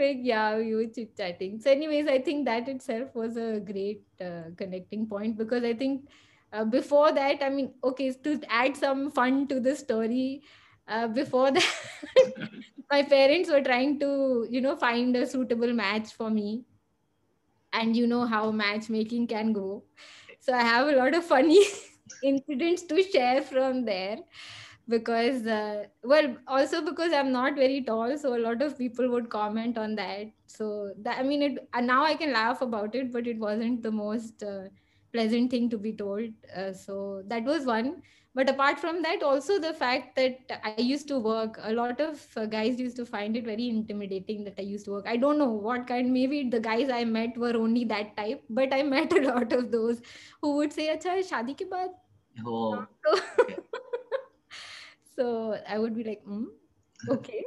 like, 0.00 0.18
yeah, 0.22 0.56
we 0.56 0.74
were 0.74 0.86
chit 0.86 1.16
chatting. 1.16 1.60
So, 1.60 1.70
anyways, 1.70 2.06
I 2.08 2.18
think 2.20 2.44
that 2.46 2.68
itself 2.68 3.14
was 3.14 3.36
a 3.36 3.60
great 3.60 4.02
uh, 4.20 4.50
connecting 4.56 5.06
point 5.06 5.36
because 5.36 5.64
I 5.64 5.74
think 5.74 6.08
uh, 6.52 6.64
before 6.64 7.12
that, 7.12 7.42
I 7.42 7.50
mean, 7.50 7.74
okay, 7.84 8.12
to 8.12 8.40
add 8.48 8.76
some 8.76 9.10
fun 9.10 9.46
to 9.48 9.60
the 9.60 9.76
story, 9.76 10.42
uh, 10.88 11.08
before 11.08 11.50
that, 11.58 11.70
my 12.90 13.02
parents 13.02 13.50
were 13.50 13.62
trying 13.62 13.98
to, 14.00 14.46
you 14.50 14.60
know, 14.60 14.76
find 14.76 15.16
a 15.16 15.26
suitable 15.26 15.72
match 15.72 16.12
for 16.12 16.30
me. 16.30 16.64
And 17.72 17.96
you 17.96 18.06
know 18.06 18.26
how 18.26 18.50
matchmaking 18.50 19.28
can 19.28 19.52
go. 19.52 19.84
So, 20.40 20.52
I 20.54 20.62
have 20.62 20.88
a 20.88 20.96
lot 20.96 21.14
of 21.14 21.24
funny 21.24 21.64
incidents 22.22 22.82
to 22.84 23.02
share 23.02 23.42
from 23.42 23.84
there 23.84 24.18
because 24.88 25.46
uh, 25.46 25.84
well 26.02 26.36
also 26.46 26.82
because 26.84 27.12
i'm 27.12 27.30
not 27.32 27.54
very 27.54 27.82
tall 27.84 28.16
so 28.18 28.34
a 28.36 28.42
lot 28.46 28.60
of 28.62 28.76
people 28.78 29.08
would 29.10 29.28
comment 29.30 29.78
on 29.78 29.94
that. 29.96 30.26
So 30.46 30.92
that 31.02 31.18
i 31.18 31.22
mean 31.22 31.42
it 31.42 31.68
and 31.72 31.86
now 31.86 32.04
i 32.04 32.14
can 32.14 32.32
laugh 32.32 32.60
about 32.62 32.94
it 32.94 33.12
but 33.12 33.26
it 33.26 33.38
wasn't 33.38 33.82
the 33.82 33.92
most 33.92 34.42
uh, 34.42 34.64
pleasant 35.12 35.50
thing 35.50 35.68
to 35.70 35.78
be 35.78 35.92
told. 35.96 36.30
Uh, 36.56 36.72
so 36.72 37.22
that 37.26 37.44
was 37.44 37.66
one 37.66 38.02
but 38.34 38.48
apart 38.48 38.78
from 38.78 39.02
that 39.02 39.22
also 39.22 39.58
the 39.58 39.72
fact 39.74 40.14
that 40.16 40.60
i 40.64 40.74
used 40.78 41.08
to 41.08 41.18
work 41.18 41.58
a 41.62 41.72
lot 41.72 42.00
of 42.00 42.26
uh, 42.36 42.46
guys 42.46 42.78
used 42.78 42.96
to 42.96 43.06
find 43.06 43.36
it 43.36 43.44
very 43.44 43.68
intimidating 43.68 44.44
that 44.44 44.54
i 44.58 44.62
used 44.62 44.84
to 44.84 44.92
work 44.92 45.06
i 45.06 45.16
don't 45.16 45.38
know 45.38 45.50
what 45.68 45.86
kind 45.86 46.12
maybe 46.12 46.48
the 46.48 46.60
guys 46.60 46.90
i 46.90 47.04
met 47.04 47.36
were 47.36 47.56
only 47.56 47.84
that 47.84 48.16
type 48.16 48.42
but 48.48 48.72
i 48.72 48.82
met 48.94 49.12
a 49.12 49.22
lot 49.28 49.52
of 49.52 49.70
those 49.72 50.00
who 50.42 50.54
would 50.56 50.72
say 50.72 50.88
acha 50.96 51.18
shadi 51.32 51.58
ke 51.64 51.68
baad 51.74 51.98
oh, 52.46 52.86
so, 53.04 53.20
okay. 53.42 53.56
so 55.20 55.58
I 55.68 55.78
would 55.78 55.94
be 55.94 56.04
like, 56.04 56.22
mm, 56.24 56.46
okay. 57.10 57.44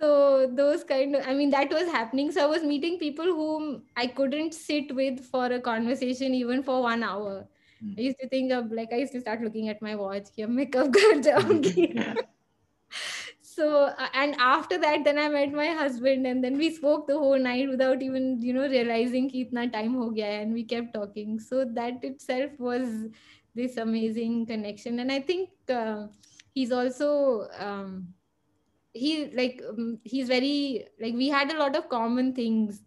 so 0.00 0.46
those 0.52 0.84
kind 0.84 1.16
of, 1.16 1.26
I 1.26 1.34
mean, 1.34 1.50
that 1.50 1.70
was 1.70 1.90
happening. 1.90 2.30
So 2.30 2.44
I 2.44 2.46
was 2.46 2.62
meeting 2.62 2.98
people 2.98 3.26
whom 3.26 3.82
I 3.96 4.06
couldn't 4.06 4.54
sit 4.54 4.94
with 4.94 5.20
for 5.20 5.46
a 5.46 5.60
conversation 5.60 6.34
even 6.34 6.62
for 6.62 6.82
one 6.82 7.02
hour. 7.02 7.48
Hmm. 7.84 7.94
i 7.98 8.00
used 8.00 8.18
to 8.20 8.28
think 8.28 8.52
of 8.52 8.72
like 8.72 8.92
i 8.92 8.96
used 9.04 9.12
to 9.12 9.20
start 9.20 9.42
looking 9.42 9.68
at 9.68 9.82
my 9.82 9.94
watch 9.94 10.28
yeah 10.36 10.46
makeup 10.46 10.92
kar 10.92 12.16
so 13.54 13.84
uh, 13.84 14.08
and 14.14 14.34
after 14.38 14.78
that 14.78 15.04
then 15.04 15.18
i 15.18 15.28
met 15.28 15.52
my 15.52 15.68
husband 15.68 16.26
and 16.26 16.42
then 16.42 16.56
we 16.56 16.70
spoke 16.74 17.06
the 17.06 17.18
whole 17.18 17.38
night 17.38 17.68
without 17.68 18.02
even 18.02 18.40
you 18.42 18.52
know 18.52 18.68
realizing 18.68 19.28
ki 19.34 19.44
itna 19.46 19.66
time 19.74 19.94
ho 20.00 20.10
gaya 20.10 20.40
and 20.40 20.52
we 20.52 20.64
kept 20.64 20.94
talking. 20.94 21.38
So 21.38 21.64
that 21.64 22.02
itself 22.02 22.58
was 22.58 22.88
this 23.54 23.76
amazing 23.76 24.46
connection. 24.46 24.98
And 24.98 25.12
i 25.12 25.20
think 25.20 25.50
uh, 25.68 26.06
he's 26.54 26.72
also 26.72 27.48
um, 27.58 28.08
he 28.92 29.12
like 29.42 29.62
um, 29.68 29.98
he's 30.04 30.28
very 30.28 30.86
like 31.00 31.14
we 31.14 31.28
had 31.28 31.52
a 31.52 31.58
lot 31.58 31.76
of 31.76 31.88
common 31.88 32.34
things 32.34 32.82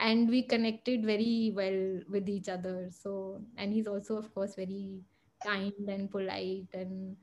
and 0.00 0.28
we 0.28 0.42
connected 0.42 1.04
very 1.04 1.52
well 1.54 2.00
with 2.10 2.28
each 2.28 2.48
other 2.48 2.88
so 2.90 3.40
and 3.56 3.72
he's 3.72 3.86
also 3.86 4.16
of 4.16 4.32
course 4.34 4.54
very 4.56 5.00
kind 5.44 5.88
and 5.88 6.10
polite 6.10 6.66
and 6.74 7.16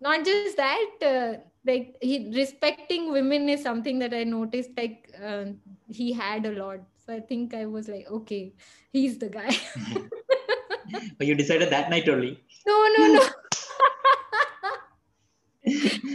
not 0.00 0.24
just 0.24 0.56
that 0.56 0.90
uh, 1.02 1.38
like 1.64 1.96
he 2.00 2.30
respecting 2.34 3.12
women 3.12 3.48
is 3.48 3.62
something 3.62 3.98
that 3.98 4.12
i 4.12 4.24
noticed 4.24 4.70
like 4.76 5.10
uh, 5.24 5.44
he 5.88 6.12
had 6.12 6.44
a 6.46 6.52
lot 6.52 6.80
so 7.04 7.14
i 7.14 7.20
think 7.20 7.54
i 7.54 7.64
was 7.64 7.88
like 7.88 8.06
okay 8.10 8.52
he's 8.92 9.18
the 9.18 9.28
guy 9.28 9.56
but 11.18 11.26
you 11.26 11.34
decided 11.34 11.70
that 11.70 11.90
night 11.90 12.08
only. 12.08 12.38
no 12.66 12.88
no 12.98 13.12
no 13.14 13.28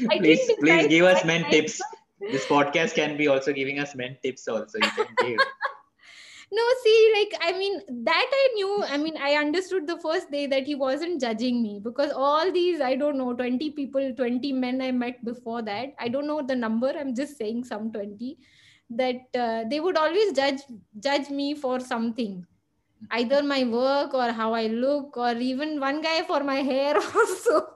I 0.10 0.18
please, 0.20 0.50
please 0.60 0.88
give 0.88 1.04
us 1.04 1.26
men 1.26 1.44
tips. 1.52 1.82
This 2.22 2.46
podcast 2.46 2.96
can 2.96 3.18
be 3.18 3.28
also 3.28 3.52
giving 3.52 3.80
us 3.80 3.96
men 3.96 4.18
tips 4.24 4.48
also. 4.48 4.78
You 4.78 4.90
can 4.96 5.08
give. 5.20 5.40
no 6.52 6.64
see 6.84 7.14
like 7.16 7.34
i 7.42 7.58
mean 7.58 7.80
that 8.06 8.34
i 8.40 8.48
knew 8.56 8.84
i 8.90 8.98
mean 8.98 9.18
i 9.18 9.36
understood 9.36 9.88
the 9.88 9.98
first 10.00 10.30
day 10.32 10.46
that 10.48 10.66
he 10.66 10.76
wasn't 10.76 11.22
judging 11.22 11.62
me 11.64 11.80
because 11.84 12.12
all 12.12 12.52
these 12.52 12.82
i 12.82 12.94
don't 12.96 13.18
know 13.18 13.34
20 13.34 13.70
people 13.72 14.14
20 14.16 14.52
men 14.52 14.82
i 14.82 14.92
met 14.92 15.24
before 15.24 15.62
that. 15.62 15.94
I 15.98 16.10
don't 16.10 16.28
know 16.28 16.42
the 16.42 16.56
number 16.56 16.94
i'm 17.00 17.16
just 17.16 17.38
saying 17.38 17.64
some 17.64 17.92
20 17.92 18.38
that 18.90 19.22
uh, 19.34 19.64
they 19.70 19.80
would 19.80 19.98
always 19.98 20.34
judge 20.34 20.60
judge 21.00 21.30
me 21.30 21.56
for 21.56 21.80
something 21.80 22.46
either 23.12 23.42
my 23.42 23.64
work 23.64 24.14
or 24.14 24.32
how 24.32 24.54
i 24.54 24.68
look 24.68 25.16
or 25.16 25.32
even 25.34 25.80
one 25.80 26.02
guy 26.02 26.22
for 26.24 26.44
my 26.44 26.58
hair 26.58 26.96
also. 27.16 27.68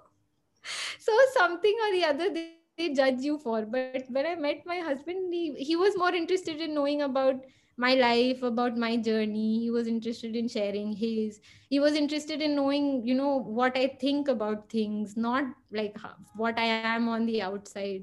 So 0.99 1.11
something 1.33 1.75
or 1.85 1.91
the 1.93 2.03
other 2.05 2.33
they, 2.33 2.55
they 2.77 2.93
judge 2.93 3.21
you 3.21 3.38
for. 3.38 3.65
But 3.65 4.05
when 4.09 4.26
i 4.26 4.36
met 4.36 4.65
my 4.65 4.80
husband 4.80 5.34
he, 5.34 5.53
he 5.53 5.76
was 5.76 5.97
more 5.97 6.13
interested 6.13 6.59
in 6.59 6.73
knowing 6.73 7.03
about 7.03 7.36
my 7.78 7.93
life 7.95 8.41
about 8.43 8.78
my 8.78 8.95
journey 8.97 9.59
he 9.59 9.69
was 9.71 9.88
interested 9.88 10.36
in 10.36 10.47
sharing 10.47 10.91
his 10.93 11.39
he 11.69 11.80
was 11.80 11.95
interested 11.95 12.41
in 12.41 12.55
knowing 12.55 13.05
you 13.05 13.13
know 13.15 13.38
what 13.59 13.78
i 13.78 13.88
think 14.01 14.28
about 14.28 14.69
things 14.69 15.15
not 15.17 15.43
like 15.71 15.97
what 16.36 16.57
i 16.59 16.65
am 16.69 16.95
on 16.97 17.13
the 17.13 17.30
outside 17.32 17.97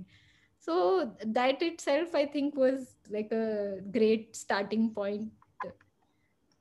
so 0.50 1.10
that 1.24 1.62
itself 1.62 2.14
i 2.14 2.24
think 2.24 2.54
was 2.54 2.96
like 3.10 3.30
a 3.32 3.78
great 3.92 4.34
starting 4.36 4.90
point 4.90 5.30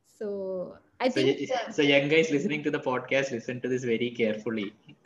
so 0.05 0.77
i 0.99 1.09
So, 1.09 1.19
think 1.19 1.37
y- 1.39 1.47
so 1.71 1.81
young 1.81 2.07
guys 2.09 2.31
listening 2.31 2.63
to 2.63 2.71
the 2.71 2.79
podcast, 2.79 3.31
listen 3.31 3.61
to 3.61 3.67
this 3.69 3.83
very 3.83 4.11
carefully. 4.11 4.73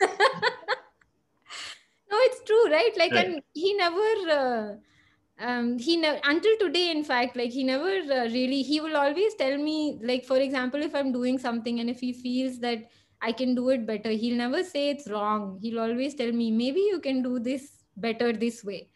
no 2.10 2.16
it's 2.26 2.42
true 2.44 2.64
right 2.70 2.92
like 2.98 3.14
Right. 3.14 3.22
and 3.22 3.42
he 3.54 3.74
never 3.74 4.10
uh, 4.40 4.74
um, 5.38 5.78
he 5.78 5.96
never 5.96 6.18
until 6.24 6.56
today 6.58 6.90
in 6.90 7.04
fact 7.04 7.36
like 7.36 7.50
he 7.50 7.62
never 7.62 7.88
uh, 7.88 8.24
really 8.36 8.62
he 8.62 8.80
will 8.80 8.96
always 8.96 9.34
tell 9.34 9.56
me 9.58 9.98
like 10.02 10.24
for 10.24 10.38
example 10.38 10.82
if 10.82 10.94
i'm 10.94 11.12
doing 11.12 11.38
something 11.38 11.80
and 11.80 11.90
if 11.90 12.00
he 12.00 12.12
feels 12.12 12.58
that 12.58 12.84
i 13.20 13.30
can 13.32 13.54
do 13.54 13.68
it 13.68 13.86
better 13.86 14.10
he'll 14.10 14.36
never 14.36 14.62
say 14.64 14.90
it's 14.90 15.08
wrong. 15.10 15.58
He'll 15.60 15.80
always 15.80 16.14
tell 16.14 16.32
me 16.32 16.50
maybe 16.50 16.80
you 16.80 17.00
can 17.00 17.22
do 17.22 17.38
this 17.38 17.84
better 17.96 18.32
this 18.32 18.62
way. 18.64 18.90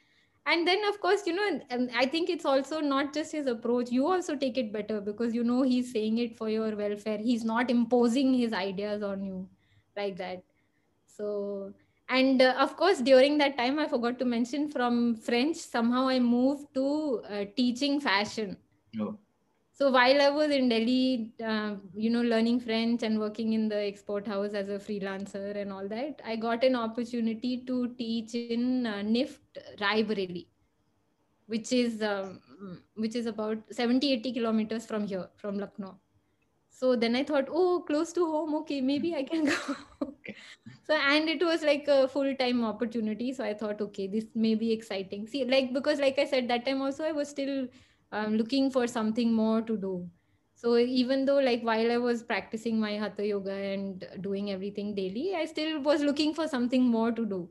And 0.47 0.67
then 0.67 0.79
of 0.89 1.01
course 1.01 1.27
you 1.27 1.35
know 1.35 1.61
and 1.71 1.91
i 1.97 2.07
think 2.07 2.31
it's 2.31 2.45
also 2.47 2.81
not 2.81 3.13
just 3.15 3.33
his 3.33 3.47
approach. 3.47 3.91
You 3.91 4.07
also 4.07 4.37
take 4.37 4.57
it 4.59 4.73
better 4.73 5.01
because 5.01 5.35
you 5.35 5.45
know 5.45 5.63
he's 5.63 5.93
saying 5.93 6.19
it 6.19 6.37
for 6.37 6.49
your 6.49 6.75
welfare. 6.77 7.19
He's 7.19 7.45
not 7.45 7.71
imposing 7.71 8.35
his 8.35 8.53
ideas 8.53 9.03
on 9.03 9.23
you 9.23 9.49
like 9.97 10.17
that. 10.17 10.43
So 11.07 11.75
and 12.11 12.43
uh, 12.43 12.55
of 12.59 12.77
course 12.77 13.01
during 13.01 13.39
that 13.39 13.57
time 13.57 13.79
i 13.79 13.87
forgot 13.87 14.19
to 14.19 14.25
mention 14.25 14.69
from 14.69 15.15
french 15.15 15.57
somehow 15.57 16.07
i 16.09 16.19
moved 16.19 16.67
to 16.75 17.23
uh, 17.31 17.45
teaching 17.57 18.01
fashion 18.01 18.57
oh. 19.01 19.15
so 19.73 19.91
while 19.91 20.21
i 20.27 20.29
was 20.29 20.51
in 20.51 20.69
delhi 20.69 21.33
uh, 21.51 21.75
you 21.95 22.11
know 22.11 22.23
learning 22.23 22.61
french 22.61 23.03
and 23.03 23.19
working 23.19 23.53
in 23.53 23.69
the 23.69 23.81
export 23.93 24.27
house 24.27 24.53
as 24.63 24.69
a 24.69 24.81
freelancer 24.87 25.57
and 25.57 25.73
all 25.73 25.89
that 25.89 26.21
i 26.25 26.37
got 26.37 26.65
an 26.65 26.75
opportunity 26.75 27.53
to 27.65 27.89
teach 28.03 28.35
in 28.35 28.87
uh, 28.87 29.01
nift 29.17 29.65
raebareli 29.85 30.47
which 31.47 31.73
is 31.73 32.03
um, 32.03 32.41
which 32.95 33.17
is 33.21 33.27
about 33.27 33.59
70 33.71 34.13
80 34.13 34.33
kilometers 34.33 34.87
from 34.87 35.07
here 35.07 35.29
from 35.37 35.59
lucknow 35.59 35.95
so 36.81 36.97
then 36.97 37.17
i 37.17 37.23
thought 37.31 37.49
oh 37.51 37.85
close 37.87 38.13
to 38.13 38.27
home. 38.27 38.55
Okay 38.59 38.81
maybe 38.81 39.15
i 39.15 39.23
can 39.23 39.45
go. 39.45 39.77
Okay. 40.03 40.35
so 40.87 40.95
and 40.95 41.29
it 41.29 41.43
was 41.45 41.63
like 41.63 41.89
a 41.89 42.09
full 42.09 42.35
time 42.37 42.65
opportunity. 42.65 43.33
So 43.33 43.45
i 43.45 43.53
thought 43.55 43.81
okay 43.89 44.07
this 44.07 44.25
may 44.35 44.55
be 44.55 44.73
exciting. 44.73 45.27
See 45.27 45.45
like 45.45 45.75
because 45.75 46.01
like 46.01 46.19
i 46.19 46.25
said 46.25 46.49
that 46.49 46.65
time 46.67 46.81
also 46.83 47.05
i 47.05 47.13
was 47.13 47.29
still 47.29 47.67
um, 48.13 48.37
looking 48.37 48.71
for 48.71 48.87
something 48.87 49.33
more 49.33 49.61
to 49.63 49.77
do. 49.77 50.09
So 50.55 50.77
even 50.79 51.25
though 51.27 51.39
like 51.51 51.63
while 51.63 51.93
i 51.93 51.99
was 51.99 52.23
practicing 52.23 52.81
my 52.81 52.93
hatha 53.05 53.27
yoga 53.27 53.53
and 53.53 54.07
doing 54.21 54.51
everything 54.51 54.95
daily 54.95 55.35
i 55.37 55.45
still 55.45 55.81
was 55.81 56.03
looking 56.03 56.35
for 56.35 56.49
something 56.49 56.85
more 56.99 57.13
to 57.13 57.27
do. 57.27 57.49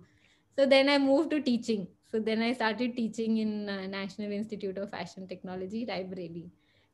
So 0.57 0.65
then 0.65 0.89
i 0.89 0.97
moved 0.97 1.31
to 1.31 1.41
teaching. 1.41 1.87
So 2.11 2.19
then 2.19 2.41
i 2.41 2.53
started 2.53 2.95
teaching 2.95 3.37
in 3.37 3.69
uh, 3.69 3.85
national 3.87 4.31
institute 4.31 4.77
of 4.79 4.89
fashion 4.97 5.27
technology 5.27 5.85
raebareli 5.93 6.49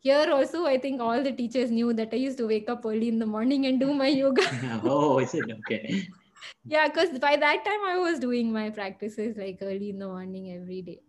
here 0.06 0.28
also 0.34 0.66
i 0.72 0.78
think 0.82 1.02
all 1.02 1.24
the 1.28 1.32
teachers 1.38 1.72
knew 1.76 1.94
that 2.00 2.12
i 2.18 2.20
used 2.24 2.38
to 2.42 2.48
wake 2.52 2.70
up 2.74 2.86
early 2.90 3.08
in 3.14 3.18
the 3.24 3.30
morning 3.36 3.66
and 3.66 3.80
do 3.80 3.94
my 4.02 4.08
yoga. 4.22 4.46
Oh, 4.84 5.20
is 5.20 5.34
it? 5.34 5.52
Okay? 5.60 6.08
yeah 6.74 6.88
because 6.88 7.18
by 7.20 7.36
that 7.44 7.64
time 7.68 7.86
i 7.92 7.98
was 7.98 8.20
doing 8.20 8.52
my 8.58 8.70
practices 8.70 9.38
like 9.44 9.64
early 9.70 9.90
in 9.90 10.00
the 10.00 10.08
morning 10.08 10.52
every 10.56 10.82
day. 10.82 11.00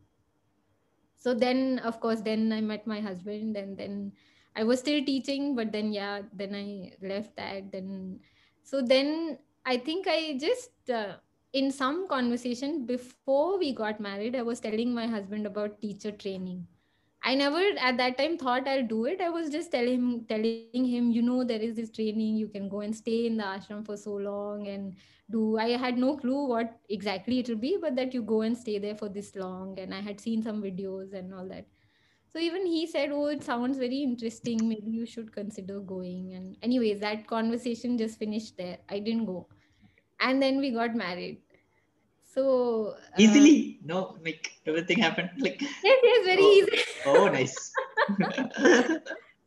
So 1.18 1.34
then 1.34 1.80
of 1.90 1.98
course 2.00 2.22
then 2.28 2.52
i 2.52 2.60
met 2.60 2.86
my 2.86 3.00
husband 3.00 3.56
and 3.62 3.76
then 3.76 4.12
i 4.54 4.64
was 4.70 4.80
still 4.80 5.04
teaching 5.04 5.54
but 5.58 5.72
then 5.72 5.92
yeah 5.92 6.22
then 6.32 6.54
i 6.54 6.92
left 7.06 7.36
that. 7.36 7.70
Then 7.72 8.20
so 8.62 8.80
then 8.80 9.38
i 9.66 9.76
think 9.76 10.08
i 10.08 10.38
just 10.40 10.94
uh, 11.00 11.16
in 11.52 11.70
some 11.70 12.08
conversation 12.08 12.86
before 12.86 13.58
we 13.58 13.72
got 13.82 14.00
married 14.08 14.36
i 14.36 14.42
was 14.42 14.64
telling 14.68 14.94
my 14.94 15.06
husband 15.06 15.46
about 15.52 15.80
teacher 15.82 16.12
training 16.24 16.66
I 17.26 17.34
never 17.34 17.60
at 17.80 17.96
that 17.98 18.16
time 18.18 18.38
thought 18.38 18.68
I'll 18.68 18.86
do 18.86 19.04
it. 19.06 19.20
I 19.20 19.30
was 19.30 19.50
just 19.50 19.72
telling 19.72 19.94
him, 19.94 20.26
telling 20.28 20.84
him, 20.84 21.10
you 21.10 21.22
know, 21.22 21.44
there 21.44 21.60
is 21.60 21.74
this 21.74 21.90
training. 21.90 22.36
You 22.36 22.48
can 22.48 22.68
go 22.68 22.80
and 22.80 22.94
stay 22.96 23.26
in 23.26 23.36
the 23.36 23.42
ashram 23.42 23.84
for 23.84 23.96
so 23.96 24.14
long 24.14 24.68
and 24.68 24.94
do. 25.28 25.58
I 25.58 25.70
had 25.70 25.98
no 25.98 26.16
clue 26.16 26.46
what 26.46 26.78
exactly 26.88 27.40
it 27.40 27.48
will 27.48 27.56
be, 27.56 27.76
but 27.80 27.96
that 27.96 28.14
you 28.14 28.22
go 28.22 28.42
and 28.42 28.56
stay 28.56 28.78
there 28.78 28.94
for 28.94 29.08
this 29.08 29.34
long. 29.34 29.78
And 29.78 29.92
I 29.92 30.00
had 30.00 30.20
seen 30.20 30.42
some 30.42 30.62
videos 30.62 31.14
and 31.14 31.34
all 31.34 31.48
that. 31.48 31.66
So 32.32 32.38
even 32.38 32.64
he 32.66 32.86
said, 32.86 33.10
"Oh, 33.12 33.26
it 33.26 33.42
sounds 33.42 33.78
very 33.78 34.02
interesting. 34.04 34.68
Maybe 34.68 34.92
you 34.92 35.06
should 35.06 35.32
consider 35.32 35.80
going." 35.80 36.32
And 36.34 36.56
anyways, 36.62 37.00
that 37.00 37.26
conversation 37.26 37.98
just 38.04 38.18
finished 38.20 38.56
there. 38.56 38.78
I 38.88 39.00
didn't 39.00 39.26
go, 39.32 39.48
and 40.20 40.42
then 40.42 40.58
we 40.66 40.70
got 40.80 40.94
married. 40.94 41.42
So 42.36 42.94
uh, 42.96 43.18
Easily, 43.18 43.78
no, 43.82 44.18
like 44.24 44.52
everything 44.66 44.98
happened 44.98 45.30
like. 45.38 45.60
yes, 45.60 46.00
yes, 46.04 46.24
very 46.26 46.42
Oh. 46.42 46.52
easy. 46.52 46.82
Oh, 47.06 47.28
nice. 47.28 47.72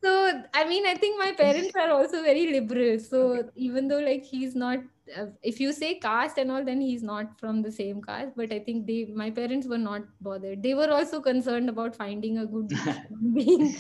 so 0.04 0.12
i 0.54 0.64
mean 0.68 0.86
i 0.86 0.94
think 0.96 1.18
my 1.20 1.32
parents 1.34 1.76
are 1.76 1.90
also 1.92 2.22
very 2.24 2.46
liberal 2.52 2.98
so 3.00 3.50
even 3.56 3.88
though 3.88 4.00
like 4.00 4.24
he's 4.24 4.56
not 4.56 4.80
uh, 5.18 5.26
if 5.44 5.60
you 5.60 5.74
say 5.74 5.96
caste 6.00 6.38
and 6.38 6.52
all 6.52 6.64
then 6.64 6.80
he's 6.80 7.04
not 7.04 7.38
from 7.40 7.62
the 7.62 7.72
same 7.72 8.02
caste 8.02 8.32
but 8.36 8.54
i 8.54 8.60
think 8.60 8.86
they 8.88 9.06
my 9.24 9.30
parents 9.30 9.68
were 9.68 9.78
not 9.78 10.02
bothered 10.22 10.64
they 10.64 10.74
were 10.74 10.90
also 10.90 11.20
concerned 11.22 11.70
about 11.70 11.96
finding 11.96 12.38
a 12.38 12.46
good 12.46 12.72
being 13.34 13.78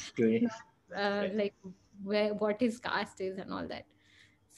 uh, 0.95 1.27
like 1.33 1.55
where 2.03 2.33
what 2.33 2.59
his 2.59 2.79
caste 2.79 3.21
is 3.21 3.37
and 3.37 3.53
all 3.53 3.67
that 3.67 3.85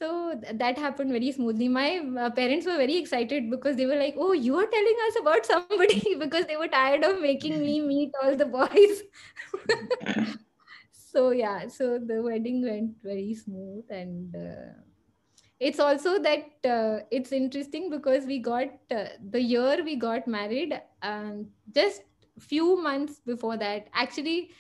so 0.02 0.36
th- 0.42 0.58
that 0.60 0.78
happened 0.80 1.12
very 1.12 1.32
smoothly. 1.32 1.70
My 1.70 2.00
uh, 2.26 2.32
parents 2.32 2.68
were 2.68 2.78
very 2.78 2.98
excited 2.98 3.52
because 3.52 3.78
they 3.78 3.88
were 3.88 3.98
like 4.04 4.16
oh 4.18 4.34
you 4.34 4.58
are 4.58 4.68
telling 4.78 5.02
us 5.10 5.20
about 5.22 5.46
somebody 5.46 6.16
because 6.20 6.46
they 6.48 6.58
were 6.58 6.68
tired 6.68 7.04
of 7.04 7.22
making 7.22 7.64
me 7.66 7.80
meet 7.94 8.12
all 8.24 8.36
the 8.36 8.46
boys. 8.46 9.04
So 10.92 11.32
yeah 11.32 11.68
so 11.68 12.00
the 12.00 12.22
wedding 12.22 12.64
went 12.64 12.96
very 13.04 13.34
smooth 13.36 13.86
and 13.90 14.36
uh, 14.36 14.74
it's 15.60 15.80
also 15.80 16.20
that 16.20 16.46
uh, 16.66 17.00
it's 17.12 17.32
interesting 17.32 17.90
because 17.90 18.26
we 18.26 18.40
got 18.40 18.68
uh, 18.92 19.06
the 19.32 19.42
year 19.42 19.84
we 19.84 19.96
got 19.96 20.28
married 20.28 20.80
um, 21.02 21.48
just 21.74 22.04
few 22.40 22.82
months 22.82 23.20
before 23.26 23.58
that. 23.58 23.88
Actually 23.94 24.52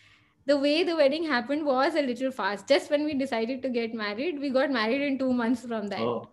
the 0.46 0.58
way 0.58 0.84
the 0.84 0.96
wedding 0.96 1.24
happened 1.24 1.66
was 1.66 1.96
a 1.96 2.02
little 2.02 2.32
fast. 2.32 2.68
Just 2.68 2.90
when 2.90 3.06
we 3.06 3.14
decided 3.14 3.62
to 3.64 3.70
get 3.70 3.94
married 3.94 4.40
we 4.40 4.50
got 4.50 4.72
married 4.72 5.02
in 5.02 5.18
two 5.18 5.34
months 5.34 5.66
from 5.66 5.88
that. 5.88 6.02
Oh, 6.02 6.30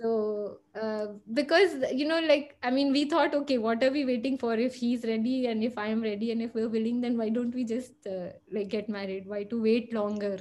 so 0.00 0.58
uh, 0.80 1.06
because 1.32 1.76
you 1.92 2.06
know 2.08 2.18
like 2.20 2.56
i 2.62 2.70
mean 2.70 2.90
we 2.90 3.04
thought 3.04 3.34
okay 3.34 3.58
what 3.58 3.82
are 3.82 3.90
we 3.90 4.04
waiting 4.04 4.36
for? 4.38 4.54
If 4.54 4.74
he's 4.74 5.04
ready 5.04 5.46
and 5.46 5.62
if 5.62 5.78
i'm 5.78 6.02
ready 6.02 6.32
and 6.32 6.42
if 6.42 6.54
we're 6.54 6.68
willing 6.68 7.00
then 7.00 7.16
why 7.16 7.28
don't 7.28 7.54
we 7.54 7.64
just 7.64 8.06
uh, 8.06 8.30
like 8.52 8.68
get 8.68 8.88
married? 8.88 9.26
Why 9.26 9.44
to 9.44 9.62
wait 9.62 9.92
longer? 9.92 10.38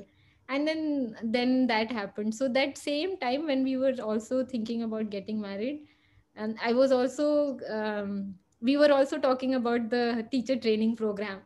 And 0.49 0.67
then 0.67 1.15
then 1.23 1.67
that 1.67 1.91
happened. 1.91 2.35
So 2.35 2.47
that 2.49 2.77
same 2.77 3.17
time 3.17 3.45
when 3.47 3.63
we 3.63 3.77
were 3.77 3.95
also 4.01 4.45
thinking 4.45 4.83
about 4.83 5.09
getting 5.09 5.39
married 5.39 5.87
and 6.35 6.57
i 6.63 6.73
was 6.73 6.91
also 6.91 7.59
um, 7.69 8.35
we 8.61 8.77
were 8.77 8.91
also 8.91 9.17
talking 9.19 9.55
about 9.55 9.89
the 9.89 10.27
teacher 10.31 10.55
training 10.55 10.95
program 10.95 11.41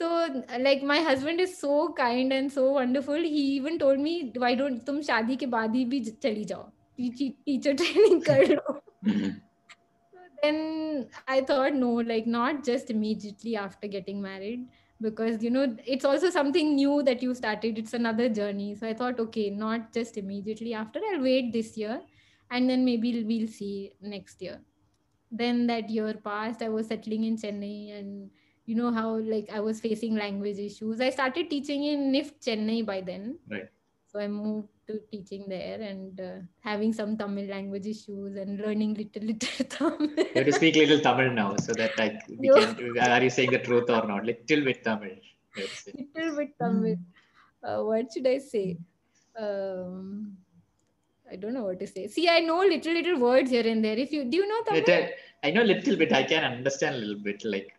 so 0.00 0.08
like 0.60 0.82
my 0.82 1.00
husband 1.00 1.40
is 1.40 1.58
so 1.58 1.92
kind 1.92 2.32
and 2.32 2.52
so 2.52 2.70
wonderful 2.72 3.14
he 3.14 3.42
even 3.56 3.78
told 3.78 3.98
me 3.98 4.32
why 4.36 4.54
don't 4.54 4.84
तुम 4.86 5.00
शादी 5.02 5.36
के 5.36 5.46
बाद 5.56 5.74
ही 5.76 5.84
भी 5.92 6.00
चली 6.22 6.44
जाओ 6.44 6.70
teacher 6.98 7.72
training 7.76 8.22
कर 8.22 8.46
लो 8.54 8.80
so 10.12 10.18
then 10.42 10.58
i 11.28 11.40
thought 11.40 11.74
no 11.74 11.92
like 12.10 12.26
not 12.26 12.64
just 12.64 12.90
immediately 12.90 13.56
after 13.62 13.88
getting 13.94 14.20
married 14.22 14.66
because 15.06 15.42
you 15.42 15.50
know 15.50 15.64
it's 15.94 16.04
also 16.04 16.30
something 16.30 16.74
new 16.74 17.02
that 17.02 17.22
you 17.22 17.34
started 17.34 17.78
it's 17.78 17.94
another 17.98 18.28
journey 18.28 18.74
so 18.74 18.86
i 18.88 18.94
thought 18.94 19.20
okay 19.20 19.50
not 19.50 19.92
just 19.92 20.16
immediately 20.16 20.72
after 20.74 21.00
i'll 21.10 21.22
wait 21.22 21.52
this 21.52 21.76
year 21.76 22.00
and 22.50 22.70
then 22.70 22.84
maybe 22.84 23.12
we'll 23.24 23.52
see 23.58 23.92
next 24.00 24.40
year 24.40 24.58
then 25.30 25.66
that 25.66 25.90
year 25.90 26.14
passed 26.30 26.62
i 26.62 26.68
was 26.68 26.86
settling 26.86 27.24
in 27.24 27.36
chennai 27.36 27.98
and 27.98 28.30
you 28.69 28.75
know 28.79 28.91
how 28.97 29.07
like 29.33 29.47
i 29.57 29.59
was 29.67 29.77
facing 29.85 30.15
language 30.23 30.59
issues 30.69 30.99
i 31.07 31.09
started 31.17 31.45
teaching 31.53 31.81
in 31.91 31.99
nift 32.15 32.35
chennai 32.47 32.79
by 32.91 32.99
then 33.09 33.23
Right. 33.53 33.69
so 34.11 34.19
i 34.25 34.27
moved 34.27 34.69
to 34.89 34.93
teaching 35.13 35.43
there 35.55 35.79
and 35.89 36.15
uh, 36.29 36.37
having 36.69 36.91
some 36.99 37.11
tamil 37.21 37.47
language 37.55 37.87
issues 37.95 38.35
and 38.43 38.59
learning 38.65 38.91
little 39.01 39.25
little 39.31 39.65
tamil 39.75 40.09
You 40.33 40.39
have 40.41 40.47
to 40.51 40.55
speak 40.59 40.75
little 40.81 41.01
Tamil 41.07 41.29
now 41.41 41.49
so 41.65 41.73
that 41.81 41.93
like 42.01 42.17
we 42.41 42.47
Yo. 42.49 42.55
can, 42.59 42.97
are 43.15 43.23
you 43.27 43.31
saying 43.37 43.51
the 43.57 43.61
truth 43.67 43.89
or 43.97 44.03
not? 44.11 44.21
Little 44.31 44.63
bit 44.69 44.79
Tamil. 44.87 45.15
you 45.55 45.61
have 45.63 45.71
to 45.75 45.79
say. 45.85 45.93
little 46.15 46.35
bit 46.39 46.51
tamil 46.63 46.93
uh, 47.67 47.79
what 47.89 48.05
should 48.13 48.27
i 48.35 48.39
say 48.51 48.65
um 49.45 49.97
i 51.33 51.37
don't 51.41 51.55
know 51.57 51.65
what 51.69 51.79
to 51.83 51.87
say 51.95 52.03
see 52.15 52.25
i 52.35 52.39
know 52.47 52.59
little 52.73 52.95
little 52.99 53.17
words 53.27 53.49
here 53.55 53.67
and 53.73 53.83
there 53.87 53.99
if 54.05 54.11
you 54.15 54.21
do 54.33 54.37
you 54.41 54.47
know 54.51 54.61
tamil 54.69 54.81
Little, 54.81 55.05
I 55.47 55.51
know 55.55 55.63
little 55.73 55.95
bit. 56.01 56.11
I 56.13 56.23
can 56.31 56.43
understand 56.53 56.93
a 56.97 56.99
little 57.03 57.21
bit. 57.27 57.39
Like 57.53 57.69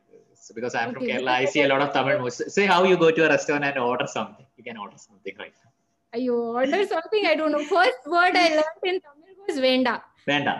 so 0.44 0.54
because 0.54 0.74
I'm 0.74 0.92
from. 0.92 1.04
Kerala, 1.04 1.34
I 1.42 1.44
see 1.44 1.62
a 1.62 1.68
lot 1.72 1.82
of 1.82 1.92
Tamil 1.96 2.18
movies. 2.18 2.42
Say 2.54 2.66
how 2.66 2.82
you 2.90 2.96
go 2.96 3.10
to 3.16 3.26
a 3.26 3.28
restaurant 3.28 3.64
and 3.64 3.78
order 3.78 4.08
something. 4.14 4.46
You 4.56 4.64
can 4.64 4.76
order 4.76 4.98
something 4.98 5.34
right 5.38 5.54
now. 5.62 6.18
You 6.18 6.34
order 6.34 6.84
something, 6.94 7.26
I 7.26 7.36
don't 7.36 7.52
know. 7.52 7.64
First 7.64 8.02
word 8.14 8.34
I 8.44 8.48
learned 8.60 8.86
in 8.90 9.00
Tamil 9.04 9.36
was 9.46 9.58
Venda. 9.66 10.02
Venda. 10.26 10.54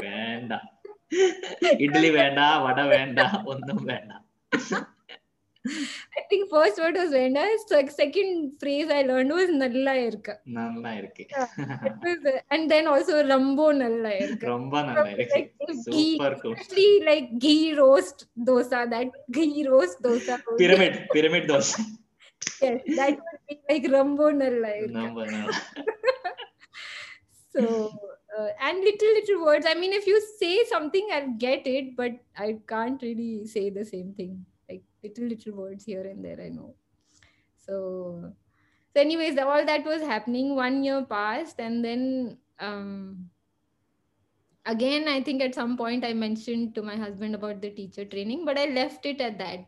Venda. 0.00 0.60
Idli 1.86 2.12
Venda, 2.18 2.46
Vada 2.64 2.88
Venda, 2.88 3.44
Undam 3.52 3.80
Venda. 3.90 4.86
I 5.66 6.22
think 6.28 6.50
first 6.50 6.78
word 6.78 6.94
was 6.94 7.10
Venda. 7.10 7.46
Second 7.66 8.52
phrase 8.60 8.90
I 8.90 9.02
learned 9.02 9.30
was 9.30 9.48
Nalla 9.48 9.94
Irka. 10.10 10.36
Nalla 10.46 10.90
Irka. 11.02 12.40
and 12.50 12.70
then 12.70 12.86
also 12.86 13.26
Rambo 13.26 13.72
Nalla 13.72 14.12
Irka. 14.22 14.46
Rambo 14.46 14.76
Nalla 14.76 15.16
Irka. 15.16 15.34
Like, 15.34 15.54
Super 15.82 16.38
cool. 16.42 16.52
Especially 16.52 17.04
like 17.06 17.38
ghee 17.38 17.74
roast 17.74 18.26
dosa, 18.38 18.88
that 18.90 19.08
ghee 19.30 19.66
roast 19.66 20.02
dosa. 20.02 20.40
Pyramid, 20.58 21.08
pyramid 21.12 21.48
dosa. 21.48 21.80
yes, 22.60 22.82
that 22.96 23.10
would 23.10 23.40
be 23.48 23.60
like 23.70 23.90
Rambo 23.90 24.30
Nalla 24.30 24.72
Irka. 24.82 24.94
Rambo 24.94 25.24
Nalla. 25.24 25.54
so 27.56 27.90
uh, 28.38 28.48
and 28.60 28.82
little 28.82 29.12
little 29.14 29.44
words 29.44 29.64
i 29.68 29.74
mean 29.74 29.92
if 29.92 30.08
you 30.08 30.20
say 30.38 30.64
something 30.68 31.08
i'll 31.12 31.30
get 31.38 31.66
it 31.66 31.96
but 31.96 32.10
i 32.36 32.58
can't 32.66 33.00
really 33.00 33.46
say 33.46 33.70
the 33.70 33.84
same 33.84 34.12
thing 34.14 34.44
Little, 35.04 35.26
little 35.26 35.54
words 35.54 35.84
here 35.84 36.02
and 36.02 36.24
there, 36.24 36.40
I 36.40 36.48
know. 36.48 36.74
So, 37.56 38.32
so 38.92 39.00
anyways, 39.00 39.38
all 39.38 39.64
that 39.64 39.84
was 39.84 40.02
happening. 40.02 40.56
One 40.56 40.82
year 40.82 41.04
passed, 41.04 41.60
and 41.60 41.84
then 41.84 42.38
um, 42.58 43.30
again, 44.66 45.08
I 45.08 45.22
think 45.22 45.42
at 45.42 45.54
some 45.54 45.76
point 45.76 46.04
I 46.04 46.12
mentioned 46.12 46.74
to 46.74 46.82
my 46.82 46.96
husband 46.96 47.34
about 47.34 47.60
the 47.60 47.70
teacher 47.70 48.04
training, 48.04 48.44
but 48.44 48.58
I 48.58 48.66
left 48.66 49.06
it 49.06 49.20
at 49.20 49.38
that. 49.38 49.66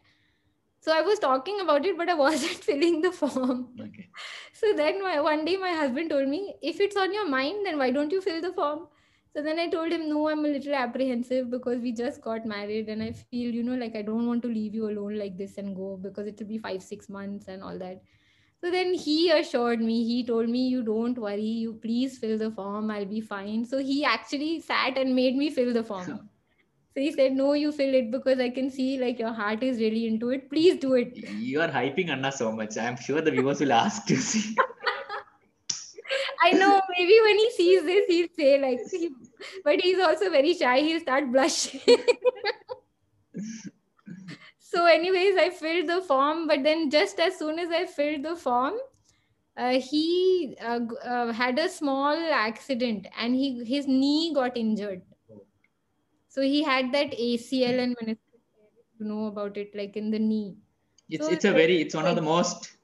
So 0.80 0.96
I 0.96 1.02
was 1.02 1.18
talking 1.18 1.60
about 1.60 1.84
it, 1.84 1.96
but 1.98 2.08
I 2.08 2.14
wasn't 2.24 2.64
filling 2.64 3.00
the 3.00 3.12
form. 3.12 3.68
Okay. 3.80 4.08
So 4.52 4.72
then 4.74 5.02
my, 5.02 5.20
one 5.20 5.44
day 5.44 5.56
my 5.56 5.72
husband 5.72 6.10
told 6.10 6.28
me, 6.28 6.54
if 6.62 6.80
it's 6.80 6.96
on 6.96 7.12
your 7.12 7.28
mind, 7.28 7.66
then 7.66 7.78
why 7.78 7.90
don't 7.90 8.12
you 8.12 8.20
fill 8.20 8.40
the 8.40 8.52
form? 8.52 8.88
So 9.36 9.42
then 9.42 9.58
I 9.58 9.68
told 9.68 9.92
him, 9.92 10.08
no, 10.08 10.30
I'm 10.30 10.46
a 10.46 10.48
little 10.48 10.74
apprehensive 10.74 11.50
because 11.50 11.78
we 11.80 11.92
just 11.92 12.22
got 12.22 12.46
married 12.46 12.88
and 12.88 13.02
I 13.02 13.12
feel, 13.12 13.52
you 13.52 13.62
know, 13.62 13.74
like 13.74 13.94
I 13.94 14.00
don't 14.00 14.26
want 14.26 14.40
to 14.44 14.48
leave 14.48 14.74
you 14.74 14.88
alone 14.88 15.18
like 15.18 15.36
this 15.36 15.58
and 15.58 15.76
go 15.76 15.98
because 16.02 16.26
it 16.26 16.38
will 16.38 16.46
be 16.46 16.56
five, 16.56 16.82
six 16.82 17.10
months 17.10 17.46
and 17.46 17.62
all 17.62 17.78
that. 17.78 18.00
So 18.62 18.70
then 18.70 18.94
he 18.94 19.30
assured 19.30 19.82
me, 19.82 20.04
he 20.04 20.24
told 20.24 20.48
me, 20.48 20.66
you 20.68 20.82
don't 20.82 21.18
worry, 21.18 21.42
you 21.42 21.74
please 21.74 22.16
fill 22.16 22.38
the 22.38 22.50
form, 22.50 22.90
I'll 22.90 23.04
be 23.04 23.20
fine. 23.20 23.66
So 23.66 23.76
he 23.76 24.06
actually 24.06 24.60
sat 24.62 24.96
and 24.96 25.14
made 25.14 25.36
me 25.36 25.50
fill 25.50 25.74
the 25.74 25.84
form. 25.84 26.20
So 26.94 27.02
he 27.02 27.12
said, 27.12 27.32
no, 27.34 27.52
you 27.52 27.72
fill 27.72 27.94
it 27.94 28.10
because 28.10 28.40
I 28.40 28.48
can 28.48 28.70
see 28.70 28.98
like 28.98 29.18
your 29.18 29.34
heart 29.34 29.62
is 29.62 29.76
really 29.76 30.06
into 30.06 30.30
it. 30.30 30.48
Please 30.48 30.78
do 30.78 30.94
it. 30.94 31.14
You 31.14 31.60
are 31.60 31.68
hyping 31.68 32.08
Anna 32.08 32.32
so 32.32 32.52
much. 32.52 32.78
I'm 32.78 32.96
sure 32.96 33.20
the 33.20 33.32
viewers 33.32 33.60
will 33.60 33.74
ask 33.74 34.06
to 34.06 34.16
see. 34.16 34.56
I 36.42 36.52
know 36.52 36.80
maybe 36.96 37.18
when 37.22 37.38
he 37.38 37.50
sees 37.50 37.82
this, 37.82 38.06
he'll 38.08 38.28
say 38.36 38.60
like, 38.60 38.80
he, 38.90 39.10
but 39.64 39.80
he's 39.80 39.98
also 39.98 40.30
very 40.30 40.54
shy. 40.54 40.80
He'll 40.80 41.00
start 41.00 41.32
blushing. 41.32 41.80
so, 44.58 44.86
anyways, 44.86 45.36
I 45.36 45.50
filled 45.50 45.88
the 45.88 46.02
form, 46.02 46.46
but 46.46 46.62
then 46.62 46.90
just 46.90 47.18
as 47.20 47.38
soon 47.38 47.58
as 47.58 47.70
I 47.70 47.86
filled 47.86 48.24
the 48.24 48.36
form, 48.36 48.74
uh, 49.56 49.80
he 49.80 50.56
uh, 50.60 50.80
uh, 51.04 51.32
had 51.32 51.58
a 51.58 51.68
small 51.68 52.14
accident 52.32 53.06
and 53.18 53.34
he 53.34 53.64
his 53.64 53.86
knee 53.86 54.32
got 54.34 54.56
injured. 54.56 55.02
So 56.28 56.42
he 56.42 56.62
had 56.62 56.92
that 56.92 57.14
ACL 57.18 57.80
and 57.80 57.96
meniscus 57.96 58.18
you 58.98 59.06
know 59.06 59.26
about 59.26 59.56
it, 59.56 59.74
like 59.74 59.96
in 59.96 60.10
the 60.10 60.18
knee. 60.18 60.56
It's 61.08 61.26
So 61.26 61.32
it's 61.32 61.44
a 61.44 61.52
very 61.52 61.80
it's 61.80 61.94
one 61.94 62.06
of 62.06 62.16
the 62.16 62.22
most 62.22 62.76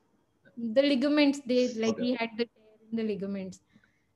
the 0.56 0.82
ligaments 0.82 1.40
they 1.46 1.72
like 1.74 1.92
Okay. 1.92 2.02
he 2.02 2.14
had 2.14 2.30
the 2.36 2.44
tear 2.44 2.76
in 2.90 2.96
the 2.96 3.02
ligaments 3.02 3.60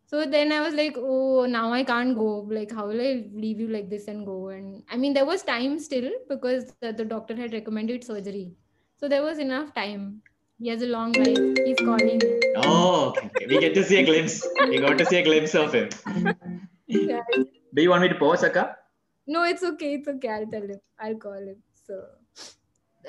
so 0.07 0.25
then 0.25 0.53
i 0.53 0.61
was 0.61 0.75
like 0.75 0.97
oh 0.97 1.47
now 1.47 1.73
i 1.73 1.83
can't 1.83 2.17
go. 2.17 2.47
Like 2.59 2.73
how 2.73 2.87
will 2.87 3.01
i 3.01 3.25
leave 3.33 3.61
you 3.61 3.69
like 3.69 3.91
this 3.91 4.07
and 4.09 4.25
go? 4.25 4.49
And 4.49 4.83
i 4.91 4.97
mean 4.97 5.15
there 5.15 5.27
was 5.27 5.43
time 5.43 5.79
still 5.79 6.11
because 6.29 6.73
the, 6.81 6.93
the 6.93 7.05
doctor 7.05 7.35
had 7.35 7.53
recommended 7.53 8.05
surgery. 8.05 8.53
So 8.99 9.09
there 9.09 9.23
was 9.23 9.39
enough 9.39 9.75
time. 9.75 10.23
He 10.59 10.69
has 10.69 10.83
a 10.83 10.87
long 10.87 11.13
life. 11.13 11.57
He's 11.65 11.79
calling. 11.79 12.21
Oh 12.57 13.09
okay, 13.09 13.27
okay. 13.27 13.47
we 13.47 13.59
get 13.59 13.75
to 13.75 13.85
see 13.85 13.99
a 13.99 14.05
glimpse. 14.05 14.47
We 14.69 14.79
got 14.79 14.97
to 14.99 15.05
see 15.05 15.17
a 15.17 15.25
glimpse 15.25 15.55
of 15.55 15.73
him. 15.73 15.91
Yeah. 16.87 17.21
Do 17.75 17.83
you 17.83 17.91
want 17.91 18.03
me 18.03 18.09
to 18.09 18.15
pause, 18.15 18.45
Akka? 18.45 18.77
no 19.27 19.43
it's 19.43 19.63
okay. 19.63 19.95
It's 19.95 20.09
okay. 20.09 20.29
I'll 20.29 20.47
tell 20.47 20.63
him. 20.63 20.81
I'll 20.99 21.17
call 21.17 21.35
him. 21.35 21.57
So 21.87 22.05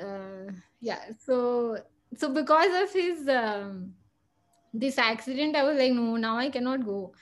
uh, 0.02 0.52
yeah. 0.80 1.04
So 1.18 1.78
so 2.16 2.32
because 2.32 2.82
of 2.82 2.92
his 2.92 3.28
um, 3.28 3.94
this 4.72 4.98
accident 4.98 5.56
i 5.56 5.62
was 5.62 5.78
like 5.78 5.92
no 5.92 6.16
now 6.16 6.36
i 6.36 6.48
cannot 6.50 6.84
go. 6.84 7.12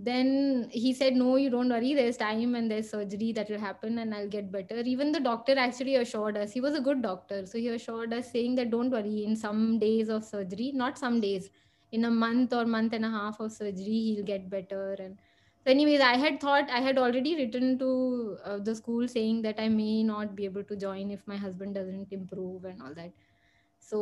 Then 0.00 0.68
he 0.70 0.92
said 0.94 1.16
no 1.16 1.36
you 1.36 1.50
don't 1.50 1.68
worry. 1.68 1.92
There's 1.94 2.16
time 2.16 2.54
and 2.54 2.70
there's 2.70 2.90
surgery 2.90 3.32
that 3.32 3.50
will 3.50 3.58
happen 3.58 3.98
and 3.98 4.14
i'll 4.14 4.28
get 4.28 4.52
better. 4.52 4.76
Even 4.80 5.10
the 5.12 5.20
doctor 5.20 5.58
actually 5.58 5.96
assured 5.96 6.36
us. 6.36 6.52
He 6.52 6.60
was 6.60 6.74
a 6.76 6.80
good 6.80 7.02
doctor. 7.02 7.46
So 7.46 7.58
he 7.58 7.68
assured 7.68 8.12
us 8.12 8.30
saying 8.30 8.54
that 8.56 8.70
don't 8.70 8.90
worry. 8.90 9.24
In 9.24 9.34
some 9.34 9.78
days 9.80 10.08
of 10.08 10.24
surgery 10.24 10.70
not 10.72 10.98
some 10.98 11.20
days 11.20 11.50
in 11.90 12.04
a 12.04 12.10
month 12.10 12.52
or 12.52 12.64
month 12.64 12.92
and 12.92 13.04
a 13.04 13.10
half 13.10 13.40
of 13.40 13.50
surgery 13.52 14.00
he'll 14.06 14.24
get 14.24 14.48
better. 14.48 14.94
And 15.00 15.18
so 15.64 15.70
anyways 15.72 16.00
i 16.00 16.16
had 16.16 16.40
thought 16.40 16.70
i 16.70 16.80
had 16.80 16.98
already 16.98 17.34
written 17.36 17.78
to 17.78 18.38
uh, 18.44 18.58
the 18.58 18.74
school 18.74 19.08
saying 19.08 19.42
that 19.42 19.58
i 19.60 19.68
may 19.68 20.02
not 20.02 20.36
be 20.36 20.44
able 20.44 20.64
to 20.64 20.76
join 20.76 21.10
if 21.10 21.26
my 21.26 21.36
husband 21.36 21.74
doesn't 21.74 22.12
improve 22.12 22.64
and 22.64 22.80
all 22.82 22.94
that 22.94 23.12
so 23.88 23.98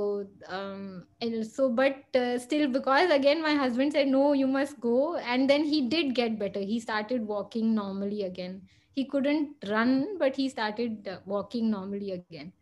um 0.48 1.06
and 1.20 1.46
so 1.46 1.68
but 1.70 2.16
uh, 2.20 2.38
still 2.38 2.68
because 2.76 3.10
again 3.10 3.40
my 3.42 3.54
husband 3.54 3.92
said 3.92 4.08
no 4.08 4.32
you 4.32 4.46
must 4.46 4.80
go. 4.80 5.16
And 5.16 5.48
then 5.48 5.64
he 5.64 5.88
did 5.88 6.14
get 6.14 6.38
better. 6.38 6.60
He 6.60 6.80
started 6.80 7.26
walking 7.26 7.74
normally 7.74 8.22
again. 8.22 8.62
He 8.92 9.04
couldn't 9.04 9.50
run 9.68 10.18
but 10.18 10.34
he 10.34 10.48
started 10.48 11.06
uh, 11.08 11.18
walking 11.24 11.70
normally 11.70 12.12
again. 12.12 12.52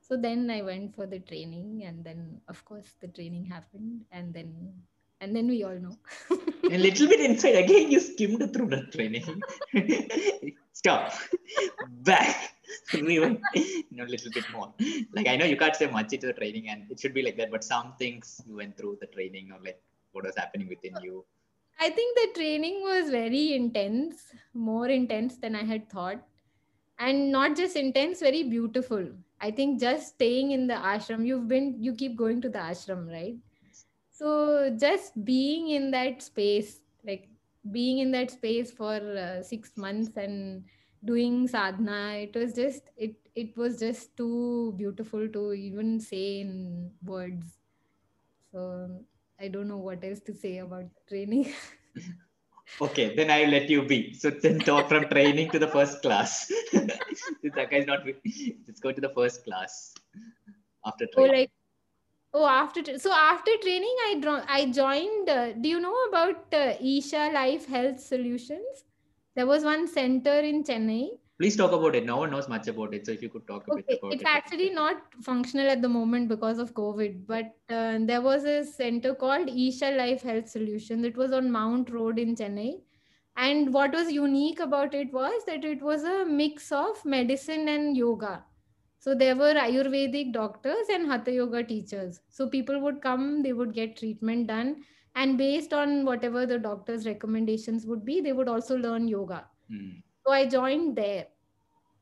So 0.00 0.16
then 0.16 0.50
i 0.50 0.62
went 0.62 0.94
for 0.94 1.06
the 1.06 1.20
training 1.20 1.84
and 1.84 2.04
then 2.04 2.40
of 2.48 2.64
course 2.64 2.94
the 3.00 3.08
training 3.08 3.46
happened 3.46 4.02
and 4.12 4.34
then 4.34 4.72
and 5.20 5.34
then 5.34 5.48
we 5.48 5.64
all 5.64 5.78
know. 5.78 5.96
A 6.70 6.78
little 6.78 7.08
bit 7.08 7.20
inside. 7.20 7.56
Again, 7.56 7.90
you 7.90 8.00
skimmed 8.00 8.52
through 8.52 8.68
the 8.68 8.82
training. 8.92 9.40
Stop. 10.76 11.14
Back. 12.04 12.52
Rewind. 12.92 13.40
No, 13.90 14.04
a 14.04 14.12
little 14.14 14.30
bit 14.30 14.44
more. 14.52 14.74
Like 15.14 15.26
I 15.26 15.34
know 15.36 15.46
you 15.46 15.56
can't 15.56 15.74
say 15.74 15.86
much 15.86 16.12
into 16.12 16.26
the 16.26 16.34
training, 16.34 16.68
and 16.68 16.90
it 16.90 17.00
should 17.00 17.14
be 17.14 17.22
like 17.22 17.38
that. 17.38 17.50
But 17.50 17.64
some 17.64 17.94
things 17.98 18.42
you 18.46 18.56
went 18.56 18.76
through 18.76 18.98
the 19.00 19.06
training, 19.06 19.52
or 19.52 19.58
like 19.64 19.80
what 20.12 20.26
was 20.26 20.36
happening 20.36 20.68
within 20.68 20.94
you. 21.02 21.24
I 21.80 21.88
think 21.88 22.18
the 22.18 22.28
training 22.40 22.82
was 22.82 23.08
very 23.10 23.54
intense, 23.54 24.34
more 24.52 24.88
intense 24.88 25.38
than 25.38 25.56
I 25.56 25.64
had 25.64 25.88
thought. 25.88 26.22
And 26.98 27.32
not 27.32 27.56
just 27.56 27.76
intense, 27.76 28.20
very 28.20 28.42
beautiful. 28.42 29.08
I 29.40 29.50
think 29.50 29.80
just 29.80 30.14
staying 30.14 30.52
in 30.52 30.66
the 30.66 30.74
ashram, 30.74 31.26
you've 31.26 31.48
been, 31.48 31.76
you 31.78 31.94
keep 31.94 32.16
going 32.16 32.40
to 32.42 32.48
the 32.50 32.58
ashram, 32.58 33.10
right? 33.10 33.36
So 34.10 34.74
just 34.78 35.24
being 35.24 35.70
in 35.70 35.90
that 35.90 36.22
space, 36.22 36.80
like 37.04 37.28
being 37.72 37.98
in 37.98 38.10
that 38.12 38.30
space 38.30 38.70
for 38.70 38.94
uh, 38.94 39.42
six 39.42 39.76
months 39.76 40.16
and 40.16 40.64
doing 41.04 41.46
sadhana, 41.48 42.16
it 42.16 42.34
was 42.34 42.52
just, 42.52 42.82
it, 42.96 43.14
it 43.34 43.56
was 43.56 43.78
just 43.78 44.16
too 44.16 44.74
beautiful 44.76 45.28
to 45.28 45.52
even 45.52 46.00
say 46.00 46.40
in 46.40 46.90
words. 47.04 47.58
So 48.52 48.90
I 49.40 49.48
don't 49.48 49.68
know 49.68 49.78
what 49.78 50.02
else 50.04 50.20
to 50.20 50.34
say 50.34 50.58
about 50.58 50.86
training. 51.08 51.52
Okay, 52.80 53.14
then 53.14 53.30
I'll 53.30 53.48
let 53.48 53.70
you 53.70 53.82
be. 53.82 54.12
So 54.14 54.30
then 54.30 54.58
talk 54.58 54.88
from 54.88 55.08
training 55.08 55.50
to 55.50 55.58
the 55.58 55.68
first 55.68 56.02
class. 56.02 56.50
Since 56.70 57.56
Akka 57.56 57.76
is 57.76 57.86
not 57.86 58.04
let's 58.04 58.80
go 58.80 58.92
to 58.92 59.00
the 59.00 59.08
first 59.10 59.44
class 59.44 59.94
after 60.84 61.06
oh, 61.16 61.16
training. 61.16 61.40
like 61.40 61.50
oh, 62.38 62.46
after 62.46 62.82
tra- 62.82 62.98
so 63.04 63.12
after 63.12 63.52
training, 63.62 63.96
I 64.08 64.10
dro- 64.20 64.44
I 64.56 64.60
joined. 64.78 65.28
Uh, 65.28 65.52
do 65.52 65.68
you 65.74 65.80
know 65.80 65.96
about 66.08 66.54
uh, 66.62 66.74
Isha 66.94 67.30
Life 67.36 67.66
Health 67.76 68.00
Solutions? 68.00 68.84
There 69.34 69.46
was 69.46 69.64
one 69.64 69.86
center 69.94 70.34
in 70.50 70.62
Chennai. 70.64 71.04
Please 71.40 71.56
talk 71.56 71.72
about 71.78 71.94
it. 71.94 72.06
No 72.06 72.16
one 72.22 72.30
knows 72.30 72.48
much 72.48 72.68
about 72.68 72.94
it. 72.94 73.04
So 73.06 73.12
if 73.12 73.22
you 73.22 73.28
could 73.28 73.46
talk 73.46 73.66
a 73.68 73.74
bit 73.74 73.84
Okay, 73.88 73.98
about 74.02 74.12
it's 74.14 74.22
it. 74.22 74.28
actually 74.34 74.70
not 74.70 75.02
functional 75.22 75.68
at 75.68 75.82
the 75.82 75.88
moment 75.96 76.28
because 76.28 76.58
of 76.58 76.72
COVID, 76.74 77.26
but 77.26 77.54
uh, 77.68 77.98
there 78.10 78.22
was 78.22 78.44
a 78.44 78.64
center 78.64 79.14
called 79.14 79.50
Isha 79.50 79.90
Life 79.98 80.22
Health 80.22 80.48
Solutions. 80.48 81.04
It 81.04 81.16
was 81.16 81.32
on 81.32 81.50
Mount 81.50 81.90
Road 81.90 82.18
in 82.18 82.34
Chennai. 82.36 82.80
And 83.36 83.72
what 83.74 83.92
was 83.92 84.10
unique 84.10 84.60
about 84.60 84.94
it 84.94 85.12
was 85.12 85.44
that 85.44 85.64
it 85.64 85.82
was 85.82 86.04
a 86.04 86.24
mix 86.24 86.72
of 86.72 87.04
medicine 87.04 87.68
and 87.68 87.94
yoga. 87.96 88.44
So 88.98 89.14
there 89.14 89.36
were 89.36 89.54
Ayurvedic 89.54 90.32
doctors 90.32 90.88
and 90.92 91.06
Hatha 91.06 91.32
Yoga 91.32 91.62
teachers. 91.62 92.20
So 92.28 92.48
people 92.48 92.80
would 92.80 93.00
come, 93.02 93.42
they 93.42 93.52
would 93.52 93.72
get 93.72 93.96
treatment 93.96 94.48
done. 94.48 94.82
And 95.14 95.38
based 95.38 95.72
on 95.72 96.04
whatever 96.04 96.44
the 96.44 96.58
doctor's 96.58 97.06
recommendations 97.06 97.86
would 97.86 98.04
be, 98.04 98.20
they 98.20 98.32
would 98.32 98.48
also 98.48 98.76
learn 98.76 99.08
yoga. 99.08 99.46
Hmm. 99.70 100.00
So 100.26 100.32
I 100.32 100.46
joined 100.46 100.96
there. 100.96 101.26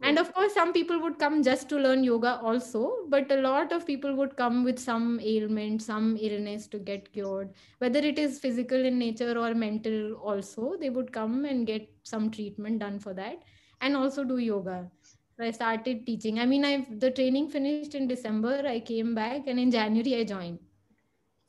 And 0.01 0.18
of 0.18 0.34
course, 0.34 0.53
some 0.53 0.72
people 0.72 1.01
would 1.01 1.18
come 1.18 1.42
just 1.42 1.68
to 1.70 1.76
learn 1.78 2.05
yoga 2.05 2.38
also, 2.42 3.07
but 3.09 3.30
a 3.30 3.40
lot 3.40 3.72
of 3.72 3.86
people 3.86 4.14
would 4.16 4.36
come 4.36 4.64
with 4.64 4.78
some 4.78 5.18
ailment, 5.22 5.82
some 5.82 6.18
illness 6.20 6.66
to 6.68 6.78
get 6.78 7.12
cured, 7.12 7.55
whether 7.78 8.01
it 8.01 8.18
is 8.18 8.38
physical 8.38 8.84
in 8.84 8.99
nature 8.99 9.38
or 9.38 9.55
mental, 9.55 10.14
also. 10.14 10.76
They 10.78 10.90
would 10.90 11.12
come 11.12 11.45
and 11.45 11.66
get 11.66 11.88
some 12.03 12.30
treatment 12.30 12.80
done 12.80 12.99
for 12.99 13.14
that 13.14 13.45
and 13.80 13.97
also 13.97 14.24
do 14.24 14.38
yoga. 14.38 14.90
So 15.37 15.45
I 15.45 15.51
started 15.51 16.07
teaching. 16.07 16.39
I 16.41 16.47
mean, 16.47 16.64
I 16.64 16.87
the 16.91 17.11
training 17.11 17.49
finished 17.51 17.95
in 17.95 18.07
December. 18.07 18.62
I 18.66 18.80
came 18.80 19.14
back, 19.14 19.47
and 19.47 19.59
in 19.59 19.70
January 19.70 20.14
I 20.20 20.24
joined. 20.24 20.59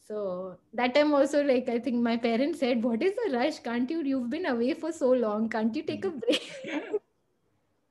So 0.02 0.58
that 0.74 0.94
time 0.96 1.14
also, 1.14 1.44
like 1.44 1.70
I 1.70 1.80
think 1.80 2.02
my 2.10 2.18
parents 2.18 2.60
said, 2.60 2.84
"What 2.84 3.04
is 3.04 3.14
the 3.22 3.32
rush? 3.38 3.60
Can't 3.70 3.90
you? 3.96 4.02
You've 4.14 4.30
been 4.30 4.46
away 4.54 4.74
for 4.74 4.92
so 4.92 5.12
long. 5.26 5.50
Can't 5.58 5.76
you 5.76 5.84
take 5.84 6.06
a 6.06 6.12
break?" 6.12 6.52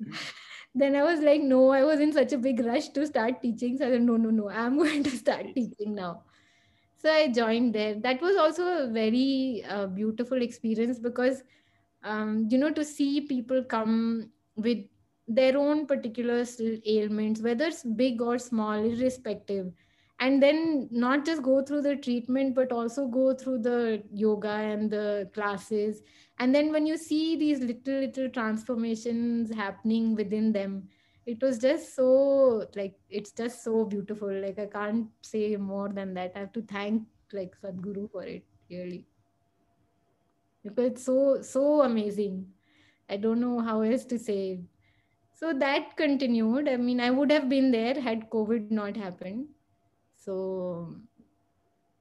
then 0.74 0.96
I 0.96 1.02
was 1.04 1.20
like, 1.20 1.40
"No, 1.42 1.70
I 1.70 1.82
was 1.84 2.00
in 2.00 2.12
such 2.12 2.32
a 2.32 2.38
big 2.38 2.60
rush 2.64 2.88
to 2.98 3.06
start 3.06 3.40
teaching." 3.42 3.78
So 3.78 3.86
I 3.86 3.90
said, 3.92 4.02
"No, 4.02 4.16
no, 4.16 4.30
no. 4.30 4.48
I'm 4.50 4.76
going 4.84 5.02
to 5.04 5.10
start 5.10 5.46
teaching 5.54 5.94
now." 5.94 6.22
So 6.96 7.10
I 7.12 7.28
joined 7.28 7.74
there. 7.74 7.94
That 7.94 8.20
was 8.22 8.36
also 8.36 8.66
a 8.84 8.88
very 8.88 9.64
uh, 9.68 9.86
beautiful 9.86 10.42
experience 10.42 10.98
because, 10.98 11.42
um, 12.02 12.48
you 12.50 12.58
know, 12.58 12.70
to 12.72 12.84
see 12.84 13.20
people 13.22 13.62
come 13.64 14.30
with 14.56 14.84
their 15.26 15.56
own 15.56 15.86
particular 15.86 16.44
ailments, 16.86 17.40
whether 17.40 17.66
it's 17.66 17.82
big 17.82 18.20
or 18.20 18.38
small, 18.38 18.74
irrespective. 18.74 19.72
And 20.20 20.42
then 20.42 20.88
not 20.92 21.24
just 21.24 21.42
go 21.42 21.62
through 21.62 21.82
the 21.82 21.96
treatment 21.96 22.54
but 22.54 22.70
also 22.70 23.08
go 23.08 23.34
through 23.34 23.58
the 23.58 24.02
yoga 24.12 24.48
and 24.48 24.90
the 24.90 25.28
classes. 25.34 26.02
And 26.38 26.54
then 26.54 26.70
when 26.70 26.86
you 26.86 26.96
see 26.96 27.36
these 27.36 27.60
little 27.60 28.00
little 28.00 28.28
transformations 28.28 29.52
happening 29.52 30.14
within 30.14 30.52
them 30.52 30.88
it 31.26 31.42
was 31.42 31.58
just 31.58 31.94
so 31.94 32.66
like 32.76 32.94
it's 33.08 33.32
just 33.32 33.64
so 33.64 33.84
beautiful. 33.84 34.30
Like 34.30 34.58
i 34.58 34.66
can't 34.66 35.06
say 35.22 35.56
more 35.56 35.88
than 35.88 36.14
that. 36.14 36.32
I 36.36 36.40
have 36.40 36.52
to 36.52 36.62
thank 36.62 37.02
like 37.32 37.54
sadhguru 37.62 38.10
for 38.10 38.24
it 38.24 38.44
really. 38.70 39.06
Because 40.62 40.92
it's 40.92 41.04
so 41.04 41.40
so 41.42 41.82
amazing. 41.82 42.46
I 43.08 43.16
don't 43.16 43.40
know 43.40 43.60
how 43.60 43.80
else 43.82 44.04
to 44.06 44.18
say 44.18 44.60
so 45.34 45.52
that 45.52 45.96
continued. 45.96 46.68
I 46.68 46.76
mean 46.76 47.00
i 47.00 47.10
would 47.10 47.30
have 47.32 47.48
been 47.48 47.70
there 47.72 48.00
had 48.00 48.30
covid 48.30 48.70
not 48.70 48.96
happened. 48.96 49.48
So 50.16 50.94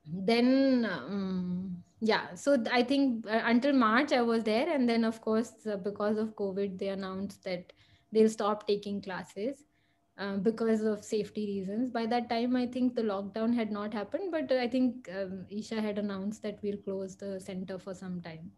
then 0.05 0.87
um, 0.89 1.83
yeah. 1.99 2.35
So 2.35 2.63
i 2.71 2.83
think 2.83 3.25
uh, 3.27 3.41
until 3.45 3.73
march 3.73 4.13
i 4.13 4.21
was 4.21 4.43
there. 4.43 4.69
And 4.69 4.87
then 4.87 5.03
of 5.03 5.19
course 5.21 5.51
uh, 5.65 5.77
because 5.77 6.17
of 6.17 6.35
covid 6.35 6.77
they 6.77 6.89
announced 6.89 7.43
that 7.45 7.73
they'll 8.11 8.29
stop 8.29 8.67
taking 8.67 9.01
classes 9.01 9.65
uh, 10.19 10.37
because 10.37 10.83
of 10.83 11.03
safety 11.03 11.47
reasons. 11.47 11.89
By 11.89 12.05
that 12.05 12.29
time 12.29 12.55
i 12.55 12.67
think 12.67 12.93
the 12.93 13.01
lockdown 13.01 13.55
had 13.55 13.71
not 13.71 13.93
happened. 13.93 14.31
But 14.31 14.51
i 14.51 14.67
think 14.67 15.09
um, 15.19 15.45
isha 15.49 15.81
had 15.81 15.97
announced 15.97 16.43
that 16.43 16.59
we'll 16.61 16.77
close 16.77 17.15
the 17.15 17.39
center 17.39 17.79
for 17.79 17.95
some 17.95 18.21
time. 18.21 18.51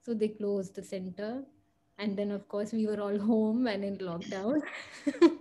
So 0.00 0.12
they 0.12 0.26
closed 0.26 0.74
the 0.74 0.82
center 0.82 1.44
and 1.98 2.16
then 2.16 2.30
of 2.30 2.48
course 2.48 2.72
we 2.72 2.86
were 2.86 3.00
all 3.00 3.18
home 3.18 3.66
and 3.66 3.84
in 3.84 3.98
lockdown. 3.98 4.62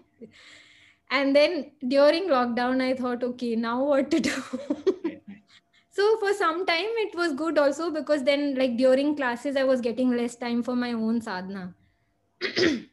And 1.13 1.35
then 1.35 1.71
during 1.85 2.29
lockdown 2.29 2.81
i 2.81 2.93
thought 2.93 3.23
okay 3.23 3.55
now 3.55 3.83
what 3.83 4.09
to 4.11 4.19
do? 4.19 4.33
So 5.93 6.17
for 6.19 6.33
some 6.33 6.65
time 6.65 6.99
it 6.99 7.15
was 7.15 7.33
good 7.33 7.57
also 7.57 7.91
because 7.91 8.23
then 8.23 8.55
like 8.55 8.77
during 8.77 9.13
classes 9.15 9.57
i 9.57 9.65
was 9.65 9.81
getting 9.81 10.15
less 10.15 10.37
time 10.37 10.63
for 10.63 10.75
my 10.75 10.93
own 10.93 11.21
sadhana. 11.21 11.75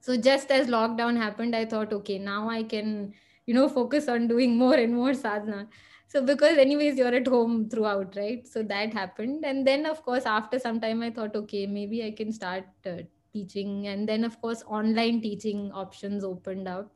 So 0.00 0.16
just 0.16 0.50
as 0.50 0.66
lockdown 0.66 1.16
happened 1.16 1.56
i 1.56 1.64
thought 1.64 1.92
okay 1.92 2.18
now 2.18 2.50
i 2.50 2.62
can 2.64 3.14
you 3.46 3.54
know 3.54 3.68
focus 3.68 4.08
on 4.08 4.26
doing 4.28 4.56
more 4.58 4.74
and 4.74 4.94
more 4.94 5.14
sadhana 5.14 5.68
so 6.12 6.20
because 6.22 6.58
anyways 6.58 6.98
you're 6.98 7.14
at 7.14 7.26
home 7.26 7.70
throughout 7.70 8.14
right? 8.16 8.46
So 8.46 8.62
that 8.64 8.92
happened. 8.92 9.46
And 9.46 9.66
then 9.66 9.86
of 9.86 10.02
course 10.02 10.26
after 10.26 10.58
some 10.58 10.78
time 10.78 11.02
i 11.02 11.10
thought 11.10 11.34
okay 11.34 11.66
maybe 11.66 12.04
i 12.04 12.10
can 12.10 12.32
start 12.32 12.64
uh, 12.86 12.98
teaching. 13.32 13.86
And 13.86 14.06
then 14.06 14.22
of 14.24 14.38
course 14.42 14.62
online 14.66 15.22
teaching 15.22 15.72
options 15.72 16.22
opened 16.22 16.68
up. 16.68 16.92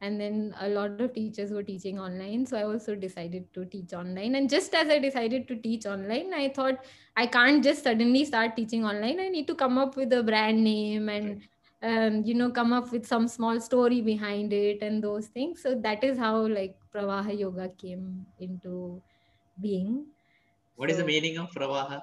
And 0.00 0.20
then 0.20 0.54
a 0.60 0.68
lot 0.68 1.00
of 1.00 1.12
teachers 1.12 1.50
were 1.50 1.64
teaching 1.64 1.98
online. 1.98 2.46
So 2.46 2.56
i 2.56 2.62
also 2.62 2.94
decided 2.94 3.52
to 3.54 3.64
teach 3.64 3.92
online. 3.92 4.36
And 4.36 4.48
just 4.48 4.72
as 4.76 4.88
i 4.88 5.00
decided 5.00 5.48
to 5.48 5.56
teach 5.56 5.84
online 5.84 6.32
i 6.32 6.48
thought 6.48 6.84
i 7.16 7.26
can't 7.26 7.64
just 7.64 7.82
suddenly 7.82 8.24
start 8.24 8.54
teaching 8.54 8.84
online. 8.84 9.18
I 9.18 9.28
need 9.28 9.48
to 9.48 9.56
come 9.56 9.76
up 9.76 9.96
with 9.96 10.12
a 10.12 10.22
brand 10.22 10.62
name 10.62 11.08
and 11.08 11.42
um, 11.82 12.22
you 12.24 12.34
know 12.34 12.50
come 12.50 12.72
up 12.72 12.92
with 12.92 13.06
some 13.06 13.26
small 13.26 13.60
story 13.60 14.00
behind 14.00 14.52
it 14.52 14.82
and 14.82 15.02
those 15.02 15.26
things. 15.26 15.62
So 15.62 15.74
that 15.74 16.04
is 16.04 16.18
how 16.18 16.46
like 16.46 16.76
pravaha 16.94 17.36
yoga 17.38 17.70
came 17.76 18.24
into 18.38 19.02
being. 19.60 20.06
What 20.76 20.88
so, 20.88 20.92
is 20.92 20.98
the 20.98 21.04
meaning 21.04 21.38
of 21.38 21.50
pravaha? 21.50 22.02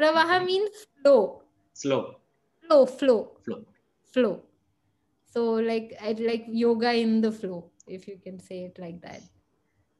Pravaha 0.00 0.44
means 0.44 0.86
flow. 1.02 1.42
Slow. 1.74 2.16
Flow 2.66 2.86
flow. 2.86 3.36
Flow. 3.44 3.64
Flow. 4.12 4.42
So 5.26 5.44
like 5.54 5.94
i 6.00 6.12
like 6.12 6.46
yoga 6.48 6.94
in 6.94 7.20
the 7.20 7.32
flow 7.32 7.70
if 7.86 8.08
you 8.08 8.18
can 8.22 8.40
say 8.40 8.64
it 8.64 8.78
like 8.78 9.00
that. 9.02 9.20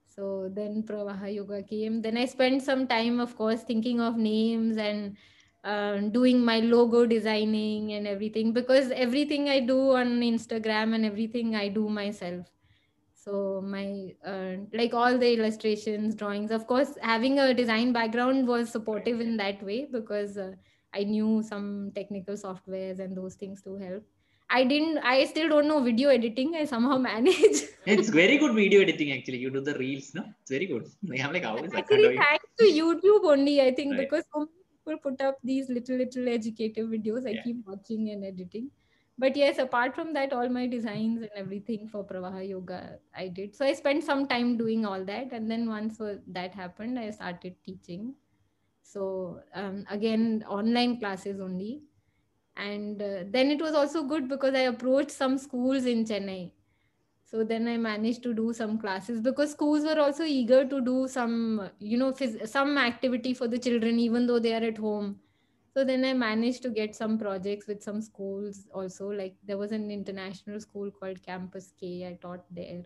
So 0.06 0.48
then 0.48 0.82
pravaha 0.82 1.34
yoga 1.34 1.62
came. 1.62 2.00
Then 2.00 2.16
i 2.16 2.24
spent 2.24 2.62
some 2.62 2.86
time 2.86 3.20
of 3.20 3.36
course 3.36 3.62
thinking 3.62 4.00
of 4.00 4.16
names 4.16 4.78
and 4.78 5.16
uh, 5.64 5.96
doing 6.16 6.44
my 6.44 6.60
logo 6.60 7.06
designing 7.06 7.92
and 7.92 8.06
everything 8.06 8.52
because 8.52 8.90
everything 8.90 9.48
i 9.48 9.58
do 9.60 9.92
on 9.92 10.20
instagram 10.20 10.94
and 10.94 11.04
everything 11.04 11.54
i 11.56 11.68
do 11.68 11.88
myself 11.88 12.46
so 13.14 13.62
my 13.64 14.14
uh, 14.26 14.56
like 14.72 14.92
all 14.92 15.16
the 15.18 15.32
illustrations 15.32 16.14
drawings 16.14 16.50
of 16.50 16.66
course 16.66 16.96
having 17.00 17.38
a 17.38 17.54
design 17.54 17.92
background 17.92 18.46
was 18.46 18.70
supportive 18.70 19.20
in 19.20 19.36
that 19.36 19.62
way 19.62 19.86
because 19.90 20.36
uh, 20.36 20.52
i 20.92 21.02
knew 21.02 21.42
some 21.42 21.90
technical 21.94 22.34
softwares 22.34 22.98
and 22.98 23.16
those 23.16 23.34
things 23.34 23.62
to 23.62 23.76
help 23.76 24.04
I 24.50 24.64
didn't. 24.64 24.98
I 24.98 25.24
still 25.24 25.48
don't 25.48 25.66
know 25.66 25.82
video 25.82 26.10
editing. 26.10 26.54
I 26.54 26.64
somehow 26.64 26.98
manage. 27.10 27.62
it's 27.86 28.08
very 28.10 28.36
good 28.38 28.54
video 28.54 28.82
editing. 28.82 29.12
Actually, 29.12 29.38
you 29.38 29.50
do 29.50 29.60
the 29.60 29.74
reels, 29.78 30.12
no? 30.14 30.24
It's 30.42 30.50
very 30.50 30.66
good. 30.66 30.86
I'm 31.20 31.32
like, 31.32 31.44
how 31.44 31.56
is 31.56 31.72
that? 31.72 31.78
Actually, 31.78 32.16
thanks 32.16 32.44
to 32.58 32.64
YouTube 32.64 33.24
only. 33.24 33.60
I 33.60 33.74
think 33.74 33.92
right. 33.92 34.00
because 34.00 34.24
so 34.32 34.40
many 34.40 34.63
people 34.84 34.98
put 35.10 35.20
up 35.20 35.38
these 35.42 35.68
little 35.68 35.96
little 35.96 36.28
educative 36.28 36.88
videos. 36.88 37.26
I 37.26 37.30
yeah. 37.30 37.42
keep 37.42 37.66
watching 37.66 38.10
and 38.10 38.24
editing. 38.24 38.70
But 39.16 39.36
yes, 39.36 39.58
apart 39.58 39.94
from 39.94 40.12
that, 40.14 40.32
all 40.32 40.48
my 40.48 40.66
designs 40.66 41.22
and 41.22 41.30
everything 41.36 41.88
for 41.88 42.04
Pravaha 42.04 42.48
Yoga, 42.48 42.98
I 43.16 43.28
did. 43.28 43.54
So 43.54 43.64
I 43.64 43.72
spent 43.72 44.02
some 44.02 44.26
time 44.26 44.56
doing 44.56 44.84
all 44.84 45.04
that, 45.04 45.32
and 45.32 45.48
then 45.50 45.68
once 45.68 46.00
that 46.26 46.52
happened, 46.52 46.98
I 46.98 47.10
started 47.10 47.54
teaching. 47.64 48.14
So 48.82 49.40
um, 49.54 49.84
again, 49.88 50.44
online 50.48 50.98
classes 50.98 51.40
only 51.40 51.82
and 52.56 53.02
uh, 53.02 53.24
then 53.30 53.50
it 53.50 53.60
was 53.60 53.74
also 53.74 54.04
good 54.04 54.28
because 54.28 54.54
i 54.54 54.60
approached 54.60 55.10
some 55.10 55.36
schools 55.38 55.86
in 55.86 56.04
chennai 56.04 56.50
so 57.24 57.42
then 57.42 57.66
i 57.68 57.76
managed 57.76 58.22
to 58.22 58.32
do 58.34 58.52
some 58.52 58.78
classes 58.78 59.20
because 59.20 59.52
schools 59.52 59.84
were 59.84 59.98
also 60.00 60.24
eager 60.24 60.64
to 60.64 60.80
do 60.80 61.08
some 61.08 61.70
you 61.80 61.96
know 61.98 62.12
phys- 62.12 62.48
some 62.48 62.76
activity 62.78 63.34
for 63.34 63.48
the 63.48 63.58
children 63.58 63.98
even 63.98 64.26
though 64.26 64.38
they 64.38 64.54
are 64.54 64.66
at 64.72 64.78
home. 64.78 65.20
So 65.76 65.84
then 65.84 66.04
i 66.04 66.12
managed 66.12 66.62
to 66.62 66.70
get 66.70 66.94
some 66.94 67.18
projects 67.18 67.66
with 67.66 67.82
some 67.82 68.00
schools 68.00 68.66
also. 68.72 69.08
Like 69.08 69.34
there 69.44 69.58
was 69.58 69.72
an 69.72 69.90
international 69.90 70.60
school 70.60 70.90
called 70.90 71.22
campus 71.22 71.72
k 71.80 72.06
i 72.08 72.12
taught 72.22 72.44
there. 72.50 72.82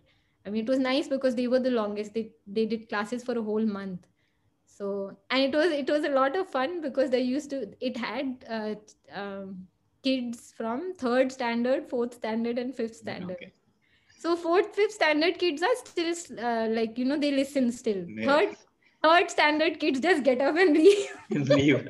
I 0.46 0.50
mean 0.50 0.64
it 0.64 0.68
was 0.70 0.78
nice 0.78 1.08
because 1.08 1.34
they 1.34 1.48
were 1.48 1.60
the 1.60 1.70
longest. 1.70 2.14
They, 2.14 2.30
they 2.46 2.64
did 2.64 2.88
classes 2.88 3.22
for 3.24 3.36
a 3.38 3.42
whole 3.42 3.66
month. 3.66 4.06
So 4.66 5.18
and 5.30 5.42
it 5.42 5.54
was 5.56 5.72
it 5.72 5.90
was 5.90 6.04
a 6.04 6.10
lot 6.10 6.36
of 6.36 6.48
fun 6.48 6.80
because 6.80 7.10
they 7.10 7.20
used 7.20 7.50
to 7.50 7.74
it 7.80 7.96
had 7.96 8.44
uh, 8.48 8.74
um, 9.12 9.66
kids 10.02 10.52
from 10.56 10.94
third 10.96 11.32
standard 11.32 11.88
fourth 11.90 12.14
standard 12.14 12.58
and 12.58 12.74
fifth 12.74 12.96
standard. 12.96 13.32
okay. 13.32 13.52
So 14.18 14.34
fourth 14.36 14.74
fifth 14.74 14.92
standard 14.92 15.38
kids 15.38 15.62
are 15.62 15.76
still 15.84 16.12
uh, 16.44 16.66
like 16.68 16.98
you 16.98 17.04
know 17.04 17.18
they 17.18 17.30
listen 17.30 17.70
still. 17.70 18.04
Yeah. 18.08 18.26
third 18.26 18.56
third 19.02 19.30
standard 19.30 19.78
kids 19.78 20.00
just 20.00 20.24
get 20.24 20.40
up 20.40 20.56
and 20.56 20.76
leave. 20.84 21.08
Leave. 21.30 21.88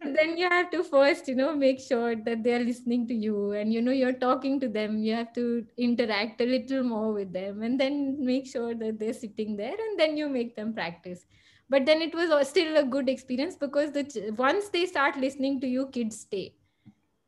Then 0.00 0.38
you 0.38 0.48
have 0.48 0.70
to 0.70 0.82
first 0.82 1.28
you 1.28 1.34
know 1.34 1.54
make 1.54 1.80
sure 1.80 2.16
that 2.16 2.42
they 2.42 2.54
are 2.54 2.64
listening 2.64 3.06
to 3.08 3.14
you 3.14 3.52
and 3.52 3.72
you 3.72 3.82
know 3.82 3.92
you're 3.92 4.20
talking 4.24 4.58
to 4.60 4.68
them. 4.68 4.98
You 5.02 5.16
have 5.16 5.34
to 5.34 5.66
interact 5.76 6.40
a 6.40 6.46
little 6.46 6.82
more 6.82 7.12
with 7.12 7.32
them 7.32 7.62
and 7.62 7.78
then 7.78 8.24
make 8.24 8.46
sure 8.46 8.74
that 8.74 8.98
they're 8.98 9.12
sitting 9.12 9.54
there 9.56 9.74
and 9.88 10.00
then 10.00 10.16
you 10.16 10.30
make 10.30 10.56
them 10.56 10.72
practice. 10.72 11.26
But 11.68 11.84
then 11.84 12.00
it 12.00 12.14
was 12.14 12.48
still 12.48 12.78
a 12.78 12.84
good 12.84 13.10
experience 13.10 13.56
because 13.56 13.92
the 13.92 14.34
once 14.38 14.70
they 14.70 14.86
start 14.86 15.18
listening 15.18 15.60
to 15.60 15.66
you 15.66 15.88
kids 15.88 16.20
stay 16.20 16.54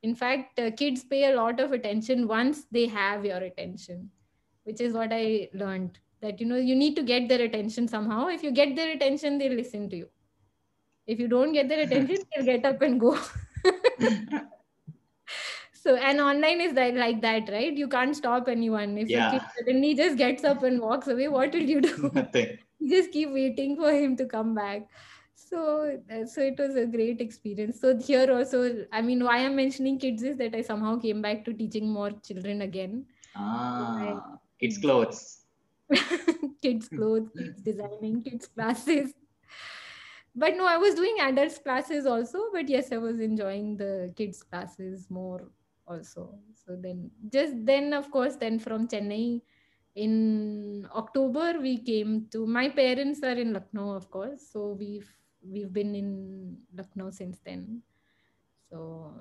in 0.02 0.14
fact 0.14 0.58
uh, 0.58 0.70
kids 0.76 1.04
pay 1.04 1.30
a 1.30 1.36
lot 1.36 1.60
of 1.60 1.72
attention 1.72 2.26
once 2.26 2.64
they 2.70 2.86
have 2.86 3.24
your 3.24 3.38
attention 3.38 4.10
which 4.64 4.80
is 4.80 4.94
what 4.94 5.10
i 5.12 5.48
learned 5.52 5.98
that 6.20 6.40
you 6.40 6.46
know 6.46 6.56
you 6.56 6.74
need 6.76 6.96
to 6.96 7.02
get 7.02 7.28
their 7.28 7.42
attention 7.42 7.88
somehow. 7.88 8.28
If 8.28 8.42
you 8.42 8.50
get 8.52 8.76
their 8.76 8.92
attention 8.92 9.38
they'll 9.38 9.54
listen 9.54 9.88
to 9.90 9.96
you. 9.96 10.08
If 11.06 11.18
you 11.18 11.28
don't 11.28 11.52
get 11.52 11.68
their 11.68 11.80
attention 11.80 12.18
they'll 12.36 12.44
get 12.44 12.64
up 12.64 12.82
and 12.82 13.00
go. 13.00 13.18
So 15.82 15.96
and 15.96 16.20
online 16.20 16.60
is 16.60 16.74
that 16.74 16.94
like 16.94 17.22
that 17.22 17.48
right? 17.48 17.74
You 17.74 17.88
can't 17.88 18.14
stop 18.14 18.48
anyone. 18.48 18.98
If 18.98 19.08
yeah. 19.08 19.30
kid 19.30 19.42
suddenly 19.56 19.94
just 19.94 20.18
gets 20.18 20.44
up 20.44 20.62
and 20.62 20.78
walks 20.78 21.08
away 21.08 21.28
what 21.28 21.54
will 21.54 21.62
you 21.62 21.80
do? 21.80 22.10
Nothing. 22.14 22.58
You 22.78 22.90
just 22.90 23.12
keep 23.12 23.30
waiting 23.30 23.76
for 23.76 23.90
him 23.90 24.14
to 24.16 24.26
come 24.26 24.54
back 24.54 24.90
so 25.50 25.98
uh, 26.14 26.24
so 26.26 26.40
it 26.40 26.58
was 26.58 26.76
a 26.76 26.86
great 26.86 27.20
experience. 27.20 27.80
So 27.80 27.96
here 27.96 28.32
also 28.32 28.86
i 28.92 29.02
mean 29.02 29.24
why 29.24 29.38
i'm 29.44 29.56
mentioning 29.56 29.98
kids 29.98 30.22
is 30.22 30.36
that 30.38 30.54
i 30.54 30.62
somehow 30.62 30.98
came 30.98 31.22
back 31.22 31.44
to 31.44 31.52
teaching 31.52 31.88
more 31.90 32.10
children 32.28 32.62
again. 32.62 33.06
Ah, 33.34 34.38
kids 34.60 34.78
clothes. 34.78 35.44
kids 36.62 36.88
clothes 36.88 37.30
kids 37.36 37.62
designing 37.62 38.22
kids 38.22 38.46
classes. 38.46 39.12
But 40.34 40.56
no 40.56 40.66
i 40.66 40.76
was 40.76 40.94
doing 40.94 41.16
adults 41.20 41.58
classes 41.58 42.06
also 42.06 42.44
but 42.52 42.68
yes 42.68 42.92
i 42.92 42.98
was 42.98 43.20
enjoying 43.20 43.76
the 43.76 44.12
kids 44.16 44.42
classes 44.42 45.08
more 45.10 45.50
also. 45.86 46.38
So 46.54 46.76
then 46.76 47.10
just 47.32 47.54
then 47.66 47.92
of 47.92 48.10
course 48.10 48.36
then 48.36 48.58
from 48.60 48.86
chennai 48.86 49.42
in 49.96 50.86
october 50.94 51.58
we 51.60 51.78
came 51.78 52.26
to 52.30 52.46
my 52.46 52.68
parents 52.68 53.24
are 53.24 53.38
in 53.44 53.52
lucknow 53.52 53.90
of 53.92 54.10
course. 54.10 54.48
So 54.52 54.76
we've 54.78 55.10
we've 55.42 55.72
been 55.72 55.94
in 55.94 56.56
lucknow 56.76 57.10
since 57.10 57.38
then 57.44 57.82
so 58.70 59.12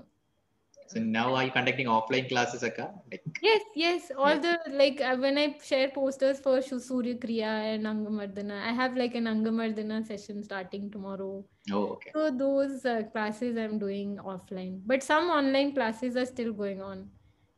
So 0.91 0.99
now 0.99 1.35
are 1.37 1.43
you 1.45 1.51
conducting 1.51 1.85
offline 1.85 2.27
classes, 2.29 2.63
Akka? 2.67 2.85
Like, 3.11 3.21
Yes, 3.47 3.61
yes. 3.81 4.05
All 4.17 4.29
Yes. 4.35 4.41
the 4.45 4.71
like 4.77 5.01
uh, 5.09 5.17
when 5.17 5.37
I 5.37 5.43
share 5.63 5.89
posters 5.97 6.39
for 6.39 6.53
Surya 6.63 7.13
Kriya 7.25 7.51
and 7.73 7.85
Angamardana, 7.85 8.57
I 8.69 8.71
have 8.79 8.97
like 9.01 9.13
an 9.19 9.25
Angamardana 9.25 9.99
session 10.07 10.43
starting 10.47 10.89
tomorrow. 10.95 11.45
oh, 11.71 11.83
okay. 11.89 12.09
So 12.15 12.31
those 12.31 12.85
uh, 12.85 13.03
classes 13.11 13.55
I'm 13.65 13.77
doing 13.77 14.17
offline, 14.17 14.81
but 14.93 15.03
some 15.03 15.29
online 15.29 15.73
classes 15.75 16.17
are 16.17 16.25
still 16.25 16.51
going 16.53 16.81
on. 16.81 17.05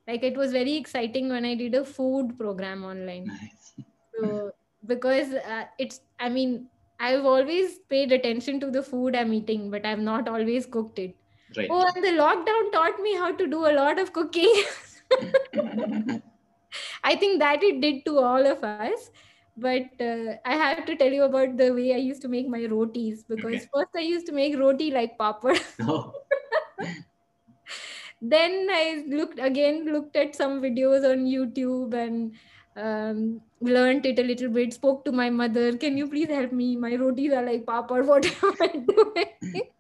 Like 0.09 0.23
it 0.23 0.35
was 0.35 0.51
very 0.51 0.75
exciting 0.75 1.29
when 1.29 1.45
I 1.45 1.55
did 1.55 1.73
a 1.75 1.85
food 1.85 2.37
program 2.37 2.83
online. 2.83 3.25
Nice. 3.27 3.73
So 4.13 4.51
because 4.85 5.33
uh, 5.33 5.63
it's, 5.79 6.01
I 6.19 6.27
mean, 6.27 6.67
I've 7.01 7.25
always 7.25 7.79
paid 7.89 8.11
attention 8.11 8.59
to 8.61 8.71
the 8.71 8.83
food 8.83 9.15
I'm 9.15 9.33
eating, 9.33 9.69
but 9.71 9.85
I've 9.85 9.99
not 9.99 10.27
always 10.27 10.65
cooked 10.65 10.99
it. 10.99 11.15
Right. 11.57 11.67
Oh, 11.69 11.85
and 11.95 12.03
the 12.03 12.21
lockdown 12.21 12.71
taught 12.71 12.99
me 13.01 13.15
how 13.15 13.31
to 13.33 13.47
do 13.47 13.65
a 13.65 13.73
lot 13.73 13.99
of 13.99 14.13
cooking. 14.13 14.53
I 17.03 17.15
think 17.15 17.39
that 17.39 17.63
it 17.63 17.81
did 17.81 18.05
to 18.05 18.19
all 18.19 18.45
of 18.45 18.63
us. 18.63 19.09
But 19.57 19.89
uh, 19.99 20.35
I 20.45 20.55
have 20.55 20.85
to 20.85 20.95
tell 20.95 21.11
you 21.11 21.23
about 21.23 21.57
the 21.57 21.71
way 21.71 21.93
I 21.93 21.97
used 21.97 22.21
to 22.23 22.29
make 22.29 22.47
my 22.47 22.65
rotis 22.65 23.23
because 23.23 23.57
Okay. 23.57 23.67
first 23.73 23.89
I 23.95 24.01
used 24.01 24.25
to 24.27 24.31
make 24.31 24.57
roti 24.57 24.91
like 24.91 25.17
papad. 25.17 25.61
oh, 25.81 26.13
then 28.21 28.67
I 28.71 29.03
looked 29.07 29.39
again, 29.39 29.85
looked 29.91 30.15
at 30.15 30.35
some 30.35 30.61
videos 30.61 31.09
on 31.09 31.25
YouTube 31.25 31.93
and 31.93 32.35
um, 32.75 33.41
learned 33.59 34.05
it 34.05 34.19
a 34.19 34.23
little 34.23 34.49
bit. 34.49 34.73
Spoke 34.73 35.03
to 35.05 35.11
my 35.11 35.29
mother, 35.29 35.75
"Can 35.77 35.97
you 35.97 36.07
please 36.07 36.29
help 36.29 36.51
me? 36.51 36.75
My 36.75 36.95
rotis 36.95 37.33
are 37.33 37.45
like 37.45 37.65
papad. 37.65 38.07
What 38.13 38.25
am 38.43 38.55
I 38.61 38.71
doing?" 38.91 39.63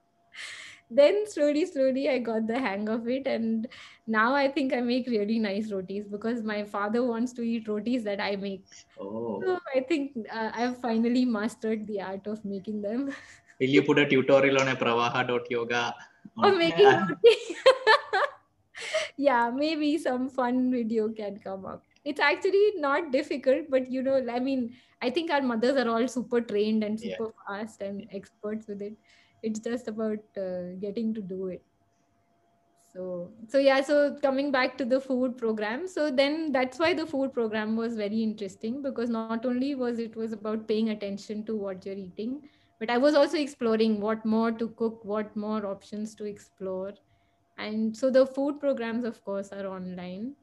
then 0.91 1.25
slowly, 1.27 1.65
slowly, 1.65 2.09
I 2.09 2.17
got 2.19 2.47
the 2.47 2.59
hang 2.59 2.89
of 2.89 3.07
it, 3.07 3.27
and 3.27 3.67
now 4.07 4.33
I 4.35 4.47
think 4.49 4.73
I 4.73 4.81
make 4.81 5.07
really 5.07 5.39
nice 5.39 5.71
rotis 5.71 6.07
because 6.07 6.43
my 6.43 6.63
father 6.63 7.03
wants 7.03 7.33
to 7.33 7.41
eat 7.41 7.67
rotis 7.67 8.03
that 8.03 8.19
I 8.19 8.35
make. 8.35 8.65
oh. 8.99 9.41
So 9.45 9.59
I 9.75 9.81
think 9.81 10.17
uh, 10.31 10.51
I've 10.53 10.79
finally 10.81 11.25
mastered 11.25 11.87
the 11.87 12.01
art 12.01 12.27
of 12.27 12.43
making 12.43 12.81
them. 12.81 13.13
Will 13.59 13.69
you 13.69 13.83
put 13.83 13.99
a 13.99 14.07
tutorial 14.07 14.59
on 14.59 14.67
a 14.67 14.75
pravaha.yoga? 14.75 15.93
or 16.37 16.55
making 16.55 16.85
roti. 16.85 17.35
yeah, 19.17 19.51
maybe 19.53 19.97
some 19.97 20.29
fun 20.29 20.71
video 20.71 21.09
can 21.09 21.37
come 21.39 21.65
up. 21.65 21.83
It's 22.03 22.19
actually 22.19 22.73
not 22.77 23.11
difficult, 23.11 23.65
but 23.69 23.91
you 23.91 24.01
know, 24.01 24.25
I 24.31 24.39
mean, 24.39 24.75
I 25.01 25.09
think 25.09 25.31
our 25.31 25.41
mothers 25.41 25.77
are 25.77 25.89
all 25.89 26.07
super 26.07 26.41
trained 26.41 26.83
and 26.83 26.99
Yeah. 27.01 27.17
super 27.17 27.31
fast 27.47 27.81
and 27.81 28.07
experts 28.11 28.67
with 28.67 28.81
it. 28.81 28.97
It's 29.43 29.59
just 29.59 29.87
about 29.87 30.19
uh, 30.37 30.75
getting 30.79 31.13
to 31.15 31.21
do 31.21 31.47
it. 31.47 31.63
So, 32.95 33.31
so 33.47 33.57
yeah, 33.57 33.81
so 33.81 34.17
coming 34.21 34.51
back 34.51 34.77
to 34.77 34.85
the 34.85 34.99
food 34.99 35.37
program. 35.37 35.87
So 35.87 36.11
then 36.11 36.51
that's 36.51 36.77
why 36.79 36.93
the 36.93 37.05
food 37.05 37.33
program 37.33 37.75
was 37.77 37.95
very 37.95 38.21
interesting 38.23 38.81
because 38.81 39.09
not 39.09 39.33
only 39.33 39.63
was 39.63 39.87
it 39.87 40.05
was 40.05 40.19
about 40.19 40.55
paying 40.55 40.79
attention 40.79 41.35
to 41.35 41.45
what 41.45 41.75
you're 41.75 41.87
eating, 41.89 42.41
but 42.79 42.89
I 42.89 42.97
was 42.97 43.13
also 43.15 43.37
exploring 43.37 43.99
what 44.01 44.25
more 44.25 44.51
to 44.51 44.69
cook, 44.69 45.05
what 45.05 45.35
more 45.35 45.65
options 45.65 46.15
to 46.15 46.25
explore. 46.25 46.93
And 47.57 47.95
so 47.95 48.09
the 48.09 48.25
food 48.25 48.59
programs, 48.59 49.05
of 49.05 49.23
course, 49.23 49.51
are 49.51 49.65
online. 49.67 50.35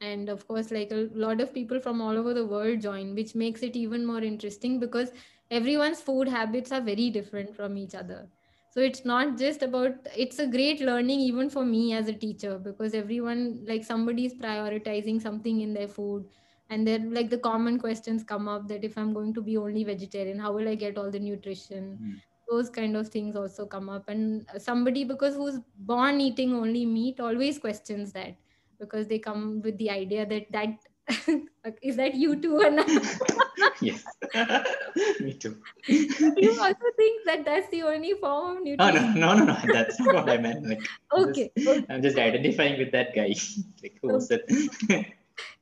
And 0.00 0.28
of 0.30 0.46
course, 0.48 0.70
like 0.70 0.90
a 0.92 1.08
lot 1.12 1.40
of 1.40 1.52
people 1.52 1.78
from 1.78 2.00
all 2.00 2.16
over 2.16 2.32
the 2.32 2.46
world 2.46 2.80
join, 2.80 3.14
which 3.14 3.34
makes 3.34 3.62
it 3.62 3.76
even 3.76 4.06
more 4.06 4.22
interesting 4.22 4.80
because 4.80 5.12
everyone's 5.50 6.00
food 6.00 6.28
habits 6.28 6.72
are 6.72 6.80
very 6.80 7.10
different 7.10 7.54
from 7.54 7.76
each 7.76 7.94
other. 7.94 8.30
So 8.70 8.80
it's 8.80 9.04
not 9.04 9.36
just 9.36 9.62
about, 9.62 10.06
it's 10.16 10.38
a 10.38 10.46
great 10.46 10.80
learning 10.80 11.20
even 11.20 11.50
for 11.50 11.64
me 11.66 11.92
as 11.92 12.08
a 12.08 12.14
teacher 12.14 12.58
because 12.58 12.94
everyone, 12.94 13.64
like 13.66 13.84
somebody 13.84 14.24
is 14.26 14.34
prioritizing 14.34 15.20
something 15.20 15.60
in 15.60 15.74
their 15.74 15.88
food. 15.88 16.30
And 16.70 16.86
then, 16.86 17.12
like, 17.12 17.30
the 17.30 17.38
common 17.38 17.80
questions 17.80 18.22
come 18.22 18.48
up 18.48 18.68
that 18.68 18.84
if 18.84 18.96
I'm 18.96 19.12
going 19.12 19.34
to 19.34 19.42
be 19.42 19.56
only 19.56 19.82
vegetarian, 19.82 20.38
how 20.38 20.52
will 20.52 20.68
I 20.68 20.76
get 20.76 20.96
all 20.96 21.10
the 21.10 21.18
nutrition? 21.20 21.98
Hmm. 21.98 22.20
those 22.50 22.68
kind 22.70 22.96
of 22.96 23.08
things 23.08 23.36
also 23.36 23.64
come 23.66 23.88
up 23.88 24.08
and 24.08 24.44
somebody 24.58 25.04
because 25.04 25.34
who's 25.36 25.60
born 25.76 26.20
eating 26.20 26.52
only 26.52 26.84
meat 26.84 27.20
always 27.20 27.58
questions 27.60 28.12
that 28.12 28.36
because 28.80 29.06
they 29.08 29.18
come 29.18 29.60
with 29.62 29.76
the 29.78 29.90
idea 29.90 30.26
that 30.26 30.46
that 30.52 30.78
is 31.82 31.96
that 31.96 32.14
you 32.14 32.34
too 32.40 32.56
or 32.62 32.70
not 32.70 32.88
yes. 33.80 34.04
Me 35.20 35.32
too. 35.34 35.56
you 35.88 36.50
also 36.66 36.90
think 36.96 37.24
that 37.26 37.44
that's 37.44 37.68
the 37.70 37.82
only 37.82 38.12
form 38.20 38.58
of 38.58 38.76
Oh, 38.78 38.90
no, 38.90 39.12
no, 39.14 39.34
no, 39.38 39.44
no. 39.44 39.56
That's 39.72 39.98
not 40.00 40.14
what 40.14 40.30
I 40.30 40.36
meant. 40.38 40.66
Like, 40.68 40.82
I'm 41.12 41.24
okay, 41.30 41.50
just- 41.56 41.68
okay 41.68 41.86
I'm 41.88 42.02
just 42.02 42.18
identifying 42.18 42.78
with 42.78 42.92
that 42.92 43.14
guy. 43.14 43.34
like, 43.82 43.98
who 44.02 44.12
was 44.12 44.30
it? 44.30 44.44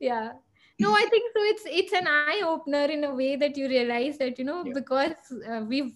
yeah 0.00 0.32
no 0.80 0.90
i 0.94 1.04
think 1.10 1.32
so 1.36 1.42
it's 1.52 1.62
it's 1.80 1.92
an 1.92 2.06
eye 2.08 2.42
opener 2.46 2.84
in 2.96 3.04
a 3.04 3.14
way 3.14 3.36
that 3.36 3.56
you 3.56 3.68
realize 3.68 4.18
that 4.18 4.38
you 4.38 4.44
know 4.44 4.64
Yeah. 4.64 4.74
because 4.74 5.32
uh, 5.52 5.62
we've 5.66 5.92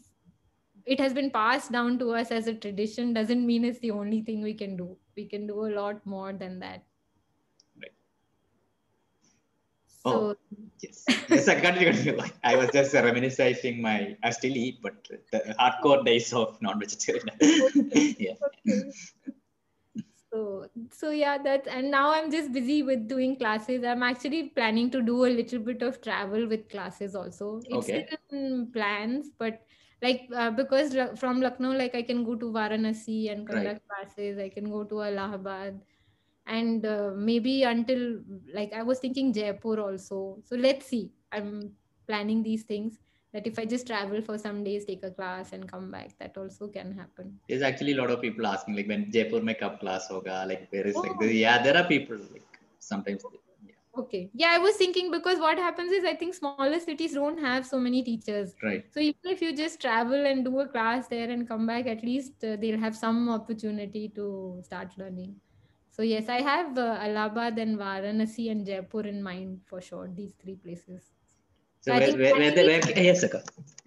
it 0.87 0.99
has 1.05 1.13
been 1.19 1.31
passed 1.31 1.71
down 1.77 1.99
to 2.01 2.11
us 2.21 2.31
as 2.39 2.49
a 2.49 2.55
tradition 2.55 3.13
doesn't 3.19 3.45
mean 3.51 3.65
it's 3.65 3.79
the 3.81 3.91
only 3.93 4.23
thing 4.23 4.41
we 4.43 4.55
can 4.55 4.77
do 4.77 4.89
we 5.17 5.27
can 5.35 5.47
do 5.47 5.67
a 5.67 5.71
lot 5.81 6.05
more 6.15 6.33
than 6.33 6.59
that 6.65 6.83
Right. 7.83 7.93
So 10.05 10.15
Oh. 10.19 10.37
yes. 10.81 11.05
Yes, 11.29 11.49
I 11.49 11.61
continue, 11.61 11.93
continue. 11.93 12.21
I 12.45 12.57
was 12.57 12.71
just 12.71 12.93
reminiscing 12.95 13.81
my, 13.81 14.17
I 14.23 14.31
still 14.31 14.57
eat, 14.57 14.81
but 14.83 15.09
the 15.33 15.55
hardcore 15.59 16.05
days 16.05 16.33
of 16.33 16.61
non-vegetarian. 16.61 17.31
yeah. 18.19 18.35
okay. 18.43 18.93
so 20.33 20.67
so 20.91 21.11
yeah 21.11 21.37
that's 21.39 21.69
and 21.69 21.91
now 21.91 22.11
i'm 22.13 22.31
just 22.31 22.53
busy 22.53 22.83
with 22.83 23.07
doing 23.09 23.37
classes 23.37 23.85
i'm 23.85 24.03
actually 24.03 24.49
planning 24.51 24.91
to 24.91 25.03
do 25.03 25.25
a 25.27 25.33
little 25.39 25.59
bit 25.59 25.83
of 25.83 26.01
travel 26.01 26.47
with 26.49 26.69
classes 26.71 27.15
also 27.15 27.63
it's 27.67 27.87
Okay. 27.89 28.07
still 28.07 28.19
in 28.31 28.71
plans 28.73 29.31
but 29.39 29.63
like 30.01 30.23
uh, 30.35 30.51
because 30.51 30.97
from 31.19 31.41
lucknow 31.41 31.73
like 31.73 31.95
i 31.95 32.03
can 32.03 32.25
go 32.25 32.35
to 32.35 32.47
varanasi 32.51 33.31
and 33.31 33.47
Right. 33.49 33.53
conduct 33.53 33.87
classes 33.89 34.39
i 34.39 34.49
can 34.49 34.71
go 34.71 34.85
to 34.85 35.03
allahabad 35.03 35.83
and 36.47 36.85
uh, 36.87 37.11
maybe 37.15 37.63
until 37.63 38.21
like 38.55 38.73
i 38.73 38.83
was 38.83 38.99
thinking 38.99 39.33
jaipur 39.33 39.81
also 39.81 40.39
so 40.45 40.57
let's 40.57 40.87
see 40.87 41.11
i'm 41.33 41.71
planning 42.07 42.43
these 42.43 42.63
things 42.65 42.99
that 43.33 43.47
if 43.47 43.59
i 43.59 43.65
just 43.65 43.87
travel 43.87 44.21
for 44.21 44.37
some 44.37 44.63
days 44.65 44.85
take 44.85 45.05
a 45.05 45.11
class 45.11 45.53
and 45.53 45.71
come 45.71 45.91
back 45.91 46.11
that 46.19 46.37
also 46.37 46.69
can 46.69 46.93
happen 46.93 47.39
There's 47.49 47.63
actually 47.63 47.93
a 47.93 47.97
lot 47.97 48.11
of 48.11 48.21
people 48.21 48.47
asking, 48.47 48.77
like, 48.77 48.89
when 48.89 49.11
Jaipur 49.15 49.41
makeup 49.49 49.81
class 49.81 50.09
hoga, 50.09 50.47
like, 50.51 50.71
there 50.71 50.87
is, 50.91 50.97
like, 50.97 51.15
Oh. 51.17 51.21
the, 51.23 51.35
yeah, 51.35 51.63
there 51.63 51.77
are 51.81 51.85
people, 51.85 52.19
like, 52.35 52.59
sometimes, 52.79 53.25
yeah, 53.69 53.75
Okay. 54.03 54.31
Yeah, 54.43 54.53
I 54.53 54.59
was 54.59 54.77
thinking 54.77 55.11
because 55.11 55.39
what 55.39 55.59
happens 55.59 55.93
is 55.93 56.05
I 56.05 56.15
think 56.15 56.35
smaller 56.35 56.79
cities 56.81 57.15
don't 57.15 57.39
have 57.39 57.67
so 57.67 57.79
many 57.79 58.03
teachers. 58.03 58.55
right. 58.63 58.85
So 58.91 59.01
even 59.01 59.33
if 59.35 59.43
you 59.43 59.55
just 59.55 59.81
travel 59.81 60.27
and 60.33 60.45
do 60.45 60.61
a 60.61 60.67
class 60.69 61.09
there 61.09 61.31
and 61.31 61.47
come 61.49 61.67
back, 61.67 61.87
at 61.87 62.03
least 62.03 62.45
uh, 62.45 62.57
they'll 62.57 62.79
have 62.79 62.97
some 62.97 63.29
opportunity 63.29 64.09
to 64.21 64.61
start 64.65 64.93
learning. 64.99 65.35
So 65.95 66.03
yes, 66.03 66.29
I 66.29 66.41
have 66.41 66.77
uh, 66.79 66.97
Allahabad 67.07 67.59
and 67.59 67.79
Varanasi 67.79 68.51
and 68.51 68.65
Jaipur 68.67 69.03
in 69.07 69.23
mind 69.23 69.61
for 69.67 69.81
sure. 69.81 70.09
These 70.21 70.33
three 70.43 70.55
places. 70.57 71.11
So, 71.83 71.93
I 71.93 71.99
where, 71.99 72.17
where, 72.17 72.35
where, 72.39 72.51
the, 72.51 72.65
where, 72.67 72.99
yes. 73.03 73.25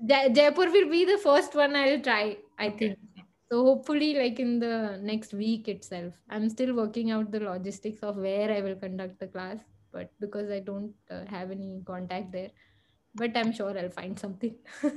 Ja- 0.08 0.30
Jaipur 0.30 0.70
will 0.72 0.89
be 0.89 1.06
the 1.06 1.18
first 1.24 1.56
one 1.56 1.76
I'll 1.76 1.99
try. 2.01 2.38
I 2.60 2.68
Okay. 2.68 2.78
think. 2.89 2.99
So 3.51 3.64
hopefully, 3.64 4.14
like 4.16 4.39
in 4.39 4.60
the 4.60 4.99
next 5.01 5.34
week 5.34 5.68
itself, 5.68 6.14
I'm 6.30 6.49
still 6.49 6.76
working 6.76 7.10
out 7.12 7.32
the 7.32 7.39
logistics 7.39 8.01
of 8.03 8.18
where 8.18 8.51
I 8.51 8.62
will 8.62 8.76
conduct 8.76 9.20
the 9.20 9.28
class. 9.28 9.60
But 9.91 10.12
because 10.20 10.49
I 10.51 10.60
don't 10.60 10.93
uh, 11.10 11.22
have 11.30 11.51
any 11.51 11.82
contact 11.86 12.32
there, 12.32 12.49
but 13.16 13.36
I'm 13.38 13.51
sure 13.53 13.78
I'll 13.78 13.89
find 13.89 14.18
something. 14.20 14.56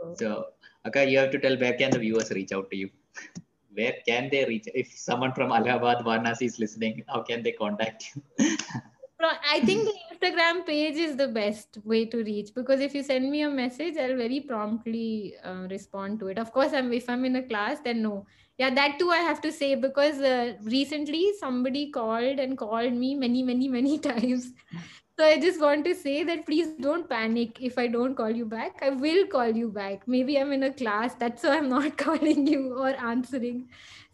So- 0.00 0.14
So, 0.18 0.44
Akka, 0.86 1.10
you 1.10 1.18
have 1.18 1.30
to 1.32 1.38
tell 1.40 1.56
where 1.58 1.72
can 1.74 1.90
the 1.90 1.98
viewers 1.98 2.30
reach 2.30 2.52
out 2.52 2.70
to 2.70 2.76
you? 2.76 2.90
Where 3.78 3.94
can 4.06 4.28
they 4.30 4.44
reach? 4.44 4.68
If 4.74 4.92
someone 4.98 5.32
from 5.32 5.52
Allahabad, 5.52 6.04
Varanasi 6.04 6.46
is 6.46 6.58
listening, 6.58 7.04
how 7.08 7.22
can 7.22 7.44
they 7.44 7.52
contact 7.52 8.10
you? 8.14 8.56
I 9.20 9.60
think 9.60 9.84
the 9.84 9.94
Instagram 10.14 10.64
page 10.66 10.96
is 10.96 11.16
the 11.16 11.28
best 11.28 11.78
way 11.84 12.04
to 12.06 12.22
reach 12.24 12.54
because 12.54 12.80
if 12.80 12.94
you 12.94 13.02
send 13.02 13.30
me 13.30 13.42
a 13.42 13.50
message, 13.50 13.96
I'll 13.96 14.16
very 14.16 14.40
promptly 14.40 15.34
uh, 15.44 15.66
respond 15.70 16.20
to 16.20 16.28
it. 16.28 16.38
Of 16.38 16.52
course, 16.52 16.72
I'm 16.72 16.92
if 16.92 17.08
I'm 17.08 17.24
in 17.24 17.36
a 17.36 17.42
class, 17.42 17.80
then 17.80 18.02
no. 18.02 18.26
Yeah, 18.58 18.74
that 18.74 18.98
too 18.98 19.10
I 19.10 19.18
have 19.18 19.40
to 19.42 19.52
say 19.52 19.74
because 19.74 20.20
uh, 20.20 20.54
recently 20.62 21.32
somebody 21.38 21.90
called 21.90 22.38
and 22.38 22.56
called 22.58 22.92
me 22.92 23.14
many, 23.14 23.42
many, 23.42 23.68
many 23.68 23.98
times. 24.10 24.52
So 25.18 25.24
I 25.24 25.40
just 25.40 25.60
want 25.60 25.84
to 25.84 25.96
say 25.96 26.22
that 26.22 26.46
please 26.46 26.68
don't 26.80 27.08
panic 27.10 27.60
if 27.60 27.76
I 27.76 27.88
don't 27.88 28.14
call 28.14 28.30
you 28.30 28.44
back. 28.44 28.78
I 28.80 28.90
will 28.90 29.26
call 29.26 29.48
you 29.48 29.68
back. 29.68 30.06
Maybe 30.06 30.38
I'm 30.38 30.52
in 30.52 30.62
a 30.62 30.72
class, 30.72 31.14
that's 31.14 31.42
why 31.48 31.56
I'm 31.56 31.68
not 31.68 31.98
calling 31.98 32.46
you 32.46 32.78
or 32.78 32.90
answering. 32.90 33.68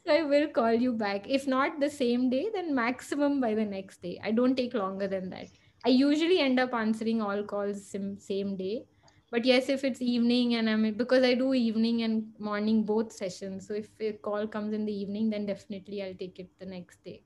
So 0.06 0.14
I 0.14 0.22
will 0.22 0.48
call 0.48 0.72
you 0.72 0.94
back. 0.94 1.28
If 1.28 1.46
not 1.46 1.78
the 1.78 1.90
same 1.90 2.30
day, 2.30 2.48
then 2.54 2.74
maximum 2.74 3.38
by 3.38 3.54
the 3.54 3.66
next 3.66 4.00
day. 4.00 4.18
I 4.24 4.30
don't 4.30 4.56
take 4.56 4.72
longer 4.72 5.06
than 5.06 5.28
that. 5.28 5.48
I 5.84 5.90
usually 5.90 6.40
end 6.40 6.58
up 6.58 6.72
answering 6.72 7.20
all 7.20 7.42
calls 7.42 7.86
same, 7.86 8.18
same 8.18 8.56
day. 8.56 8.86
But 9.30 9.44
yes, 9.44 9.68
if 9.68 9.84
it's 9.84 10.00
evening 10.00 10.54
and 10.54 10.70
I'm 10.70 10.94
because 10.94 11.22
I 11.22 11.34
do 11.34 11.52
evening 11.52 12.02
and 12.02 12.32
morning 12.38 12.82
both 12.82 13.12
sessions. 13.12 13.68
So 13.68 13.74
if 13.74 13.88
a 14.00 14.12
call 14.12 14.46
comes 14.46 14.72
in 14.72 14.86
the 14.86 14.94
evening, 14.94 15.28
then 15.28 15.44
definitely 15.44 16.02
I'll 16.02 16.14
take 16.14 16.38
it 16.38 16.48
the 16.58 16.64
next 16.64 17.04
day. 17.04 17.24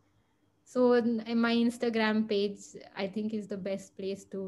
So 0.68 0.92
in 0.92 1.40
my 1.40 1.54
Instagram 1.54 2.28
page, 2.28 2.58
I 2.94 3.06
think 3.06 3.32
is 3.32 3.48
the 3.48 3.56
best 3.56 3.96
place 3.96 4.24
to 4.32 4.38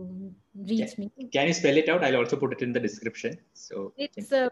reach 0.55 0.95
Can- 0.95 1.11
me. 1.17 1.29
Can 1.33 1.47
you 1.47 1.55
spell 1.55 1.79
it 1.79 1.89
out? 1.89 2.05
I'll 2.05 2.17
also 2.17 2.37
put 2.37 2.53
it 2.53 2.61
in 2.61 2.73
the 2.75 2.81
description. 2.81 3.39
So 3.55 3.95
It's 3.97 4.31
uh, 4.31 4.51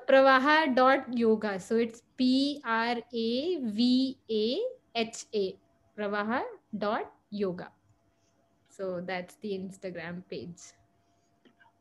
Yoga. 1.11 1.61
So 1.61 1.77
it's 1.77 2.01
P 2.17 2.63
R 2.65 2.97
A 3.13 3.59
V 3.61 4.17
A 4.31 4.61
H 4.95 5.25
A. 5.35 5.57
dot 6.79 7.13
yoga. 7.31 7.69
So 8.71 9.03
that's 9.03 9.35
the 9.43 9.51
Instagram 9.51 10.23
page 10.31 10.63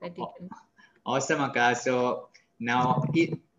that 0.01 0.17
you 0.17 0.27
can. 0.38 0.49
awesome, 1.05 1.39
Akka. 1.39 1.75
So 1.75 2.27
now, 2.59 3.01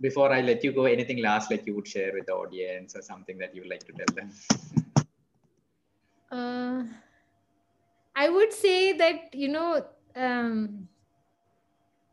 before 0.02 0.30
I 0.30 0.42
let 0.42 0.62
you 0.62 0.72
go, 0.72 0.84
anything 0.84 1.22
last 1.22 1.50
like 1.50 1.66
you 1.66 1.74
would 1.76 1.88
share 1.88 2.12
with 2.12 2.26
the 2.26 2.34
audience 2.34 2.94
or 2.94 3.00
something 3.00 3.38
that 3.38 3.54
you 3.54 3.62
would 3.62 3.70
like 3.70 3.84
to 3.84 3.92
tell 3.94 4.14
them? 4.14 4.30
Uh, 6.30 6.84
I 8.14 8.28
would 8.28 8.52
say 8.52 8.92
that, 8.92 9.34
you 9.34 9.48
know, 9.48 9.84
um, 10.16 10.88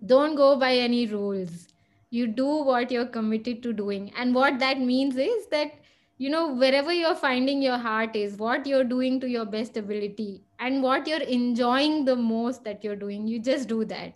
don't 0.06 0.36
go 0.36 0.56
by 0.58 0.76
any 0.76 1.08
rules. 1.08 1.68
You 2.12 2.28
do 2.28 2.64
what 2.64 2.92
you're 2.92 3.08
committed 3.08 3.64
to 3.64 3.74
doing. 3.74 4.12
And 4.16 4.34
what 4.34 4.60
that 4.60 4.80
means 4.80 5.18
is 5.18 5.48
that, 5.48 5.74
you 6.18 6.30
know, 6.30 6.54
wherever 6.54 6.94
you're 6.94 7.16
finding 7.16 7.62
your 7.62 7.78
heart 7.78 8.16
is, 8.16 8.38
what 8.38 8.66
you're 8.66 8.84
doing 8.84 9.20
to 9.20 9.28
your 9.28 9.46
best 9.46 9.76
ability 9.76 10.44
and 10.60 10.82
what 10.82 11.08
you're 11.08 11.24
enjoying 11.24 12.06
the 12.06 12.16
most 12.16 12.64
that 12.64 12.84
you're 12.84 12.96
doing, 12.96 13.28
you 13.28 13.40
just 13.40 13.68
do 13.68 13.84
that. 13.86 14.16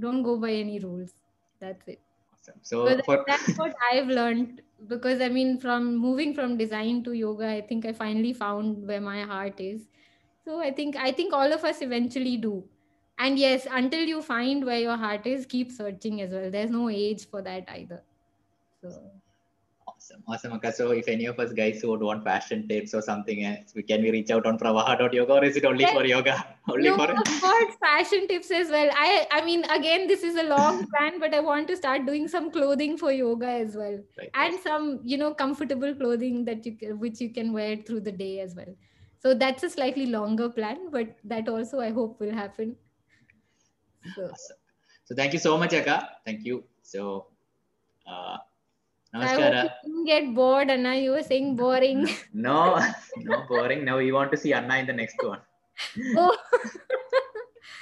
Don't 0.00 0.22
go 0.22 0.36
by 0.38 0.50
any 0.50 0.80
rules. 0.80 1.12
That's 1.60 1.86
it. 1.86 2.00
Awesome. 2.48 2.60
So 2.62 2.84
But 2.84 3.04
for 3.04 3.24
that's 3.26 3.56
what 3.56 3.74
I've 3.92 4.08
learned 4.08 4.62
because 4.86 5.20
I 5.20 5.28
mean, 5.28 5.58
from 5.58 5.96
moving 5.96 6.34
from 6.34 6.56
design 6.56 7.02
to 7.04 7.12
yoga, 7.12 7.48
I 7.48 7.60
think 7.60 7.86
I 7.86 7.92
finally 7.92 8.32
found 8.32 8.86
where 8.86 9.00
my 9.00 9.22
heart 9.22 9.60
is. 9.60 9.88
So 10.44 10.60
I 10.60 10.70
think 10.72 10.96
I 10.96 11.12
think 11.12 11.32
all 11.32 11.52
of 11.52 11.64
us 11.64 11.82
eventually 11.82 12.36
do. 12.36 12.68
And 13.18 13.38
yes, 13.38 13.66
until 13.70 14.04
you 14.04 14.22
find 14.22 14.64
where 14.64 14.78
your 14.78 14.96
heart 14.96 15.26
is, 15.26 15.46
keep 15.46 15.72
searching 15.72 16.20
as 16.20 16.32
well. 16.32 16.50
There's 16.50 16.70
no 16.70 16.88
age 16.90 17.28
for 17.28 17.42
that 17.42 17.68
either. 17.68 18.04
So 18.82 19.15
Awesome, 20.16 20.52
awesome, 20.52 20.52
Akka. 20.54 20.72
So 20.72 20.90
if 20.92 21.08
any 21.08 21.26
of 21.26 21.38
us 21.38 21.52
guys 21.52 21.80
who 21.80 21.90
would 21.90 22.00
want 22.02 22.24
fashion 22.24 22.68
tips 22.68 22.94
or 22.94 23.02
something 23.02 23.44
else, 23.44 23.72
we 23.74 23.82
can 23.82 24.02
we 24.02 24.10
reach 24.10 24.30
out 24.30 24.46
on 24.46 24.58
pravaha.yoga 24.58 25.32
or 25.32 25.44
is 25.44 25.56
it 25.56 25.64
only 25.64 25.84
Yes. 25.84 25.92
for 25.92 26.04
yoga? 26.04 26.36
Only 26.68 26.90
no, 26.90 26.96
for 26.96 27.10
of 27.10 27.40
course, 27.40 27.74
fashion 27.80 28.26
tips 28.28 28.50
as 28.50 28.70
well. 28.70 28.90
I 28.92 29.26
I 29.30 29.44
mean, 29.44 29.64
again, 29.70 30.06
this 30.08 30.22
is 30.22 30.36
a 30.36 30.42
long 30.44 30.84
plan, 30.94 31.20
but 31.20 31.34
I 31.34 31.40
want 31.40 31.68
to 31.68 31.76
start 31.76 32.06
doing 32.06 32.28
some 32.28 32.50
clothing 32.50 32.96
for 32.98 33.12
yoga 33.12 33.46
as 33.48 33.76
well. 33.76 33.98
Right. 34.18 34.30
and 34.34 34.58
some 34.60 35.00
you 35.04 35.16
know 35.18 35.32
comfortable 35.34 35.94
clothing 35.94 36.44
that 36.46 36.66
you 36.66 36.76
can, 36.76 36.98
which 36.98 37.20
you 37.20 37.32
can 37.32 37.52
wear 37.52 37.76
through 37.76 38.00
the 38.00 38.12
day 38.12 38.40
as 38.40 38.54
well 38.54 38.74
so 39.18 39.34
that's 39.34 39.62
a 39.62 39.70
slightly 39.70 40.06
longer 40.06 40.48
plan 40.48 40.90
but 40.90 41.16
that 41.24 41.48
also 41.48 41.80
i 41.80 41.90
hope 41.90 42.20
will 42.20 42.32
happen 42.32 42.76
so 44.14 44.30
Awesome. 44.32 44.56
So 45.04 45.14
thank 45.14 45.32
you 45.32 45.38
so 45.38 45.56
much, 45.56 45.72
Akka. 45.72 46.08
Thank 46.24 46.44
you. 46.44 46.64
So 46.82 47.26
uh 48.06 48.38
namaskara. 49.14 49.62
you 49.64 49.70
didn't 49.84 50.06
get 50.12 50.34
bored 50.38 50.70
anna 50.74 50.94
you 51.04 51.10
were 51.16 51.22
saying 51.30 51.54
boring 51.56 52.00
No, 52.46 52.56
no 53.30 53.36
boring. 53.48 53.84
Now 53.84 53.96
we 53.98 54.12
want 54.12 54.30
to 54.32 54.36
see 54.42 54.52
Anna 54.52 54.76
in 54.82 54.86
the 54.86 54.92
next 55.02 55.22
one. 55.22 55.40
oh 56.16 56.36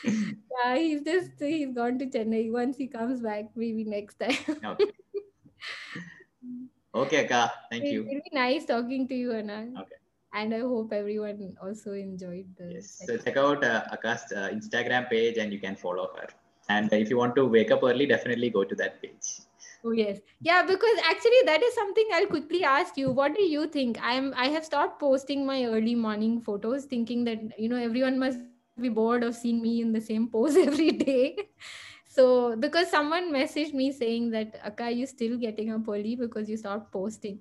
yeah 0.04 0.76
he's 0.76 1.02
just 1.02 1.30
he's 1.38 1.72
gone 1.78 1.98
to 2.00 2.06
chennai 2.14 2.42
once 2.52 2.76
he 2.76 2.86
comes 2.96 3.20
back 3.28 3.44
maybe 3.56 3.84
next 3.84 4.18
time 4.24 4.36
Okay. 4.72 4.90
Okay, 7.02 7.18
Akka. 7.24 7.52
Thank 7.70 7.84
it's 7.84 7.92
you. 7.92 8.02
really 8.04 8.30
nice 8.32 8.64
talking 8.72 9.06
to 9.08 9.14
you 9.22 9.32
anna 9.40 9.58
Okay. 9.82 9.98
and 10.40 10.54
i 10.58 10.60
hope 10.72 10.92
everyone 10.92 11.40
also 11.68 11.92
enjoyed 11.92 12.46
the 12.58 12.66
Yes. 12.74 12.90
So 13.06 13.16
check 13.16 13.36
out 13.36 13.64
uh, 13.64 13.84
Akka's 13.96 14.24
uh, 14.32 14.48
Instagram 14.58 15.08
page 15.10 15.38
and 15.38 15.52
you 15.52 15.58
can 15.58 15.76
follow 15.76 16.06
her. 16.16 16.28
And 16.68 16.92
if 16.92 17.10
you 17.10 17.16
want 17.18 17.34
to 17.36 17.44
wake 17.46 17.70
up 17.70 17.82
early, 17.82 18.06
definitely 18.06 18.48
go 18.50 18.64
to 18.64 18.74
that 18.76 19.00
page. 19.02 19.26
Oh 19.84 19.92
yes. 19.92 20.18
Yeah, 20.40 20.62
because 20.62 20.98
actually 21.04 21.40
that 21.46 21.62
is 21.62 21.74
something 21.74 22.08
I'll 22.14 22.26
quickly 22.26 22.64
ask 22.64 22.96
you. 22.96 23.10
What 23.10 23.34
do 23.34 23.42
you 23.42 23.66
think? 23.66 23.98
I'm 24.00 24.32
I 24.34 24.46
have 24.48 24.64
stopped 24.64 24.98
posting 24.98 25.44
my 25.46 25.64
early 25.66 25.94
morning 25.94 26.40
photos 26.40 26.86
thinking 26.86 27.24
that 27.24 27.58
you 27.58 27.68
know 27.68 27.76
everyone 27.76 28.18
must 28.18 28.38
be 28.80 28.88
bored 28.88 29.22
of 29.22 29.34
seeing 29.34 29.60
me 29.62 29.82
in 29.82 29.92
the 29.92 30.00
same 30.00 30.28
pose 30.36 30.56
every 30.56 30.90
day. 30.92 31.36
So 32.08 32.56
because 32.56 32.90
someone 32.90 33.30
messaged 33.32 33.74
me 33.74 33.92
saying 33.92 34.30
that 34.30 34.58
Akka, 34.64 34.90
you 34.90 35.06
still 35.06 35.36
getting 35.36 35.70
up 35.70 35.86
early 35.88 36.16
because 36.16 36.48
you 36.48 36.56
stopped 36.56 36.90
posting. 36.92 37.40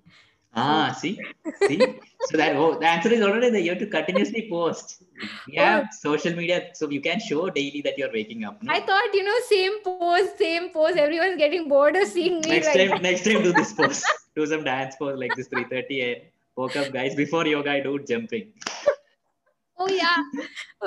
Ah, 0.56 0.96
see, 0.98 1.20
see. 1.68 1.78
So 2.26 2.38
that 2.38 2.56
oh, 2.56 2.78
the 2.80 2.86
answer 2.88 3.12
is 3.12 3.22
already 3.22 3.50
there. 3.50 3.60
You 3.62 3.72
have 3.72 3.80
to 3.80 3.88
continuously 3.88 4.48
post. 4.50 5.04
We 5.48 5.58
Oh. 5.58 5.64
have 5.64 5.88
social 6.00 6.36
media, 6.36 6.70
so 6.74 6.90
you 6.90 7.02
can 7.02 7.20
show 7.20 7.50
daily 7.50 7.82
that 7.82 7.98
you're 7.98 8.12
waking 8.14 8.44
up. 8.44 8.62
no? 8.62 8.72
I 8.72 8.82
thought, 8.82 9.14
you 9.14 9.24
know, 9.24 9.38
same 9.48 9.80
pose, 9.84 10.30
same 10.38 10.70
pose. 10.70 10.96
Everyone's 10.96 11.38
getting 11.38 11.68
bored 11.68 11.96
of 11.96 12.08
seeing 12.08 12.36
me. 12.42 12.50
next 12.52 12.68
like 12.76 12.90
time, 12.92 13.02
next 13.02 13.24
time, 13.26 13.42
do 13.42 13.52
this 13.52 13.74
pose. 13.74 14.04
do 14.36 14.46
some 14.46 14.64
dance 14.64 14.96
pose 14.96 15.18
like 15.18 15.36
this 15.36 15.48
3:30 15.50 16.02
a. 16.04 16.32
Woke 16.56 16.76
up, 16.76 16.92
guys. 16.94 17.16
Before 17.16 17.46
yoga, 17.48 17.72
I 17.72 17.80
do 17.80 17.98
jumping. 18.12 18.54
Oh 19.80 19.90
yeah. 19.90 20.18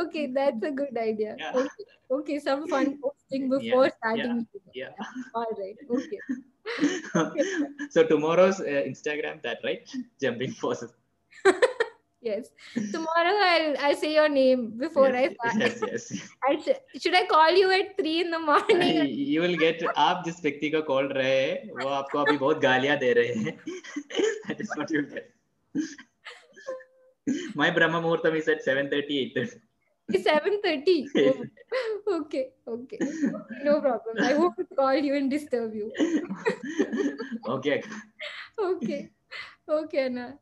Okay, 0.03 0.27
that's 0.33 0.63
a 0.63 0.71
good 0.71 0.97
idea. 0.97 1.35
Yeah. 1.39 1.53
Okay 1.55 1.87
okay, 2.12 2.40
some 2.40 2.68
fun 2.68 3.00
posting 3.04 3.44
Yeah, 3.44 3.58
before 3.58 3.86
yeah, 3.86 3.98
starting. 3.98 4.48
Yeah. 4.74 4.90
All 5.36 5.52
right. 5.58 5.78
Okay. 6.00 6.20
so 7.90 8.04
tomorrow's 8.06 8.60
uh, 8.62 8.84
Instagram, 8.94 9.42
that 9.44 9.60
right? 9.64 9.88
Jumping 10.22 10.54
poses. 10.62 10.92
Yes. 12.24 12.50
Tomorrow 12.92 13.32
I'll 13.44 13.76
I'll 13.86 13.96
say 13.96 14.14
your 14.14 14.30
name 14.30 14.78
before 14.78 15.10
yes, 15.10 15.34
I 15.44 15.50
start. 15.50 15.56
yes, 15.62 15.80
yes. 15.92 16.04
I 16.48 16.52
sh- 16.66 17.02
should 17.02 17.16
I 17.16 17.26
call 17.26 17.50
you 17.62 17.72
at 17.72 17.98
three 17.98 18.22
in 18.22 18.30
the 18.30 18.38
morning? 18.40 19.08
you 19.32 19.42
will 19.42 19.58
get 19.64 19.82
आप 20.04 20.22
जिस 20.26 20.44
व्यक्ति 20.44 20.70
को 20.76 20.82
call 20.92 21.08
रहे 21.18 21.32
हैं 21.40 21.72
वो 21.82 21.88
आपको 22.02 22.20
अभी 22.26 22.38
बहुत 22.44 22.62
गालियां 22.68 22.98
दे 23.06 23.12
रहे 23.20 23.34
हैं 23.48 23.56
that 24.48 24.62
is 24.66 24.70
what 24.82 24.94
you'll 24.96 25.10
get 25.16 25.34
my 27.64 27.72
brahma 27.80 28.04
muhurtam 28.06 28.38
is 28.44 28.48
at 28.56 28.64
7:30 28.70 29.18
8:30 29.24 29.60
Seven 30.15 30.61
thirty. 30.63 31.09
Oh, 31.19 32.23
okay. 32.23 32.51
Okay. 32.67 32.99
No 33.65 33.81
problem. 33.81 34.23
I 34.23 34.35
won't 34.35 34.55
call 34.77 34.95
you 34.95 35.15
and 35.17 35.31
disturb 35.31 35.75
you. 35.75 35.91
okay 37.49 37.83
Okay. 38.59 39.11
Okay, 39.69 40.07
Anna. 40.07 40.39